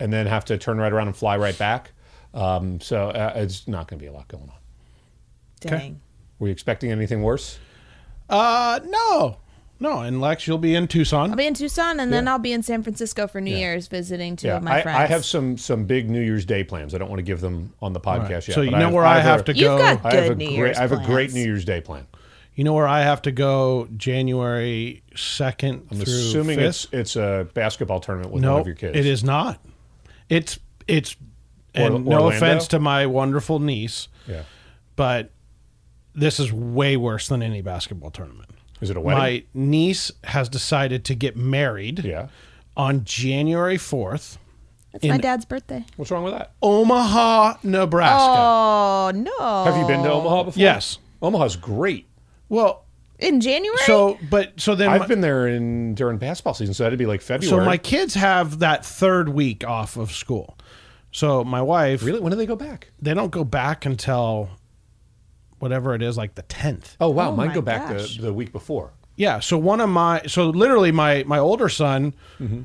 and 0.00 0.12
then 0.12 0.26
have 0.26 0.44
to 0.46 0.58
turn 0.58 0.78
right 0.78 0.92
around 0.92 1.08
and 1.08 1.16
fly 1.16 1.36
right 1.36 1.56
back. 1.58 1.92
Um, 2.34 2.80
so 2.80 3.08
uh, 3.10 3.32
it's 3.36 3.66
not 3.66 3.88
going 3.88 3.98
to 3.98 4.02
be 4.02 4.08
a 4.08 4.12
lot 4.12 4.28
going 4.28 4.44
on. 4.48 4.56
Dang. 5.60 6.00
Were 6.38 6.48
you 6.48 6.52
expecting 6.52 6.92
anything 6.92 7.22
worse? 7.22 7.58
Uh, 8.28 8.80
no, 8.84 9.38
no. 9.80 10.00
And 10.00 10.20
Lex, 10.20 10.46
you'll 10.46 10.58
be 10.58 10.74
in 10.74 10.86
Tucson. 10.88 11.30
I'll 11.30 11.36
be 11.36 11.46
in 11.46 11.54
Tucson 11.54 11.98
and 12.00 12.12
then 12.12 12.28
I'll 12.28 12.38
be 12.38 12.52
in 12.52 12.62
San 12.62 12.82
Francisco 12.82 13.26
for 13.26 13.40
New 13.40 13.56
Year's 13.56 13.86
visiting 13.88 14.36
two 14.36 14.50
of 14.50 14.62
my 14.62 14.78
I, 14.78 14.82
friends. 14.82 14.98
I 14.98 15.06
have 15.06 15.24
some 15.24 15.56
some 15.56 15.84
big 15.84 16.10
New 16.10 16.20
Year's 16.20 16.44
Day 16.44 16.62
plans. 16.64 16.94
I 16.94 16.98
don't 16.98 17.08
want 17.08 17.18
to 17.20 17.24
give 17.24 17.40
them 17.40 17.72
on 17.80 17.92
the 17.92 18.00
podcast 18.00 18.48
yet. 18.48 18.54
so 18.54 18.60
you 18.62 18.70
but 18.70 18.78
know 18.78 18.84
have- 18.86 18.94
where 18.94 19.04
I 19.04 19.20
have 19.20 19.40
a- 19.40 19.44
to 19.44 19.54
You've 19.54 19.68
go. 19.68 19.78
got 19.78 20.04
I 20.04 20.14
have 20.14 20.24
a 20.24 20.28
good 20.28 20.38
New 20.38 20.44
great 20.46 20.56
Year's 20.56 20.78
I 20.78 20.80
have 20.82 20.92
a 20.92 20.96
great 20.96 21.06
plans. 21.30 21.34
New 21.34 21.44
Year's 21.44 21.64
Day 21.64 21.80
plan. 21.80 22.06
You 22.54 22.64
know 22.64 22.72
where 22.72 22.88
I 22.88 23.02
have 23.02 23.22
to 23.22 23.30
go 23.30 23.88
January 23.96 25.02
second 25.14 25.86
I'm 25.90 25.98
through 25.98 26.12
assuming 26.12 26.58
5th? 26.58 26.62
it's 26.68 26.86
it's 26.92 27.16
a 27.16 27.46
basketball 27.54 28.00
tournament 28.00 28.32
with 28.32 28.42
no, 28.42 28.52
one 28.54 28.60
of 28.62 28.66
your 28.66 28.74
kids. 28.76 28.96
it 28.96 29.06
is 29.06 29.22
not. 29.22 29.60
It's 30.28 30.58
it's 30.88 31.14
Or- 31.76 31.82
and 31.86 32.04
no 32.04 32.12
Orlando? 32.22 32.36
offense 32.36 32.66
to 32.68 32.80
my 32.80 33.06
wonderful 33.06 33.60
niece, 33.60 34.08
Yeah. 34.26 34.42
but 34.96 35.30
this 36.14 36.40
is 36.40 36.52
way 36.52 36.96
worse 36.96 37.28
than 37.28 37.42
any 37.42 37.62
basketball 37.62 38.10
tournament. 38.10 38.50
Is 38.80 38.90
it 38.90 38.96
a 38.96 39.00
wedding? 39.00 39.18
My 39.18 39.44
niece 39.54 40.12
has 40.24 40.48
decided 40.48 41.04
to 41.06 41.14
get 41.14 41.36
married 41.36 42.04
yeah. 42.04 42.28
on 42.76 43.04
January 43.04 43.76
4th, 43.76 44.38
It's 44.92 45.04
my 45.04 45.16
in- 45.16 45.20
dad's 45.20 45.44
birthday. 45.44 45.84
What's 45.96 46.10
wrong 46.10 46.24
with 46.24 46.34
that? 46.34 46.52
Omaha, 46.62 47.54
Nebraska. 47.62 48.16
Oh 48.18 49.12
no! 49.14 49.64
Have 49.64 49.76
you 49.76 49.86
been 49.86 50.02
to 50.04 50.12
Omaha 50.12 50.44
before? 50.44 50.60
Yes. 50.60 50.98
Omaha's 51.20 51.56
great. 51.56 52.06
Well, 52.48 52.84
in 53.18 53.40
January? 53.40 53.78
so 53.84 54.16
but 54.30 54.58
so 54.60 54.74
then 54.76 54.88
I've 54.88 55.00
my, 55.00 55.06
been 55.06 55.20
there 55.20 55.48
in 55.48 55.94
during 55.94 56.18
basketball 56.18 56.54
season, 56.54 56.74
so 56.74 56.84
that'd 56.84 56.98
be 56.98 57.06
like 57.06 57.20
February. 57.20 57.50
so 57.50 57.64
my 57.64 57.76
kids 57.76 58.14
have 58.14 58.60
that 58.60 58.86
third 58.86 59.28
week 59.28 59.64
off 59.64 59.96
of 59.96 60.12
school. 60.12 60.56
So 61.10 61.42
my 61.42 61.62
wife, 61.62 62.02
really, 62.04 62.20
when 62.20 62.30
do 62.30 62.36
they 62.36 62.46
go 62.46 62.54
back? 62.56 62.92
they 63.00 63.14
don't 63.14 63.30
go 63.30 63.42
back 63.42 63.86
until 63.86 64.50
whatever 65.58 65.94
it 65.94 66.02
is, 66.02 66.16
like 66.16 66.34
the 66.34 66.42
tenth. 66.42 66.96
Oh 67.00 67.10
wow, 67.10 67.30
Oh, 67.30 67.36
mine 67.36 67.52
go 67.52 67.60
back 67.62 67.88
gosh. 67.88 68.16
the, 68.16 68.22
the 68.22 68.32
week 68.32 68.52
before. 68.52 68.92
Yeah. 69.16 69.40
So 69.40 69.58
one 69.58 69.80
of 69.80 69.88
my, 69.88 70.22
so 70.28 70.48
literally 70.50 70.92
my 70.92 71.24
my 71.26 71.38
older 71.38 71.68
son, 71.68 72.14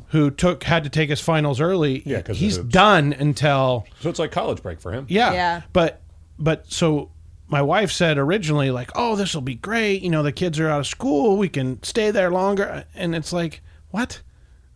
who 0.09 0.29
took 0.29 0.63
had 0.63 0.83
to 0.83 0.89
take 0.89 1.09
his 1.09 1.19
finals 1.19 1.59
early. 1.59 1.99
Mm-hmm. 1.99 2.09
Yeah, 2.09 2.21
'cause 2.21 2.35
of 2.35 2.41
he's 2.41 2.57
done 2.59 3.11
until 3.13 3.85
So 4.01 4.09
it's 4.09 4.19
like 4.19 4.31
college 4.31 4.61
break 4.61 4.79
for 4.79 4.91
him. 4.91 5.05
yeah. 5.09 5.33
Yeah. 5.33 5.61
But 5.73 6.01
but 6.37 6.71
so 6.71 7.09
my 7.47 7.61
wife 7.61 7.91
said 7.91 8.17
originally 8.17 8.71
like, 8.71 8.89
oh, 8.95 9.15
this 9.15 9.33
will 9.33 9.41
be 9.41 9.55
great. 9.55 10.01
You 10.03 10.09
know, 10.09 10.23
the 10.23 10.31
kids 10.31 10.59
are 10.59 10.69
out 10.69 10.79
of 10.79 10.87
school. 10.87 11.37
We 11.37 11.49
can 11.49 11.81
stay 11.83 12.09
there 12.11 12.31
longer. 12.31 12.85
And 12.95 13.15
it's 13.15 13.31
like, 13.33 13.61
what? 13.89 14.21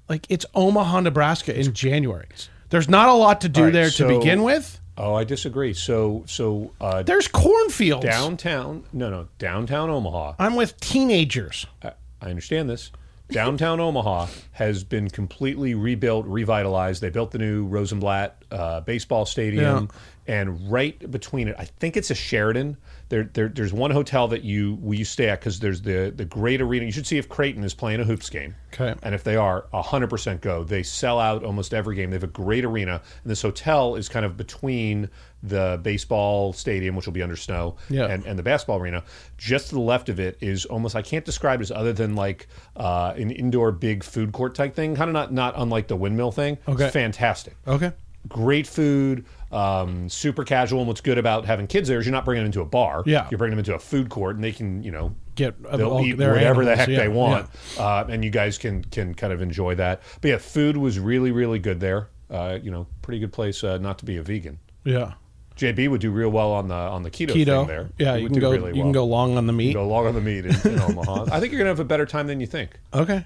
Like 0.10 0.26
it's 0.30 0.46
Omaha, 0.56 1.02
Nebraska 1.02 1.58
in 1.60 1.74
January. 1.74 2.28
There's 2.70 2.90
not 2.90 3.08
a 3.10 3.14
lot 3.14 3.42
to 3.42 3.50
do 3.50 3.62
All 3.62 3.66
right, 3.68 3.74
there 3.74 3.90
so- 3.92 4.08
to 4.10 4.18
begin 4.20 4.42
with. 4.44 4.80
Oh, 4.98 5.14
I 5.14 5.24
disagree. 5.24 5.74
So 5.74 6.24
so 6.26 6.72
uh, 6.82 7.04
There's 7.04 7.28
cornfields. 7.28 8.06
downtown, 8.06 8.84
no 8.94 9.10
no, 9.10 9.28
downtown 9.38 9.90
Omaha. 9.90 10.34
I'm 10.40 10.56
with 10.56 10.80
teenagers. 10.80 11.66
I 11.84 11.92
I 12.22 12.30
understand 12.30 12.70
this. 12.70 12.92
Downtown 13.30 13.80
Omaha 13.82 14.28
has 14.54 14.84
been 14.84 15.10
completely 15.10 15.76
rebuilt, 15.76 16.26
revitalized. 16.26 17.02
They 17.02 17.10
built 17.10 17.32
the 17.32 17.38
new 17.38 17.66
Rosenblatt 17.66 18.44
uh, 18.52 18.80
baseball 18.82 19.26
stadium, 19.26 19.90
and 20.28 20.72
right 20.72 21.12
between 21.12 21.48
it, 21.50 21.56
I 21.60 21.66
think 21.66 21.98
it's 21.98 22.10
a 22.10 22.16
Sheraton. 22.16 22.78
There, 23.10 23.30
there 23.34 23.48
there's 23.48 23.72
one 23.72 23.92
hotel 23.92 24.28
that 24.30 24.44
you 24.44 24.78
we 24.82 24.98
you 24.98 25.06
stay 25.06 25.30
at 25.30 25.40
because 25.40 25.60
there's 25.60 25.82
the 25.82 26.12
the 26.16 26.26
great 26.26 26.62
arena. 26.62 26.86
You 26.86 26.92
should 26.92 27.08
see 27.08 27.18
if 27.18 27.30
Creighton 27.30 27.64
is 27.64 27.74
playing 27.74 28.00
a 28.02 28.04
hoops 28.04 28.30
game. 28.30 28.56
Okay. 28.74 28.94
And 29.02 29.16
if 29.16 29.24
they 29.24 29.36
are, 29.38 29.66
100% 29.74 30.42
go. 30.42 30.64
They 30.64 30.84
sell 30.84 31.20
out 31.20 31.44
almost 31.44 31.74
every 31.74 31.96
game. 31.96 32.12
They 32.12 32.16
have 32.16 32.24
a 32.24 32.28
great 32.28 32.64
arena. 32.66 33.02
And 33.24 33.32
this 33.32 33.42
hotel 33.42 33.96
is 33.96 34.08
kind 34.10 34.24
of 34.26 34.38
between 34.38 35.10
the 35.42 35.80
baseball 35.82 36.54
stadium, 36.54 36.96
which 36.96 37.06
will 37.06 37.14
be 37.14 37.24
under 37.24 37.36
snow, 37.38 37.78
Yeah. 37.90 38.06
and, 38.06 38.26
and 38.26 38.38
the 38.38 38.44
basketball 38.44 38.78
arena. 38.80 39.04
Just 39.38 39.70
to 39.70 39.76
the 39.76 39.82
left 39.82 40.10
of 40.10 40.20
it 40.20 40.38
is 40.42 40.66
almost, 40.66 40.96
I 40.96 41.02
can't 41.02 41.26
describe 41.26 41.60
it 41.60 41.64
as 41.64 41.72
other 41.72 41.94
than 41.94 42.16
like 42.16 42.48
uh, 42.76 43.14
an 43.16 43.32
indoor 43.32 43.72
big 43.72 44.04
food 44.04 44.32
court 44.32 44.54
type 44.54 44.76
thing, 44.76 44.96
kind 44.96 45.10
of 45.10 45.14
not, 45.14 45.32
not 45.34 45.54
unlike 45.58 45.88
the 45.88 45.96
windmill 45.96 46.32
thing. 46.32 46.58
Okay. 46.68 46.86
It's 46.86 46.94
fantastic. 46.94 47.56
Okay. 47.68 47.94
Great 48.28 48.68
food, 48.68 49.26
um, 49.52 50.10
super 50.10 50.44
casual. 50.44 50.80
And 50.80 50.88
what's 50.88 51.02
good 51.02 51.18
about 51.18 51.46
having 51.46 51.68
kids 51.68 51.88
there 51.88 52.00
is 52.00 52.06
you're 52.06 52.12
not 52.14 52.26
bringing 52.26 52.44
them 52.44 52.48
into 52.48 52.62
a 52.62 52.66
bar. 52.66 53.04
Yeah. 53.06 53.28
you're 53.32 53.38
bringing 53.38 53.58
them 53.58 53.60
into 53.60 53.76
a 53.76 53.80
food 53.80 54.10
court, 54.10 54.36
and 54.36 54.44
they 54.44 54.52
can 54.52 54.84
you 54.84 54.92
know 54.92 55.16
Get 55.36 55.62
they'll 55.62 55.92
all 55.92 56.06
eat 56.06 56.18
whatever 56.18 56.66
the 56.66 56.76
heck 56.76 56.88
yeah, 56.88 56.98
they 56.98 57.08
want, 57.10 57.48
uh, 57.78 58.06
and 58.10 58.24
you 58.26 58.32
guys 58.32 58.58
can 58.58 58.84
can 58.86 59.14
kind 59.14 59.32
of 59.32 59.40
enjoy 59.42 59.76
that. 59.76 60.02
But 60.20 60.30
yeah, 60.30 60.38
food 60.40 60.78
was 60.78 60.98
really 60.98 61.32
really 61.32 61.60
good 61.60 61.80
there. 61.80 62.10
Uh, 62.30 62.58
you 62.62 62.72
know, 62.72 62.88
pretty 63.04 63.20
good 63.20 63.32
place 63.32 63.64
uh, 63.64 63.78
not 63.78 64.00
to 64.00 64.06
be 64.06 64.18
a 64.18 64.24
vegan. 64.24 64.58
Yeah. 64.84 65.14
JB 65.58 65.90
would 65.90 66.02
do 66.02 66.12
real 66.12 66.30
well 66.30 66.52
on 66.54 66.68
the 66.68 66.76
on 66.76 67.04
the 67.04 67.12
keto, 67.12 67.32
Keto. 67.32 67.46
thing 67.60 67.68
there. 67.68 67.90
Yeah, 67.98 68.16
you 68.16 68.30
can 68.30 68.40
go. 68.40 68.52
really 68.52 68.70
you 68.72 68.78
well. 68.78 68.84
can 68.86 68.92
go 68.92 69.06
long 69.06 69.38
on 69.38 69.48
the 69.48 69.54
meat. 69.54 69.74
go 69.74 69.88
long 69.88 70.06
on 70.08 70.14
the 70.14 70.22
meat 70.22 70.46
in, 70.46 70.56
in 70.72 70.80
Omaha. 70.80 71.26
I 71.32 71.40
think 71.40 71.52
you're 71.52 71.60
gonna 71.60 71.70
have 71.70 71.80
a 71.80 71.86
better 71.86 72.06
time 72.06 72.28
than 72.28 72.40
you 72.40 72.48
think. 72.48 72.72
Okay. 72.94 73.26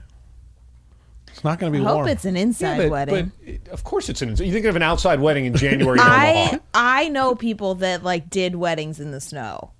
It's 1.32 1.44
not 1.44 1.60
going 1.60 1.72
to 1.74 1.80
be 1.80 1.84
I 1.86 1.88
be 1.90 1.98
hope 1.98 2.08
it's 2.08 2.26
an 2.26 2.36
inside 2.38 2.78
but, 2.78 2.90
wedding. 2.90 3.32
but 3.40 3.48
it- 3.48 3.68
of 3.70 3.84
course 3.84 4.10
it's 4.10 4.22
an. 4.22 4.30
Inside. 4.30 4.46
You 4.46 4.54
think 4.54 4.66
of 4.66 4.76
an 4.76 4.84
outside 4.84 5.20
wedding 5.20 5.46
in 5.46 5.56
January 5.56 5.98
in 5.98 6.04
Omaha? 6.06 6.14
I 6.14 6.60
I 6.74 7.10
know 7.10 7.36
people 7.36 7.76
that 7.76 8.04
like 8.04 8.30
did 8.30 8.56
weddings 8.56 9.00
in 9.00 9.12
the 9.12 9.22
snow. 9.22 9.72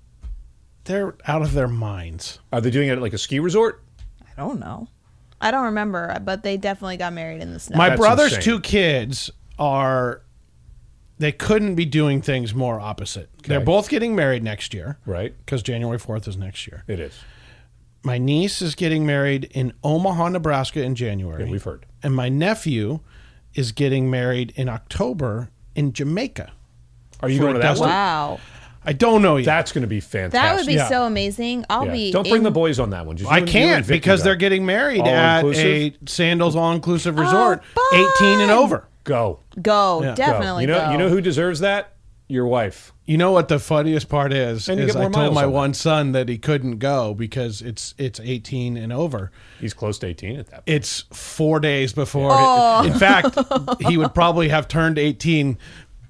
They're 0.84 1.14
out 1.26 1.42
of 1.42 1.52
their 1.52 1.68
minds. 1.68 2.40
Are 2.52 2.60
they 2.60 2.70
doing 2.70 2.88
it 2.88 2.92
at 2.92 3.00
like 3.02 3.12
a 3.12 3.18
ski 3.18 3.38
resort? 3.38 3.82
I 4.20 4.40
don't 4.40 4.58
know. 4.58 4.88
I 5.40 5.50
don't 5.50 5.64
remember, 5.64 6.16
but 6.24 6.42
they 6.42 6.56
definitely 6.56 6.96
got 6.96 7.12
married 7.12 7.40
in 7.42 7.52
the 7.52 7.58
snow. 7.60 7.76
My 7.76 7.90
That's 7.90 8.00
brother's 8.00 8.32
insane. 8.34 8.42
two 8.42 8.60
kids 8.60 9.30
are. 9.58 10.22
They 11.18 11.30
couldn't 11.32 11.76
be 11.76 11.84
doing 11.84 12.20
things 12.20 12.52
more 12.52 12.80
opposite. 12.80 13.28
They're 13.44 13.60
both 13.60 13.88
getting 13.88 14.16
married 14.16 14.42
next 14.42 14.74
year 14.74 14.98
Right. 15.06 15.32
because 15.38 15.62
January 15.62 15.98
4th 15.98 16.26
is 16.26 16.36
next 16.36 16.66
year. 16.66 16.82
It 16.88 16.98
is. 16.98 17.12
My 18.04 18.18
niece 18.18 18.60
is 18.62 18.74
getting 18.74 19.06
married 19.06 19.44
in 19.52 19.72
Omaha, 19.84 20.30
Nebraska 20.30 20.82
in 20.82 20.94
January. 20.94 21.44
Yeah, 21.44 21.50
we've 21.50 21.62
heard. 21.62 21.86
And 22.02 22.14
my 22.14 22.28
nephew 22.28 23.00
is 23.54 23.70
getting 23.72 24.10
married 24.10 24.52
in 24.56 24.68
October 24.68 25.50
in 25.74 25.92
Jamaica. 25.92 26.50
Are 27.20 27.28
you 27.28 27.38
going 27.38 27.54
to 27.54 27.60
that 27.60 27.68
dozen- 27.68 27.82
one? 27.82 27.90
wow, 27.90 28.40
I 28.84 28.92
don't 28.92 29.22
know 29.22 29.36
yet. 29.36 29.44
That's 29.46 29.70
going 29.70 29.82
to 29.82 29.88
be 29.88 30.00
fantastic. 30.00 30.32
that 30.32 30.56
would 30.56 30.66
be 30.66 30.74
Yeah. 30.74 30.88
so 30.88 31.04
amazing. 31.04 31.64
I'll 31.70 31.86
Yeah. 31.86 31.92
be. 31.92 32.10
Don't 32.12 32.24
bring 32.24 32.38
in- 32.38 32.42
the 32.42 32.50
boys 32.50 32.80
on 32.80 32.90
that 32.90 33.06
one. 33.06 33.16
Just 33.16 33.30
I 33.30 33.36
you 33.36 33.40
and- 33.42 33.48
you 33.48 33.52
can't 33.52 33.86
because 33.86 34.20
go. 34.20 34.24
they're 34.24 34.36
getting 34.36 34.66
married 34.66 35.02
All 35.02 35.06
at 35.08 35.44
a? 35.44 35.94
Sandals 36.06 36.56
all 36.56 36.72
inclusive 36.72 37.16
oh, 37.16 37.22
resort, 37.22 37.62
Oh, 37.76 38.14
18 38.18 38.40
and 38.40 38.50
over. 38.50 38.88
go. 39.04 39.38
Go, 39.60 40.00
Yeah. 40.02 40.08
Go. 40.10 40.14
definitely 40.16 40.62
You 40.64 40.66
know. 40.68 40.80
go. 40.86 40.90
You 40.90 40.98
know 40.98 41.08
who 41.08 41.20
deserves 41.20 41.60
that? 41.60 41.92
Your 42.26 42.46
wife. 42.46 42.92
You 43.12 43.18
know 43.18 43.32
what 43.32 43.48
the 43.48 43.58
funniest 43.58 44.08
part 44.08 44.32
is? 44.32 44.70
And 44.70 44.80
you 44.80 44.86
is 44.86 44.94
get 44.94 44.98
I 44.98 45.02
more 45.02 45.10
told 45.10 45.24
miles 45.26 45.34
my 45.34 45.44
on 45.44 45.52
one 45.52 45.74
son 45.74 46.12
that 46.12 46.30
he 46.30 46.38
couldn't 46.38 46.78
go 46.78 47.12
because 47.12 47.60
it's 47.60 47.94
it's 47.98 48.18
18 48.18 48.78
and 48.78 48.90
over. 48.90 49.30
He's 49.60 49.74
close 49.74 49.98
to 49.98 50.06
18 50.06 50.38
at 50.38 50.46
that. 50.46 50.52
point. 50.52 50.62
It's 50.64 51.00
four 51.12 51.60
days 51.60 51.92
before. 51.92 52.30
Oh. 52.32 52.84
In 52.86 52.94
fact, 52.94 53.36
he 53.86 53.98
would 53.98 54.14
probably 54.14 54.48
have 54.48 54.66
turned 54.66 54.98
18 54.98 55.58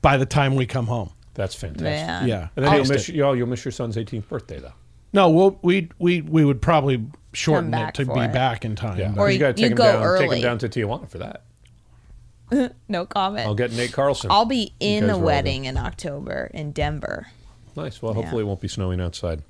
by 0.00 0.16
the 0.16 0.26
time 0.26 0.55
we 0.55 0.64
come 0.64 0.86
home. 0.86 1.11
That's 1.34 1.57
fantastic. 1.57 1.82
Man. 2.07 2.28
Yeah. 2.28 2.48
And 2.55 2.64
then 2.64 2.72
you'll 2.76 2.86
miss, 2.86 3.09
you'll, 3.09 3.34
you'll 3.34 3.48
miss 3.48 3.64
your 3.64 3.72
son's 3.72 3.96
18th 3.96 4.28
birthday 4.28 4.61
though. 4.61 4.74
No, 5.12 5.28
we'll, 5.28 5.59
we 5.61 5.88
we 5.98 6.20
we 6.20 6.44
would 6.44 6.62
probably 6.62 7.05
shorten 7.32 7.74
it 7.74 7.94
to 7.94 8.07
be 8.07 8.20
it. 8.20 8.32
back 8.32 8.64
in 8.64 8.76
time. 8.76 8.96
Yeah. 8.96 9.09
but- 9.09 9.22
Or 9.22 9.28
you 9.28 9.40
got 9.40 9.57
to 9.57 9.61
take 9.61 9.72
him 9.72 9.76
go 9.76 9.92
down. 10.00 10.18
Take 10.20 10.32
him 10.36 10.40
down 10.40 10.59
to 10.59 10.68
Tijuana 10.68 11.09
for 11.09 11.18
that. 11.18 11.42
No 12.88 13.07
comment. 13.07 13.46
I'll 13.46 13.55
get 13.55 13.72
Nate 13.72 13.92
Carlson. 13.92 14.30
I'll 14.30 14.44
be 14.44 14.74
in 14.80 15.07
guys 15.07 15.16
a 15.16 15.18
wedding 15.18 15.64
in 15.64 15.76
October 15.76 16.50
in 16.53 16.72
Denver. 16.72 17.28
Nice. 17.74 18.03
Well, 18.03 18.12
hopefully 18.12 18.42
it 18.42 18.46
won't 18.46 18.61
be 18.61 18.68
snowing 18.68 19.00
outside. 19.00 19.42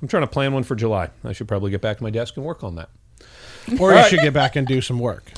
I'm 0.00 0.08
trying 0.08 0.24
to 0.24 0.26
plan 0.26 0.52
one 0.52 0.64
for 0.64 0.74
July. 0.74 1.10
I 1.24 1.32
should 1.32 1.48
probably 1.48 1.70
get 1.70 1.80
back 1.80 1.98
to 1.98 2.02
my 2.02 2.10
desk 2.10 2.36
and 2.36 2.44
work 2.44 2.62
on 2.64 2.74
that. 2.74 2.90
or 3.80 3.94
you 3.94 4.04
should 4.04 4.20
get 4.20 4.32
back 4.32 4.56
and 4.56 4.66
do 4.66 4.80
some 4.80 4.98
work. 4.98 5.32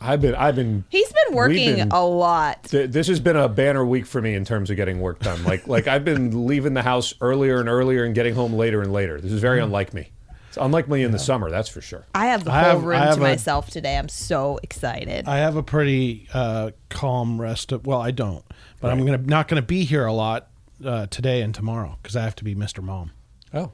I've 0.00 0.20
been. 0.20 0.34
I've 0.34 0.54
been. 0.54 0.84
He's 0.90 1.12
been 1.12 1.34
working 1.34 1.76
been- 1.76 1.90
a 1.90 2.04
lot. 2.04 2.64
th- 2.64 2.90
This 2.90 3.08
has 3.08 3.20
been 3.20 3.36
a 3.36 3.48
banner 3.48 3.84
week 3.84 4.06
for 4.06 4.20
me 4.20 4.34
in 4.34 4.44
terms 4.44 4.70
of 4.70 4.76
getting 4.76 5.00
work 5.00 5.20
done. 5.20 5.42
Like, 5.44 5.66
like 5.66 5.88
I've 5.88 6.04
been 6.04 6.46
leaving 6.46 6.74
the 6.74 6.82
house 6.82 7.14
earlier 7.20 7.58
and 7.60 7.68
earlier 7.68 8.04
and 8.04 8.14
getting 8.14 8.34
home 8.34 8.52
later 8.52 8.80
and 8.80 8.92
later. 8.92 9.20
This 9.20 9.32
is 9.32 9.40
very 9.40 9.58
mm-hmm. 9.58 9.66
unlike 9.66 9.94
me. 9.94 10.10
It's 10.58 10.64
unlike 10.66 10.88
me 10.88 11.02
in 11.02 11.12
the 11.12 11.18
summer, 11.18 11.50
that's 11.50 11.68
for 11.68 11.80
sure. 11.80 12.06
I 12.14 12.26
have 12.26 12.44
the 12.44 12.52
I 12.52 12.62
whole 12.62 12.70
have- 12.72 12.82
I 12.82 12.86
room 12.86 12.98
have 12.98 13.14
to 13.16 13.20
a- 13.20 13.24
myself 13.24 13.70
today. 13.70 13.96
I'm 13.96 14.08
so 14.08 14.58
excited. 14.62 15.26
I 15.28 15.38
have 15.38 15.56
a 15.56 15.62
pretty 15.62 16.28
uh, 16.34 16.70
calm 16.88 17.40
rest 17.40 17.72
of. 17.72 17.86
Well, 17.86 18.00
I 18.00 18.10
don't, 18.10 18.44
but 18.80 18.90
I'm 18.90 19.04
gonna 19.04 19.18
not 19.18 19.48
gonna 19.48 19.62
be 19.62 19.84
here 19.84 20.06
a 20.06 20.12
lot 20.12 20.48
uh, 20.84 21.06
today 21.06 21.42
and 21.42 21.54
tomorrow 21.54 21.96
because 22.02 22.16
I 22.16 22.22
have 22.24 22.36
to 22.36 22.44
be 22.44 22.54
Mr. 22.54 22.82
Mom. 22.82 23.12
Oh, 23.54 23.72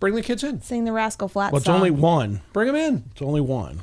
bring 0.00 0.14
the 0.14 0.22
kids 0.22 0.44
in. 0.44 0.60
Sing 0.62 0.84
the 0.84 0.92
Rascal 0.92 1.28
Flatts 1.28 1.52
Well, 1.52 1.58
it's 1.58 1.66
song. 1.66 1.76
only 1.76 1.90
one. 1.90 2.40
Bring 2.52 2.66
them 2.68 2.76
in. 2.76 3.04
It's 3.12 3.22
only 3.22 3.40
one. 3.40 3.80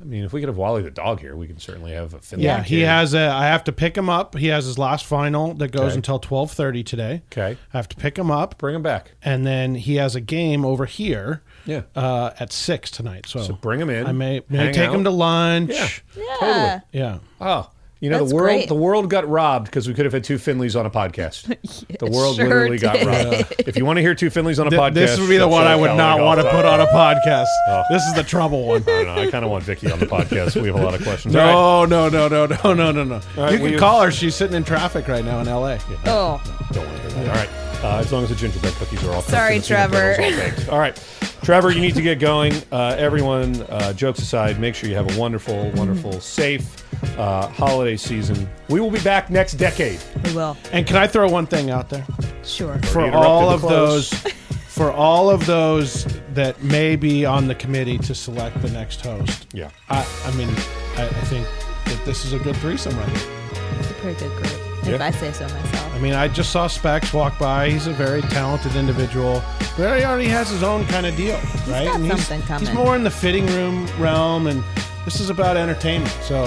I 0.00 0.04
mean, 0.04 0.24
if 0.24 0.32
we 0.32 0.40
could 0.40 0.48
have 0.48 0.56
Wally 0.56 0.80
the 0.82 0.90
dog 0.90 1.20
here, 1.20 1.36
we 1.36 1.46
can 1.46 1.58
certainly 1.58 1.92
have 1.92 2.14
a 2.14 2.20
Finley 2.20 2.46
Yeah, 2.46 2.62
he 2.62 2.76
kid. 2.78 2.86
has 2.86 3.12
a. 3.12 3.28
I 3.28 3.48
have 3.48 3.64
to 3.64 3.72
pick 3.72 3.98
him 3.98 4.08
up. 4.08 4.34
He 4.34 4.46
has 4.46 4.64
his 4.64 4.78
last 4.78 5.04
final 5.04 5.52
that 5.54 5.72
goes 5.72 5.88
Okay. 5.90 5.96
until 5.96 6.18
twelve 6.18 6.50
thirty 6.52 6.82
today. 6.82 7.20
Okay, 7.30 7.58
I 7.72 7.76
have 7.76 7.86
to 7.90 7.96
pick 7.96 8.16
him 8.18 8.30
up, 8.30 8.56
bring 8.56 8.74
him 8.74 8.82
back. 8.82 9.12
and 9.22 9.46
then 9.46 9.74
he 9.74 9.96
has 9.96 10.14
a 10.16 10.20
game 10.22 10.64
over 10.64 10.86
here. 10.86 11.42
Yeah. 11.66 11.82
Uh, 11.94 12.30
at 12.40 12.52
six 12.52 12.90
tonight. 12.90 13.26
So, 13.26 13.42
So 13.42 13.52
bring 13.54 13.80
him 13.80 13.90
in. 13.90 14.06
I 14.06 14.12
may 14.12 14.42
may 14.48 14.58
hang 14.58 14.74
take 14.74 14.90
him 14.90 15.00
out. 15.00 15.04
to 15.04 15.10
lunch. 15.10 15.70
Yeah, 15.72 15.88
Yeah. 16.16 16.36
totally. 16.40 16.80
Yeah. 16.92 17.18
Oh, 17.40 17.70
you 18.00 18.08
know 18.08 18.18
That's 18.20 18.30
the 18.30 18.34
world. 18.36 18.46
great. 18.46 18.68
The 18.68 18.74
world 18.74 19.10
got 19.10 19.28
robbed 19.28 19.66
because 19.66 19.86
we 19.86 19.92
could 19.92 20.06
have 20.06 20.14
had 20.14 20.24
two 20.24 20.36
Finleys 20.36 20.78
on 20.78 20.86
a 20.86 20.90
podcast. 20.90 21.54
the 21.98 22.06
world 22.10 22.36
sure 22.36 22.46
literally 22.46 22.78
got 22.78 22.94
did. 22.94 23.06
robbed. 23.06 23.54
If 23.58 23.76
you 23.76 23.84
want 23.84 23.98
to 23.98 24.00
hear 24.00 24.14
two 24.14 24.30
Finleys 24.30 24.58
on 24.58 24.66
a 24.68 24.70
Th- 24.70 24.80
podcast, 24.80 24.94
this 24.94 25.20
would 25.20 25.28
be 25.28 25.36
the 25.36 25.40
that's 25.44 25.52
one 25.52 25.66
I 25.66 25.76
would 25.76 25.88
hell 25.88 25.96
not 25.98 26.20
want 26.20 26.38
to 26.38 26.44
golf 26.44 26.54
put 26.56 26.64
on 26.64 26.80
a 26.80 26.86
podcast. 26.86 27.44
Oh. 27.68 27.82
This 27.90 28.02
is 28.06 28.14
the 28.14 28.22
trouble 28.22 28.64
one. 28.66 28.82
I 28.84 28.86
don't 28.86 29.04
know. 29.16 29.22
I 29.22 29.30
kind 29.30 29.44
of 29.44 29.50
want 29.50 29.64
Vicky 29.64 29.92
on 29.92 29.98
the 29.98 30.06
podcast. 30.06 30.58
We 30.58 30.68
have 30.68 30.76
a 30.76 30.82
lot 30.82 30.94
of 30.94 31.02
questions. 31.02 31.36
All 31.36 31.42
right. 31.42 31.90
No, 31.90 32.08
no, 32.08 32.26
no, 32.26 32.46
no, 32.46 32.56
no, 32.64 32.72
no, 32.72 32.90
no, 32.92 33.04
no. 33.04 33.20
right, 33.36 33.52
you 33.52 33.58
can 33.58 33.70
we- 33.72 33.76
call 33.76 34.00
her. 34.00 34.10
She's 34.10 34.34
sitting 34.34 34.56
in 34.56 34.64
traffic 34.64 35.06
right 35.06 35.24
now 35.24 35.40
in 35.40 35.46
L.A. 35.48 35.78
Oh, 36.06 36.40
Don't 36.72 36.86
want 36.86 37.02
to 37.02 37.08
do 37.08 37.14
that. 37.16 37.28
All 37.28 37.34
right. 37.34 37.48
Uh, 37.84 37.98
as 37.98 38.10
long 38.12 38.22
as 38.22 38.28
the 38.30 38.34
gingerbread 38.34 38.72
cookies 38.74 39.02
are 39.04 39.08
all 39.12 39.16
cooked 39.20 39.28
Sorry, 39.30 39.56
and 39.56 39.64
the 39.64 39.68
peanut 39.68 39.90
Trevor. 39.90 40.14
brittle 40.16 40.24
is 40.24 40.38
all 40.38 40.50
baked. 40.56 40.68
All 40.70 40.78
right. 40.78 41.29
Trevor, 41.42 41.70
you 41.72 41.80
need 41.80 41.94
to 41.94 42.02
get 42.02 42.18
going. 42.20 42.52
Uh, 42.70 42.94
everyone, 42.98 43.62
uh, 43.62 43.92
jokes 43.94 44.18
aside, 44.20 44.60
make 44.60 44.74
sure 44.74 44.88
you 44.88 44.94
have 44.94 45.16
a 45.16 45.18
wonderful, 45.18 45.70
wonderful, 45.72 46.20
safe 46.20 46.84
uh, 47.18 47.48
holiday 47.48 47.96
season. 47.96 48.48
We 48.68 48.80
will 48.80 48.90
be 48.90 49.00
back 49.00 49.30
next 49.30 49.54
decade. 49.54 50.00
we 50.24 50.34
will. 50.34 50.56
And 50.72 50.86
can 50.86 50.96
I 50.96 51.06
throw 51.06 51.28
one 51.28 51.46
thing 51.46 51.70
out 51.70 51.88
there 51.88 52.06
Sure. 52.44 52.78
for 52.84 53.10
all 53.10 53.48
of 53.50 53.60
close. 53.62 54.10
those, 54.10 54.32
for 54.68 54.92
all 54.92 55.30
of 55.30 55.46
those 55.46 56.04
that 56.34 56.62
may 56.62 56.94
be 56.94 57.24
on 57.24 57.48
the 57.48 57.54
committee 57.54 57.98
to 57.98 58.14
select 58.14 58.60
the 58.60 58.70
next 58.70 59.00
host? 59.00 59.46
Yeah. 59.54 59.70
I, 59.88 60.06
I 60.26 60.30
mean, 60.36 60.48
I, 60.96 61.04
I 61.06 61.24
think 61.24 61.46
that 61.86 62.02
this 62.04 62.24
is 62.24 62.32
a 62.34 62.38
good 62.38 62.56
threesome 62.56 62.96
right 62.98 63.08
here. 63.08 63.30
It's 63.78 63.90
a 63.90 63.94
pretty 63.94 64.18
good 64.20 64.42
group, 64.42 64.59
if 64.94 65.00
I 65.00 65.10
say 65.10 65.32
so 65.32 65.44
myself. 65.48 65.94
I 65.94 65.98
mean, 65.98 66.14
I 66.14 66.28
just 66.28 66.50
saw 66.50 66.66
Specs 66.66 67.12
walk 67.12 67.38
by. 67.38 67.70
He's 67.70 67.86
a 67.86 67.92
very 67.92 68.22
talented 68.22 68.74
individual, 68.76 69.42
but 69.76 69.98
he 69.98 70.04
already 70.04 70.28
has 70.28 70.48
his 70.50 70.62
own 70.62 70.86
kind 70.86 71.06
of 71.06 71.16
deal, 71.16 71.36
right? 71.68 71.86
got 71.86 71.96
and 72.00 72.08
something 72.08 72.38
he's, 72.40 72.48
coming. 72.48 72.66
he's 72.66 72.74
more 72.76 72.94
in 72.96 73.02
the 73.04 73.10
fitting 73.10 73.46
room 73.48 73.86
realm, 73.98 74.46
and 74.46 74.62
this 75.04 75.20
is 75.20 75.30
about 75.30 75.56
entertainment. 75.56 76.12
So, 76.22 76.44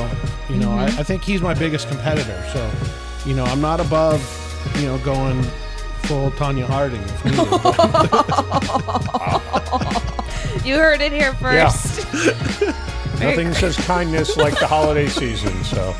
you 0.49 0.57
know, 0.57 0.69
Mm-hmm. 0.69 0.97
I, 0.97 1.01
I 1.01 1.03
think 1.03 1.23
he's 1.23 1.41
my 1.41 1.53
biggest 1.53 1.87
competitor. 1.89 2.43
So, 2.53 2.71
you 3.25 3.33
know, 3.35 3.43
I'm 3.45 3.61
not 3.61 3.79
above, 3.79 4.21
you 4.79 4.85
know, 4.87 4.97
going 4.99 5.41
full 6.03 6.31
Tonya 6.31 6.65
Harding 6.65 7.01
if 7.01 7.25
You 10.65 10.75
heard 10.77 11.01
it 11.01 11.11
here 11.11 11.35
Yeah. 11.41 11.69
first. 11.69 12.13
Nothing 13.19 13.53
says 13.53 13.77
kindness 13.77 14.35
like 14.37 14.57
the 14.59 14.67
holiday 14.67 15.07
season. 15.21 15.63
So, 15.63 15.95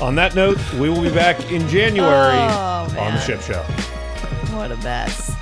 on 0.00 0.14
that 0.16 0.34
note, 0.34 0.58
we 0.74 0.88
will 0.88 1.02
be 1.02 1.10
back 1.12 1.50
in 1.50 1.66
January 1.68 2.36
Oh, 2.36 2.94
on 2.98 3.14
the. 3.14 3.20
Ship 3.20 3.40
Show. 3.40 3.62
What 4.54 4.70
a 4.72 4.76
mess. 4.78 5.34